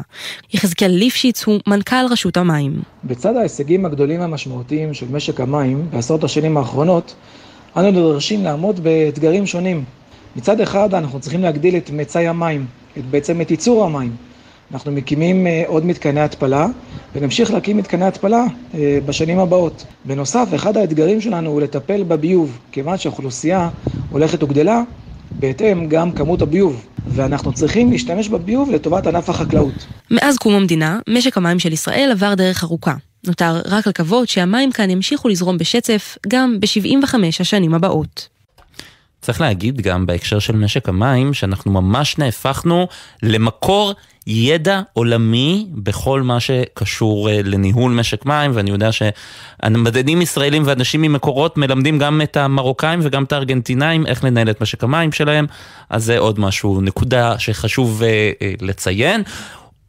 יחזקאל 0.53 0.91
ליפשיץ 0.91 1.43
הוא 1.43 1.59
מנכ"ל 1.67 2.05
רשות 2.09 2.37
המים. 2.37 2.81
בצד 3.03 3.35
ההישגים 3.35 3.85
הגדולים 3.85 4.19
והמשמעותיים 4.19 4.93
של 4.93 5.05
משק 5.11 5.39
המים 5.41 5.87
בעשרות 5.89 6.23
השנים 6.23 6.57
האחרונות, 6.57 7.15
אנו 7.77 7.91
נדרשים 7.91 8.43
לעמוד 8.43 8.79
באתגרים 8.79 9.45
שונים. 9.45 9.83
מצד 10.35 10.61
אחד 10.61 10.93
אנחנו 10.93 11.19
צריכים 11.19 11.41
להגדיל 11.41 11.77
את 11.77 11.89
מצאי 11.89 12.27
המים, 12.27 12.65
את 12.97 13.05
בעצם 13.05 13.41
את 13.41 13.51
ייצור 13.51 13.85
המים. 13.85 14.15
אנחנו 14.73 14.91
מקימים 14.91 15.47
אה, 15.47 15.63
עוד 15.67 15.85
מתקני 15.85 16.21
התפלה 16.21 16.67
ונמשיך 17.15 17.51
להקים 17.53 17.77
מתקני 17.77 18.05
התפלה 18.05 18.45
אה, 18.73 18.99
בשנים 19.05 19.39
הבאות. 19.39 19.85
בנוסף, 20.05 20.47
אחד 20.55 20.77
האתגרים 20.77 21.21
שלנו 21.21 21.49
הוא 21.49 21.61
לטפל 21.61 22.03
בביוב, 22.03 22.59
כיוון 22.71 22.97
שהאוכלוסייה 22.97 23.69
הולכת 24.09 24.43
וגדלה, 24.43 24.81
בהתאם 25.39 25.87
גם 25.87 26.11
כמות 26.11 26.41
הביוב, 26.41 26.85
ואנחנו 27.07 27.53
צריכים 27.53 27.91
להשתמש 27.91 28.29
בביוב 28.29 28.71
לטובת 28.71 29.07
ענף 29.07 29.29
החקלאות. 29.29 29.87
מאז 30.11 30.37
קום 30.37 30.53
המדינה, 30.53 30.99
משק 31.09 31.37
המים 31.37 31.59
של 31.59 31.73
ישראל 31.73 32.09
עבר 32.11 32.33
דרך 32.33 32.63
ארוכה. 32.63 32.93
נותר 33.27 33.61
רק 33.65 33.87
לקוות 33.87 34.29
שהמים 34.29 34.71
כאן 34.71 34.89
ימשיכו 34.89 35.29
לזרום 35.29 35.57
בשצף 35.57 36.17
גם 36.27 36.59
ב-75 36.59 37.15
השנים 37.39 37.73
הבאות. 37.73 38.27
צריך 39.21 39.41
להגיד 39.41 39.81
גם 39.81 40.05
בהקשר 40.05 40.39
של 40.39 40.55
משק 40.55 40.89
המים, 40.89 41.33
שאנחנו 41.33 41.71
ממש 41.71 42.17
נהפכנו 42.17 42.87
למקור 43.23 43.93
ידע 44.27 44.81
עולמי 44.93 45.67
בכל 45.73 46.21
מה 46.21 46.39
שקשור 46.39 47.29
אה, 47.29 47.39
לניהול 47.43 47.91
משק 47.91 48.25
מים, 48.25 48.51
ואני 48.53 48.71
יודע 48.71 48.89
שהמדענים 48.91 50.21
ישראלים 50.21 50.63
ואנשים 50.65 51.01
ממקורות 51.01 51.57
מלמדים 51.57 51.99
גם 51.99 52.21
את 52.21 52.37
המרוקאים 52.37 52.99
וגם 53.03 53.23
את 53.23 53.31
הארגנטינאים 53.31 54.05
איך 54.05 54.23
לנהל 54.23 54.49
את 54.49 54.61
משק 54.61 54.83
המים 54.83 55.11
שלהם, 55.11 55.45
אז 55.89 56.03
זה 56.05 56.17
עוד 56.17 56.39
משהו, 56.39 56.81
נקודה 56.81 57.39
שחשוב 57.39 58.03
אה, 58.03 58.31
אה, 58.41 58.53
לציין. 58.61 59.23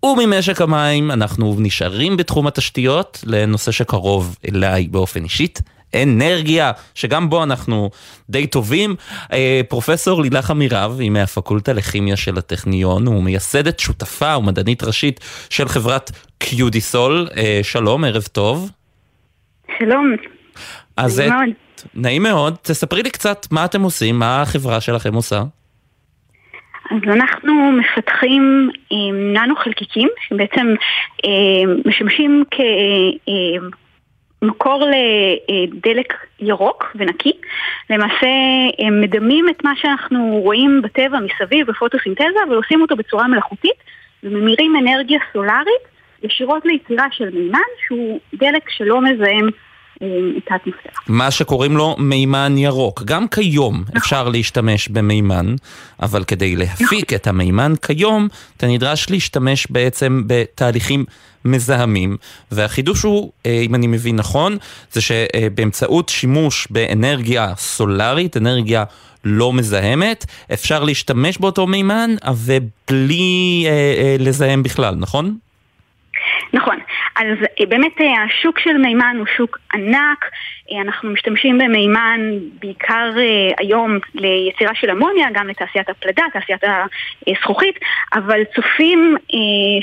וממשק 0.05 0.61
המים 0.61 1.11
אנחנו 1.11 1.57
נשארים 1.59 2.17
בתחום 2.17 2.47
התשתיות 2.47 3.25
לנושא 3.27 3.71
שקרוב 3.71 4.37
אליי 4.49 4.89
באופן 4.89 5.25
אישית, 5.25 5.61
אנרגיה, 6.03 6.73
שגם 6.95 7.31
בו 7.31 7.43
אנחנו 7.43 7.91
די 8.31 8.47
טובים. 8.47 8.95
אה, 9.33 9.61
פרופסור 9.69 10.23
לילך 10.23 10.51
אמירב, 10.51 11.01
היא 11.01 11.11
מהפקולטה 11.11 11.73
לכימיה 11.73 12.17
של 12.17 12.39
הטכניון, 12.39 13.07
הוא 13.07 13.23
מייסדת 13.23 13.79
שותפה 13.79 14.37
ומדענית 14.37 14.83
ראשית 14.83 15.21
של 15.51 15.69
חברת 15.69 16.11
קיודיסול. 16.39 17.29
אה, 17.37 17.61
שלום, 17.63 18.05
ערב 18.05 18.23
טוב. 18.23 18.71
שלום. 19.79 20.17
אז 20.97 21.21
נעים 21.21 21.33
מאוד. 21.33 21.49
נעים 21.95 22.23
מאוד. 22.23 22.57
תספרי 22.63 23.03
לי 23.03 23.11
קצת 23.11 23.47
מה 23.51 23.65
אתם 23.65 23.83
עושים, 23.83 24.19
מה 24.19 24.43
החברה 24.43 24.81
שלכם 24.81 25.15
עושה. 25.15 25.43
אז 26.91 26.99
אנחנו 27.07 27.73
מפתחים 27.73 28.71
ננו 29.35 29.57
חלקיקים 29.57 30.09
שבעצם 30.29 30.67
אה, 31.25 31.75
משמשים 31.85 32.45
כ... 32.51 32.61
מקור 34.43 34.85
לדלק 34.85 36.15
ירוק 36.41 36.85
ונקי. 36.95 37.33
למעשה 37.91 38.27
הם 38.79 39.01
מדמים 39.01 39.49
את 39.49 39.65
מה 39.65 39.73
שאנחנו 39.77 40.41
רואים 40.43 40.83
בטבע 40.83 41.19
מסביב 41.21 41.67
בפוטוסינתזה 41.67 42.41
ועושים 42.51 42.83
אותו 42.83 42.97
בצורה 42.97 43.29
מלאכותית 43.29 43.77
וממירים 44.23 44.77
אנרגיה 44.77 45.19
סולארית 45.33 45.93
ישירות 46.23 46.63
ליצירה 46.65 47.07
של 47.11 47.31
מימן 47.31 47.59
שהוא 47.87 48.21
דלק 48.35 48.71
שלא 48.71 49.01
מזהם 49.03 49.49
אה, 50.03 50.09
את 50.39 50.51
האטמוספירה. 50.51 50.95
מה 51.09 51.31
שקוראים 51.31 51.77
לו 51.77 51.97
מימן 51.99 52.55
ירוק. 52.57 53.03
גם 53.05 53.29
כיום 53.29 53.75
נכון. 53.81 53.97
אפשר 53.97 54.29
להשתמש 54.29 54.89
במימן, 54.89 55.55
אבל 56.03 56.25
כדי 56.25 56.57
להפיק 56.57 57.13
נכון. 57.13 57.17
את 57.17 57.27
המימן 57.27 57.73
כיום, 57.87 58.29
אתה 58.57 58.67
נדרש 58.67 59.11
להשתמש 59.11 59.67
בעצם 59.71 60.23
בתהליכים 60.27 61.05
מזהמים, 61.45 62.17
והחידוש 62.51 63.03
הוא, 63.03 63.33
אה, 63.47 63.61
אם 63.61 63.75
אני 63.75 63.87
מבין 63.87 64.17
נכון, 64.17 64.57
זה 64.93 65.01
שבאמצעות 65.01 66.09
שימוש 66.09 66.69
באנרגיה 66.71 67.53
סולארית, 67.57 68.37
אנרגיה 68.37 68.85
לא 69.25 69.53
מזהמת, 69.53 70.27
אפשר 70.53 70.85
להשתמש 70.85 71.39
באותו 71.39 71.67
מימן 71.67 72.15
ובלי 72.37 73.65
אה, 73.67 73.71
אה, 73.71 74.17
לזהם 74.19 74.63
בכלל, 74.63 74.95
נכון? 74.95 75.37
נכון. 76.53 76.79
אז 77.17 77.39
אה, 77.61 77.67
באמת 77.67 78.01
אה, 78.01 78.23
השוק 78.23 78.59
של 78.59 78.77
מימן 78.77 79.17
הוא 79.19 79.27
שוק 79.37 79.59
ענק, 79.75 80.25
אה, 80.73 80.81
אנחנו 80.81 81.11
משתמשים 81.11 81.59
במימן 81.59 82.21
בעיקר 82.61 83.11
היום 83.59 83.99
ליצירה 84.15 84.75
של 84.75 84.91
אמוניה, 84.91 85.27
גם 85.33 85.49
לתעשיית 85.49 85.89
הפלדה, 85.89 86.23
תעשיית 86.33 86.61
הזכוכית, 87.27 87.79
אבל 88.15 88.41
צופים 88.55 89.17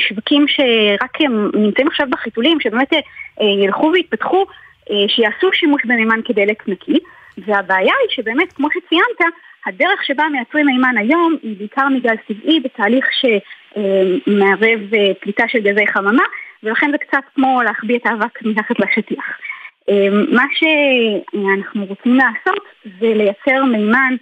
שווקים 0.07 0.45
שרק 0.47 1.17
נמצאים 1.53 1.87
עכשיו 1.87 2.07
בחיתולים, 2.09 2.59
שבאמת 2.59 2.93
ילכו 3.41 3.91
ויתפתחו, 3.93 4.45
שיעשו 5.07 5.49
שימוש 5.53 5.81
במימן 5.85 6.19
כדלק 6.25 6.63
נקי, 6.67 6.99
והבעיה 7.37 7.93
היא 8.01 8.09
שבאמת, 8.09 8.53
כמו 8.53 8.67
שציינת, 8.71 9.33
הדרך 9.65 10.03
שבה 10.03 10.23
מייצרים 10.31 10.65
מימן 10.65 10.97
היום 10.97 11.35
היא 11.43 11.57
בעיקר 11.57 11.87
מגז 11.87 12.17
טבעי 12.27 12.59
בתהליך 12.59 13.05
שמערב 13.74 14.80
פליטה 15.20 15.43
של 15.47 15.59
גזי 15.59 15.88
חממה 15.88 16.24
ולכן 16.63 16.91
זה 16.91 16.97
קצת 16.97 17.24
כמו 17.36 17.61
להחביא 17.63 17.97
את 17.97 18.05
האבק 18.05 18.41
מתחת 18.41 18.80
לשטיח. 18.80 19.26
אמ, 19.89 20.26
מה 20.32 20.43
שאנחנו 20.51 21.86
רוצים 21.86 22.15
לעשות 22.15 22.65
זה 22.84 23.13
לייצר 23.15 23.63
מימן 23.63 24.15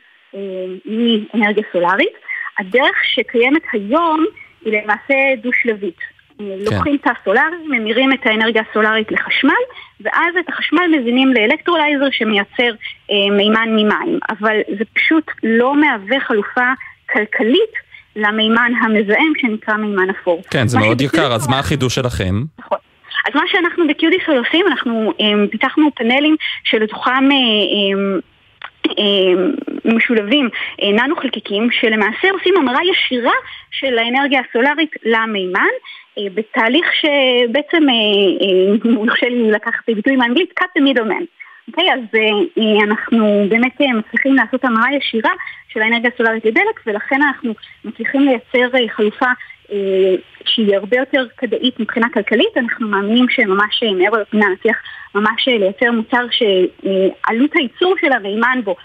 מאנרגיה 1.33 1.63
סולארית. 1.71 2.13
הדרך 2.59 3.03
שקיימת 3.03 3.61
היום 3.71 4.25
היא 4.65 4.81
למעשה 4.81 5.15
דו-שלבית. 5.41 6.17
כן. 6.37 6.43
לוקחים 6.65 6.97
תא 6.97 7.11
סולארי, 7.23 7.57
ממירים 7.67 8.13
את 8.13 8.25
האנרגיה 8.25 8.63
הסולארית 8.69 9.11
לחשמל, 9.11 9.63
ואז 10.01 10.35
את 10.39 10.49
החשמל 10.49 10.87
מזינים 10.99 11.33
לאלקטרולייזר 11.33 12.09
שמייצר 12.11 12.71
אה, 13.11 13.37
מימן 13.37 13.69
ממים. 13.71 14.19
אבל 14.29 14.59
זה 14.79 14.85
פשוט 14.93 15.31
לא 15.43 15.75
מהווה 15.75 16.19
חלופה 16.19 16.71
כלכלית 17.13 17.86
למימן 18.17 18.71
המזהם 18.81 19.33
שנקרא 19.37 19.75
מימן 19.77 20.09
אפור. 20.09 20.41
כן, 20.51 20.67
זה 20.67 20.79
מאוד 20.79 21.01
יקר, 21.01 21.33
אז 21.33 21.47
מה 21.47 21.59
החידוש 21.59 21.95
שלכם? 21.95 22.43
נכון. 22.59 22.77
אז 23.27 23.35
מה 23.35 23.41
שאנחנו 23.47 23.87
בקיודיסול 23.87 24.37
עושים, 24.37 24.67
אנחנו 24.67 25.13
um, 25.17 25.51
פיתחנו 25.51 25.89
פאנלים 25.95 26.35
שלתוכם 26.63 27.29
um, 27.29 28.21
um, 28.87 28.91
משולבים 29.95 30.49
uh, 30.81 30.85
ננו 30.85 31.15
חלקיקים 31.15 31.69
שלמעשה 31.71 32.31
עושים 32.31 32.57
המרה 32.57 32.79
ישירה 32.91 33.31
של 33.71 33.97
האנרגיה 33.97 34.41
הסולארית 34.49 34.91
למימן 35.05 35.73
uh, 36.19 36.21
בתהליך 36.33 36.85
שבעצם, 36.93 37.83
uh, 37.89 38.87
יורשה 38.89 39.29
לי 39.29 39.51
לקחת 39.51 39.89
ביטוי 39.95 40.15
מאנגלית, 40.15 40.53
cut 40.59 40.79
the 40.79 40.83
middleman. 40.83 41.36
אוקיי, 41.67 41.93
אז 41.93 41.99
uh, 42.15 42.83
אנחנו 42.83 43.45
באמת 43.49 43.81
uh, 43.81 43.97
מצליחים 43.97 44.35
לעשות 44.35 44.65
המרה 44.65 44.95
ישירה 44.97 45.31
של 45.73 45.81
האנרגיה 45.81 46.09
הסולארית 46.13 46.45
לדלק, 46.45 46.81
ולכן 46.87 47.21
אנחנו 47.21 47.53
מצליחים 47.85 48.21
לייצר 48.21 48.77
חלופה 48.95 49.25
שהיא 50.45 50.75
הרבה 50.75 50.97
יותר 50.97 51.25
כדאית 51.37 51.79
מבחינה 51.79 52.07
כלכלית. 52.13 52.57
אנחנו 52.57 52.87
מאמינים 52.87 53.25
שממש 53.29 53.83
מעבר 53.97 54.21
לפינה 54.21 54.45
נצליח 54.53 54.77
ממש 55.15 55.47
לייצר 55.47 55.91
מוצר 55.91 56.25
שעלות 56.31 57.51
הייצור 57.55 57.95
של 58.01 58.11
המימן 58.11 58.59
בו 58.63 58.75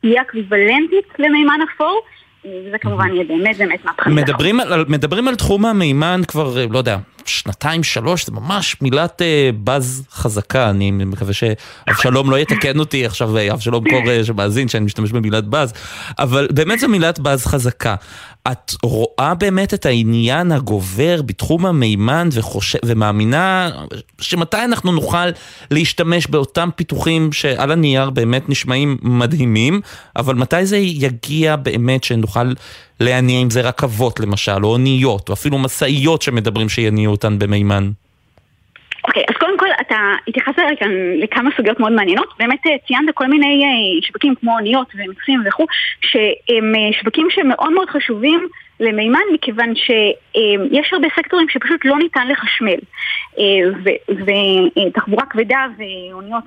תהיה 0.00 0.22
אקוויוולנטית 0.22 1.06
למימן 1.18 1.58
אפור. 1.74 2.02
וזה 2.44 2.78
כמובן 2.78 3.08
יהיה 3.14 3.24
באמת 3.24 3.56
באמת 3.56 3.84
מהפכני. 3.84 4.14
מדברים 4.14 4.56
מדברים 4.88 5.28
על 5.28 5.34
תחום 5.34 5.64
המימן 5.64 6.20
כבר, 6.28 6.54
לא 6.70 6.78
יודע, 6.78 6.96
שנתיים, 7.28 7.82
שלוש, 7.82 8.26
זה 8.26 8.32
ממש 8.32 8.76
מילת 8.80 9.22
אה, 9.22 9.50
באז 9.54 10.04
חזקה, 10.12 10.70
אני 10.70 10.90
מקווה 10.90 11.32
שאבשלום 11.32 12.30
לא 12.30 12.38
יתקן 12.38 12.78
אותי 12.78 13.06
עכשיו, 13.06 13.36
אה, 13.36 13.52
אבשלום 13.52 13.90
קור 13.90 14.10
אה, 14.10 14.24
שמאזין 14.24 14.68
שאני 14.68 14.84
משתמש 14.84 15.12
במילת 15.12 15.44
באז, 15.44 15.72
אבל 16.18 16.48
באמת 16.50 16.78
זו 16.78 16.88
מילת 16.88 17.18
באז 17.18 17.46
חזקה. 17.46 17.94
את 18.52 18.72
רואה 18.82 19.34
באמת 19.34 19.74
את 19.74 19.86
העניין 19.86 20.52
הגובר 20.52 21.22
בתחום 21.22 21.66
המימן 21.66 22.28
וחושב, 22.32 22.78
ומאמינה 22.84 23.70
שמתי 24.20 24.56
אנחנו 24.64 24.92
נוכל 24.92 25.28
להשתמש 25.70 26.26
באותם 26.26 26.68
פיתוחים 26.76 27.32
שעל 27.32 27.70
הנייר 27.70 28.10
באמת 28.10 28.48
נשמעים 28.48 28.98
מדהימים, 29.02 29.80
אבל 30.16 30.34
מתי 30.34 30.66
זה 30.66 30.76
יגיע 30.76 31.56
באמת 31.56 32.04
שנוכל 32.04 32.52
להניע 33.00 33.40
עם 33.40 33.50
זה 33.50 33.60
רכבות 33.60 34.20
למשל, 34.20 34.64
או 34.64 34.72
אוניות, 34.72 35.28
או 35.28 35.34
אפילו 35.34 35.58
משאיות 35.58 36.22
שמדברים 36.22 36.68
שיניעו 36.68 37.12
אותן 37.12 37.38
במימן? 37.38 37.90
אוקיי, 39.08 39.22
okay, 39.22 39.26
אז 39.28 39.36
קודם 39.38 39.58
כל 39.58 39.66
אתה 39.80 39.96
התייחסת 40.28 40.62
כאן 40.78 40.90
לכמה 41.18 41.50
סוגיות 41.56 41.80
מאוד 41.80 41.92
מעניינות. 41.92 42.28
באמת 42.38 42.66
אה, 42.66 42.76
ציינת 42.86 43.14
כל 43.14 43.26
מיני 43.26 43.64
אה, 43.64 44.06
שווקים 44.06 44.34
כמו 44.40 44.56
אוניות 44.56 44.92
ומטוסים 44.94 45.42
וכו', 45.46 45.66
שהם 46.00 46.74
אה, 46.74 46.92
שווקים 47.00 47.28
שמאוד 47.30 47.72
מאוד 47.72 47.90
חשובים 47.90 48.48
למימן, 48.80 49.20
מכיוון 49.34 49.74
שיש 49.74 50.92
הרבה 50.92 51.08
סקטורים 51.16 51.48
שפשוט 51.48 51.80
לא 51.84 51.98
ניתן 51.98 52.28
לחשמל. 52.28 52.78
ותחבורה 54.86 55.26
כבדה 55.30 55.66
ואוניות 55.78 56.44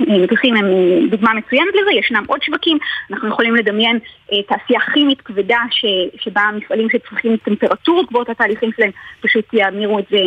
מטוסים 0.00 0.56
הם 0.56 0.66
דוגמה 1.10 1.34
מצוינת 1.34 1.74
לזה, 1.74 1.90
ישנם 1.98 2.24
עוד 2.26 2.42
שווקים, 2.42 2.78
אנחנו 3.10 3.28
יכולים 3.28 3.54
לדמיין 3.54 3.98
תעשייה 4.26 4.80
כימית 4.92 5.20
כבדה 5.20 5.58
ש, 5.70 5.84
שבה 6.20 6.40
המפעלים 6.40 6.88
שצריכים 6.90 7.36
טמפרטורות 7.36 8.06
גבוהות 8.06 8.28
לתהליכים 8.28 8.70
שלהם 8.76 8.90
פשוט 9.20 9.54
יאמירו 9.54 9.98
את 9.98 10.04
זה, 10.10 10.18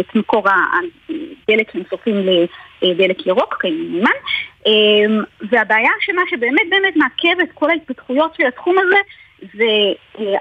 את 0.00 0.16
מקור 0.16 0.46
הדלק 0.48 1.72
שהם 1.72 1.82
שורפים 1.90 2.16
לדלק 2.82 3.26
ירוק, 3.26 3.54
כמימן. 3.60 4.10
והבעיה 5.50 5.90
שמה 6.00 6.22
שבאמת 6.30 6.70
באמת 6.70 6.96
מעכב 6.96 7.40
את 7.42 7.48
כל 7.54 7.70
ההתפתחויות 7.70 8.34
של 8.34 8.46
התחום 8.46 8.76
הזה 8.78 8.96
זה 9.54 9.68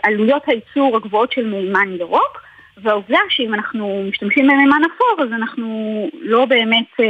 עלויות 0.04 0.44
הייצור 0.48 0.98
הגבוהות 0.98 1.32
של 1.32 1.46
מימן 1.46 1.96
ירוק. 2.00 2.51
והעובדה 2.82 3.20
שאם 3.30 3.54
אנחנו 3.54 4.04
משתמשים 4.10 4.48
במימן 4.48 4.82
אפור, 4.86 5.24
אז 5.24 5.34
אנחנו 5.34 6.10
לא 6.22 6.46
באמת... 6.46 7.00
אה, 7.00 7.06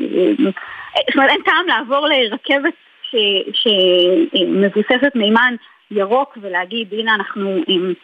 אה, 0.00 0.32
זאת 1.06 1.16
אומרת, 1.16 1.30
אין 1.30 1.42
טעם 1.44 1.66
לעבור 1.66 2.08
לרכבת 2.08 2.74
שמבוססת 4.32 5.14
מימן 5.14 5.54
ירוק 5.90 6.38
ולהגיד, 6.40 6.94
הנה 6.94 7.14
אנחנו, 7.14 7.56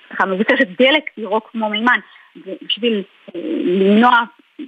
סליחה, 0.08 0.26
מבוססת 0.26 0.68
דלק 0.78 1.10
ירוק 1.16 1.48
כמו 1.52 1.70
מימן, 1.70 1.98
בשביל 2.66 3.02
אה, 3.34 3.40
למנוע 3.64 4.22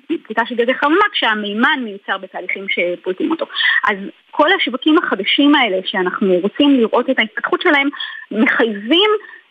פליטה 0.07 0.43
של 0.47 0.55
גזי 0.55 0.75
חממה 0.75 1.05
כשהמימן 1.13 1.81
מיוצר 1.85 2.19
בתהליכים 2.19 2.67
שפולטים 2.69 3.31
אותו. 3.31 3.47
אז 3.85 3.97
כל 4.31 4.53
השווקים 4.53 4.99
החדשים 4.99 5.55
האלה 5.55 5.77
שאנחנו 5.85 6.35
רוצים 6.43 6.75
לראות 6.81 7.11
את 7.11 7.19
ההתפתחות 7.19 7.63
שלהם 7.63 7.89
מחייבים 8.31 9.11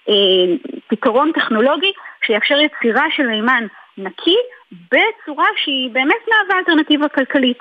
אה, 0.09 0.13
פתרון 0.87 1.31
טכנולוגי 1.31 1.91
שיאפשר 2.25 2.55
יצירה 2.59 3.03
של 3.15 3.27
מימן 3.27 3.63
נקי 3.97 4.35
בצורה 4.71 5.45
שהיא 5.63 5.89
באמת 5.93 6.21
מהווה 6.27 6.59
אלטרנטיבה 6.59 7.07
כלכלית. 7.07 7.59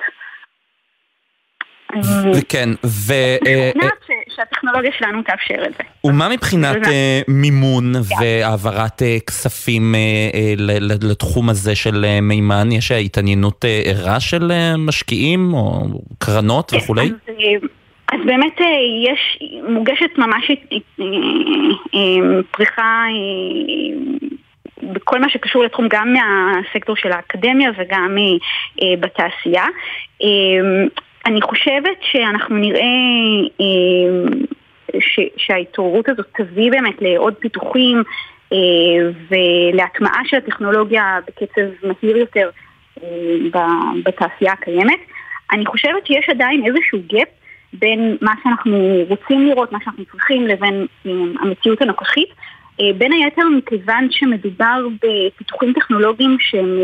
וכן, 2.35 2.69
ו... 2.85 3.13
אה, 3.47 3.71
אה, 3.81 3.89
שהטכנולוגיה 4.35 4.91
שלנו 4.97 5.23
תאפשר 5.23 5.65
את 5.67 5.73
זה. 5.77 5.83
ומה 6.03 6.29
מבחינת 6.29 6.77
מימון 7.27 7.93
והעברת 8.19 9.01
כספים 9.27 9.95
לתחום 11.01 11.49
הזה 11.49 11.75
של 11.75 12.19
מימן? 12.21 12.71
יש 12.71 12.91
התעניינות 12.91 13.65
ערה 13.85 14.19
של 14.19 14.51
משקיעים 14.77 15.53
או 15.53 15.85
קרנות 16.19 16.71
וכולי? 16.73 17.11
אז 18.13 18.19
באמת 18.25 18.61
אה, 18.61 18.65
יש, 19.11 19.39
מוגשת 19.69 20.17
ממש 20.17 20.51
אה, 20.51 20.77
אה, 21.95 22.41
פריחה 22.51 23.05
בכל 24.83 25.19
מה 25.19 25.29
שקשור 25.29 25.63
לתחום 25.63 25.87
גם 25.89 26.13
מהסקטור 26.13 26.95
של 26.95 27.11
האקדמיה 27.11 27.71
וגם 27.77 28.17
בתעשייה. 28.99 29.65
אני 31.25 31.41
חושבת 31.41 31.97
שאנחנו 32.01 32.57
נראה 32.57 32.83
שההתעוררות 35.37 36.09
הזאת 36.09 36.25
תביא 36.37 36.71
באמת 36.71 37.01
לעוד 37.01 37.33
פיתוחים 37.39 38.03
ולהטמעה 39.29 40.21
של 40.25 40.37
הטכנולוגיה 40.37 41.19
בקצב 41.27 41.61
מהיר 41.83 42.17
יותר 42.17 42.49
בתעשייה 44.03 44.53
הקיימת. 44.53 44.99
אני 45.51 45.65
חושבת 45.65 46.07
שיש 46.07 46.29
עדיין 46.29 46.65
איזשהו 46.65 46.99
גאפ 47.07 47.27
בין 47.73 48.17
מה 48.21 48.33
שאנחנו 48.43 49.03
רוצים 49.09 49.47
לראות, 49.47 49.71
מה 49.71 49.79
שאנחנו 49.83 50.05
צריכים, 50.05 50.47
לבין 50.47 50.87
אה, 51.05 51.11
המציאות 51.39 51.81
הנוכחית. 51.81 52.29
אה, 52.81 52.93
בין 52.97 53.11
היתר 53.11 53.43
מכיוון 53.57 54.07
שמדובר 54.11 54.87
בפיתוחים 54.95 55.73
טכנולוגיים 55.73 56.37
שהם 56.39 56.79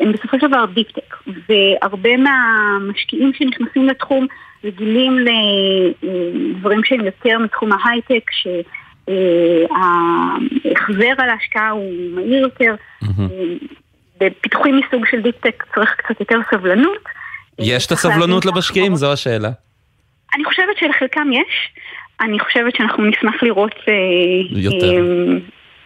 אה, 0.00 0.12
בסופו 0.12 0.40
של 0.40 0.48
דבר 0.48 0.64
deep-tech, 0.74 1.14
והרבה 1.48 2.16
מהמשקיעים 2.16 3.32
שנכנסים 3.34 3.88
לתחום 3.88 4.26
רגילים 4.64 5.18
לדברים 5.18 6.84
שהם 6.84 7.04
יותר 7.04 7.38
מתחום 7.38 7.70
ההייטק, 7.72 8.30
שההחזר 9.70 11.12
על 11.18 11.30
ההשקעה 11.30 11.70
הוא 11.70 12.10
מהיר 12.14 12.42
יותר. 12.42 12.74
בפיתוחים 14.20 14.80
מסוג 14.80 15.06
של 15.10 15.20
deep-tech 15.20 15.64
צריך 15.74 15.94
קצת 15.96 16.20
יותר 16.20 16.38
סבלנות. 16.50 17.04
יש 17.58 17.86
את 17.86 17.92
הסבלנות 17.92 18.46
למשקיעים? 18.46 18.94
זו 18.94 19.12
השאלה. 19.12 19.50
אני 20.34 20.44
חושבת 20.44 20.76
שלחלקם 20.78 21.32
יש. 21.32 21.72
אני 22.20 22.40
חושבת 22.40 22.76
שאנחנו 22.76 23.04
נשמח 23.04 23.42
לראות... 23.42 23.74
אה, 23.88 23.94
יותר. 24.50 24.92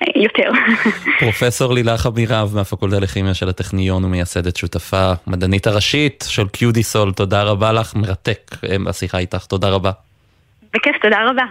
אה, 0.03 0.23
יותר. 0.23 0.51
פרופסור 1.21 1.75
לילך 1.75 2.07
אבירב 2.07 2.53
מהפקולטה 2.55 3.01
לכימיה 3.01 3.35
של 3.35 3.49
הטכניון 3.49 4.05
ומייסדת 4.05 4.57
שותפה 4.57 5.13
מדענית 5.27 5.67
הראשית 5.67 6.25
של 6.29 6.49
קיודיסול, 6.49 7.13
תודה 7.13 7.43
רבה 7.43 7.73
לך, 7.73 7.95
מרתק 7.95 8.51
אה, 8.65 8.77
השיחה 8.87 9.19
איתך, 9.19 9.45
תודה 9.45 9.69
רבה. 9.69 9.91
בכיף, 10.75 10.97
תודה 11.03 11.31
רבה. 11.31 11.45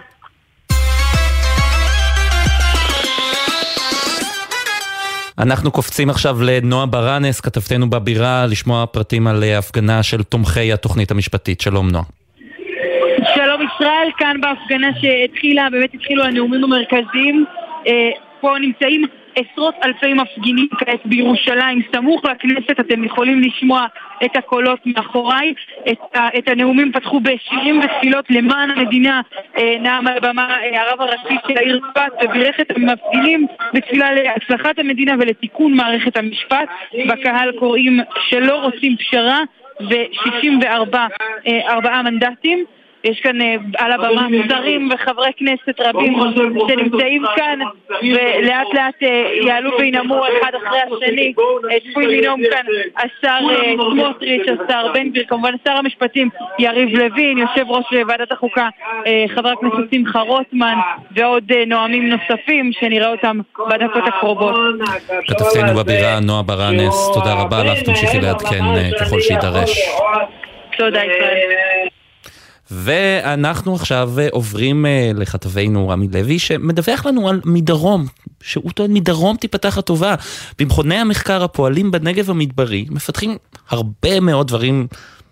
אנחנו 5.38 5.70
קופצים 5.70 6.10
עכשיו 6.10 6.42
לנועה 6.42 6.86
ברנס, 6.86 7.40
כתבתנו 7.40 7.90
בבירה, 7.90 8.46
לשמוע 8.46 8.86
פרטים 8.86 9.26
על 9.26 9.44
הפגנה 9.44 10.02
של 10.02 10.22
תומכי 10.22 10.72
התוכנית 10.72 11.10
המשפטית. 11.10 11.60
שלום 11.60 11.90
נועה. 11.90 12.04
כאן 14.18 14.40
בהפגנה 14.40 14.88
שהתחילה, 15.00 15.70
באמת 15.70 15.94
התחילו 15.94 16.24
הנאומים 16.24 16.64
המרכזיים. 16.64 17.44
אה, 17.86 18.10
פה 18.40 18.58
נמצאים 18.60 19.04
עשרות 19.38 19.74
אלפי 19.84 20.14
מפגינים 20.14 20.68
כעת 20.78 21.00
בירושלים, 21.04 21.82
סמוך 21.94 22.24
לכנסת, 22.24 22.80
אתם 22.80 23.04
יכולים 23.04 23.40
לשמוע 23.40 23.86
את 24.24 24.36
הקולות 24.36 24.86
מאחוריי. 24.86 25.54
את, 25.90 26.18
את 26.38 26.48
הנאומים 26.48 26.92
פתחו 26.92 27.20
בשירים 27.20 27.80
ותפילות 27.80 28.24
למען 28.30 28.70
המדינה, 28.70 29.20
אה, 29.58 29.76
נאם 29.80 30.06
על 30.06 30.16
הבמה 30.16 30.58
אה, 30.62 30.82
הרב 30.82 31.00
הראשי 31.00 31.36
של 31.48 31.56
העיר 31.56 31.80
צפת 31.90 32.12
ובירך 32.24 32.60
את 32.60 32.70
המפגינים 32.70 33.46
בתפילה 33.74 34.12
להצלחת 34.12 34.78
המדינה 34.78 35.14
ולתיקון 35.20 35.74
מערכת 35.74 36.16
המשפט. 36.16 36.68
בקהל 37.08 37.52
קוראים 37.58 38.00
שלא 38.28 38.62
רוצים 38.62 38.96
פשרה 38.96 39.40
ו-64 39.80 40.96
אה, 41.46 42.02
מנדטים. 42.02 42.64
יש 43.10 43.20
כאן 43.20 43.40
אה, 43.40 43.54
על 43.78 43.92
הבמה 43.92 44.26
שרים 44.48 44.88
וחברי 44.94 45.30
כנסת 45.36 45.80
רבים 45.80 46.18
שנמצאים 46.68 47.24
כאן 47.36 47.58
ולאט 48.02 48.66
לאט 48.74 49.02
אה, 49.02 49.30
יעלו 49.46 49.70
וינאמו 49.78 50.22
אחד 50.26 50.52
אחרי 50.56 50.78
השני. 50.80 51.34
צפוי 51.90 52.06
לנאום 52.06 52.40
כאן 52.50 52.64
השר 52.96 53.38
אה, 53.50 53.72
סמוטריץ', 53.90 54.46
השר 54.48 54.92
בן 54.94 55.08
גביר, 55.08 55.24
כמובן 55.28 55.52
שר 55.64 55.72
המשפטים 55.72 56.28
יריב 56.58 56.88
לוין, 56.88 57.38
יושב 57.38 57.70
ראש 57.70 57.84
ועדת 58.08 58.32
החוקה 58.32 58.68
חבר 59.34 59.48
הכנסת 59.48 59.94
שמחה 59.94 60.20
רוטמן 60.20 60.78
ועוד 61.16 61.52
נואמים 61.66 62.08
נוספים 62.08 62.70
שנראה 62.72 63.10
אותם 63.10 63.40
בדקות 63.70 64.02
הקרובות. 64.06 64.54
כתבתנו 65.28 65.80
בבירה 65.80 66.20
נועה 66.20 66.42
ברנס, 66.42 67.10
תודה 67.14 67.34
רבה 67.34 67.64
לך, 67.64 67.82
תמשיכי 67.82 68.20
לעדכן 68.20 68.64
ככל 69.00 69.20
שיידרש. 69.20 69.88
תודה 70.78 71.04
ישראל. 71.04 71.88
ואנחנו 72.70 73.74
עכשיו 73.74 74.12
אה, 74.18 74.28
עוברים 74.32 74.86
אה, 74.86 75.10
לכתבנו 75.14 75.88
רמי 75.88 76.08
לוי, 76.12 76.38
שמדווח 76.38 77.06
לנו 77.06 77.28
על 77.28 77.40
מדרום, 77.44 78.06
שהוא 78.42 78.72
טוען 78.72 78.92
מדרום 78.92 79.36
תיפתח 79.36 79.78
הטובה. 79.78 80.14
במכוני 80.58 80.94
המחקר 80.94 81.44
הפועלים 81.44 81.90
בנגב 81.90 82.30
המדברי 82.30 82.86
מפתחים 82.90 83.36
הרבה 83.68 84.20
מאוד 84.20 84.48
דברים 84.48 84.86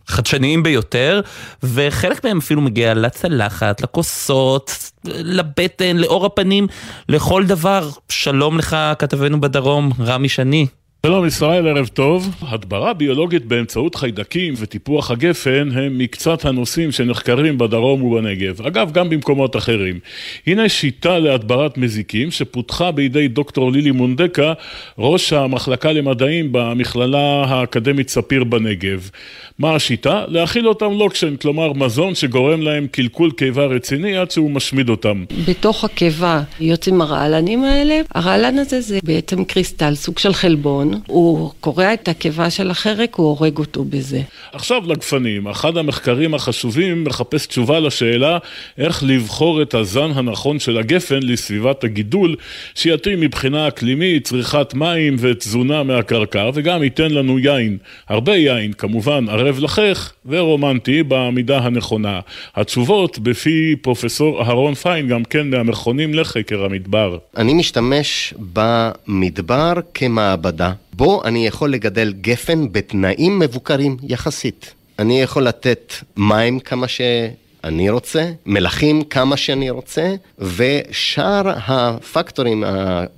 חדשניים 0.07 0.63
ביותר, 0.63 1.21
וחלק 1.63 2.25
מהם 2.25 2.39
אפילו 2.39 2.61
מגיע 2.61 2.95
לצלחת, 2.95 3.81
לכוסות, 3.81 4.91
לבטן, 5.05 5.97
לאור 5.97 6.27
הפנים, 6.27 6.67
לכל 7.09 7.47
דבר. 7.47 7.91
שלום 8.09 8.59
לך, 8.59 8.77
כתבנו 8.99 9.41
בדרום, 9.41 9.93
רמי 10.01 10.29
שני. 10.29 10.67
שלום 11.07 11.27
ישראל, 11.27 11.69
ערב 11.69 11.87
טוב. 11.87 12.35
הדברה 12.43 12.93
ביולוגית 12.93 13.45
באמצעות 13.45 13.95
חיידקים 13.95 14.55
וטיפוח 14.59 15.11
הגפן 15.11 15.69
הם 15.75 15.99
מקצת 15.99 16.45
הנושאים 16.45 16.93
שנחקרים 16.93 17.59
בדרום 17.59 18.03
ובנגב. 18.03 18.63
אגב, 18.63 18.93
גם 18.93 19.11
במקומות 19.11 19.57
אחרים. 19.57 19.99
הנה 20.47 20.69
שיטה 20.69 21.19
להדברת 21.19 21.79
מזיקים 21.79 22.31
שפותחה 22.31 22.91
בידי 22.91 23.29
דוקטור 23.29 23.73
לילי 23.73 23.91
מונדקה, 23.91 24.53
ראש 24.99 25.33
המחלקה 25.33 25.93
למדעים 25.93 26.49
במכללה 26.53 27.45
האקדמית 27.49 28.09
ספיר 28.09 28.45
בנגב. 28.45 29.11
מה 29.59 29.75
השיטה? 29.75 30.25
להאכיל 30.29 30.69
אותם 30.69 30.93
לוקשן, 30.93 31.37
כלומר 31.37 31.73
מזון 31.73 32.15
שגורם 32.15 32.63
להם 32.63 32.87
קלקול 32.87 33.31
קיבה 33.31 33.65
רציני 33.67 34.17
עד 34.17 34.31
שהוא 34.31 34.51
משמיד 34.51 34.89
אותם. 34.89 35.25
בתוך 35.49 35.85
הקיבה 35.85 36.43
יוצאים 36.61 37.01
הרעלנים 37.01 37.65
האלה. 37.65 38.01
הרעלן 38.15 38.59
הזה 38.59 38.81
זה 38.81 38.99
בעצם 39.05 39.45
קריסטל, 39.45 39.95
סוג 39.95 40.19
של 40.19 40.33
חלבון. 40.33 40.96
הוא 41.07 41.51
קורע 41.61 41.95
את 41.95 42.09
הקיבה 42.09 42.51
של 42.51 42.71
החרק, 42.71 43.15
הוא 43.15 43.27
הורג 43.27 43.59
אותו 43.59 43.85
בזה. 43.85 44.21
עכשיו 44.53 44.83
לגפנים, 44.87 45.49
אחד 45.49 45.77
המחקרים 45.77 46.35
החשובים 46.35 47.05
מחפש 47.05 47.47
תשובה 47.47 47.81
לשאלה 47.81 48.39
איך 48.79 49.03
לבחור 49.07 49.63
את 49.63 49.75
הזן 49.75 50.11
הנכון 50.15 50.59
של 50.59 50.79
הגפן 50.79 51.21
לסביבת 51.23 51.85
הגידול, 51.85 52.37
שיתאים 52.75 53.21
מבחינה 53.21 53.69
אקלימית, 53.69 54.25
צריכת 54.25 54.75
מים 54.75 55.17
ותזונה 55.19 55.83
מהקרקע, 55.83 56.51
וגם 56.55 56.83
ייתן 56.83 57.11
לנו 57.11 57.39
יין. 57.39 57.79
הרבה 58.09 58.37
יין, 58.37 58.73
כמובן 58.73 59.29
ערב 59.29 59.59
לחך 59.59 60.13
ורומנטי 60.27 61.03
בעמידה 61.03 61.59
הנכונה. 61.59 62.21
התשובות 62.57 63.19
בפי 63.19 63.77
פרופסור 63.83 64.43
אהרון 64.43 64.75
פיין, 64.75 65.09
גם 65.09 65.25
כן 65.25 65.51
מהמכונים 65.51 66.15
לחקר 66.15 66.65
המדבר. 66.65 67.19
אני 67.37 67.55
משתמש 67.55 68.35
במדבר 68.53 69.73
כמעבדה, 69.95 70.73
בו 70.97 71.25
אני 71.25 71.47
יכול 71.47 71.73
לגדל 71.73 72.13
גפן 72.21 72.73
בתנאים 72.73 73.39
מבוקרים 73.39 73.97
יחסית. 74.03 74.75
אני 74.99 75.23
יכול 75.23 75.43
לתת 75.43 75.93
מים 76.17 76.61
כמה 76.61 76.89
שאני 76.89 77.91
רוצה, 77.91 78.31
מלחים 78.47 79.05
כמה 79.05 79.37
שאני 79.37 79.71
רוצה, 79.71 80.15
ושאר 80.39 81.43
הפקטורים 81.67 82.65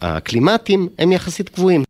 האקלימטיים 0.00 0.88
הם 0.98 1.12
יחסית 1.12 1.48
קבועים. 1.48 1.84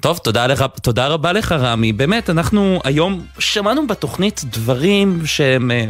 טוב, 0.00 0.18
תודה, 0.18 0.46
לך, 0.46 0.64
תודה 0.82 1.06
רבה 1.06 1.32
לך 1.32 1.52
רמי. 1.52 1.92
באמת, 1.92 2.30
אנחנו 2.30 2.80
היום 2.84 3.22
שמענו 3.38 3.86
בתוכנית 3.86 4.40
דברים 4.44 5.26
שהם, 5.26 5.70
אה, 5.70 5.84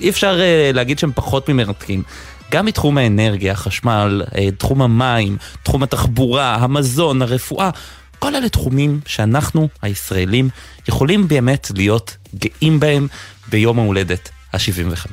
אי 0.00 0.08
אפשר 0.10 0.40
אה, 0.40 0.70
להגיד 0.74 0.98
שהם 0.98 1.12
פחות 1.14 1.48
ממרתקים. 1.48 2.02
גם 2.50 2.66
מתחום 2.66 2.98
האנרגיה, 2.98 3.52
החשמל, 3.52 4.22
אה, 4.38 4.50
תחום 4.50 4.82
המים, 4.82 5.36
תחום 5.62 5.82
התחבורה, 5.82 6.54
המזון, 6.54 7.22
הרפואה, 7.22 7.70
כל 8.22 8.36
אלה 8.36 8.48
תחומים 8.48 9.00
שאנחנו, 9.06 9.68
הישראלים, 9.82 10.48
יכולים 10.88 11.28
באמת 11.28 11.70
להיות 11.74 12.16
גאים 12.34 12.80
בהם 12.80 13.08
ביום 13.48 13.78
ההולדת 13.78 14.28
ה-75. 14.52 15.08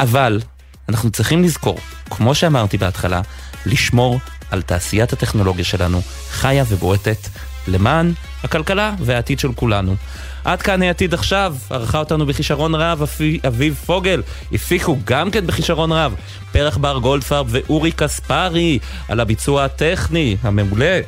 אבל 0.00 0.40
אנחנו 0.88 1.10
צריכים 1.10 1.44
לזכור, 1.44 1.78
כמו 2.10 2.34
שאמרתי 2.34 2.78
בהתחלה, 2.78 3.20
לשמור 3.66 4.20
על 4.50 4.62
תעשיית 4.62 5.12
הטכנולוגיה 5.12 5.64
שלנו 5.64 6.00
חיה 6.30 6.64
ובועטת 6.68 7.28
למען 7.68 8.12
הכלכלה 8.42 8.94
והעתיד 9.00 9.38
של 9.38 9.52
כולנו. 9.52 9.96
עד 10.44 10.62
כאן 10.62 10.82
העתיד 10.82 11.14
עכשיו, 11.14 11.56
ערכה 11.70 11.98
אותנו 11.98 12.26
בכישרון 12.26 12.74
רב, 12.74 13.02
אביב 13.46 13.74
פוגל, 13.86 14.22
הפיקו 14.52 14.98
גם 15.04 15.30
כן 15.30 15.46
בכישרון 15.46 15.92
רב, 15.92 16.14
פרח 16.52 16.76
בר 16.76 16.98
גולדפרב 16.98 17.46
ואורי 17.50 17.92
קספרי 17.92 18.78
על 19.08 19.20
הביצוע 19.20 19.64
הטכני 19.64 20.36
המעולה. 20.42 21.00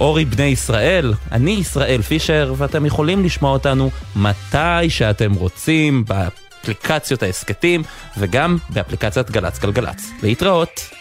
אורי 0.00 0.24
בני 0.24 0.44
ישראל, 0.44 1.14
אני 1.32 1.50
ישראל 1.50 2.02
פישר, 2.02 2.54
ואתם 2.56 2.86
יכולים 2.86 3.24
לשמוע 3.24 3.52
אותנו 3.52 3.90
מתי 4.16 4.90
שאתם 4.90 5.32
רוצים 5.32 6.04
באפליקציות 6.04 7.22
ההסכתים 7.22 7.82
וגם 8.18 8.56
באפליקציית 8.70 9.30
גל"צ 9.30 9.58
גלגלצ. 9.58 10.10
להתראות. 10.22 10.95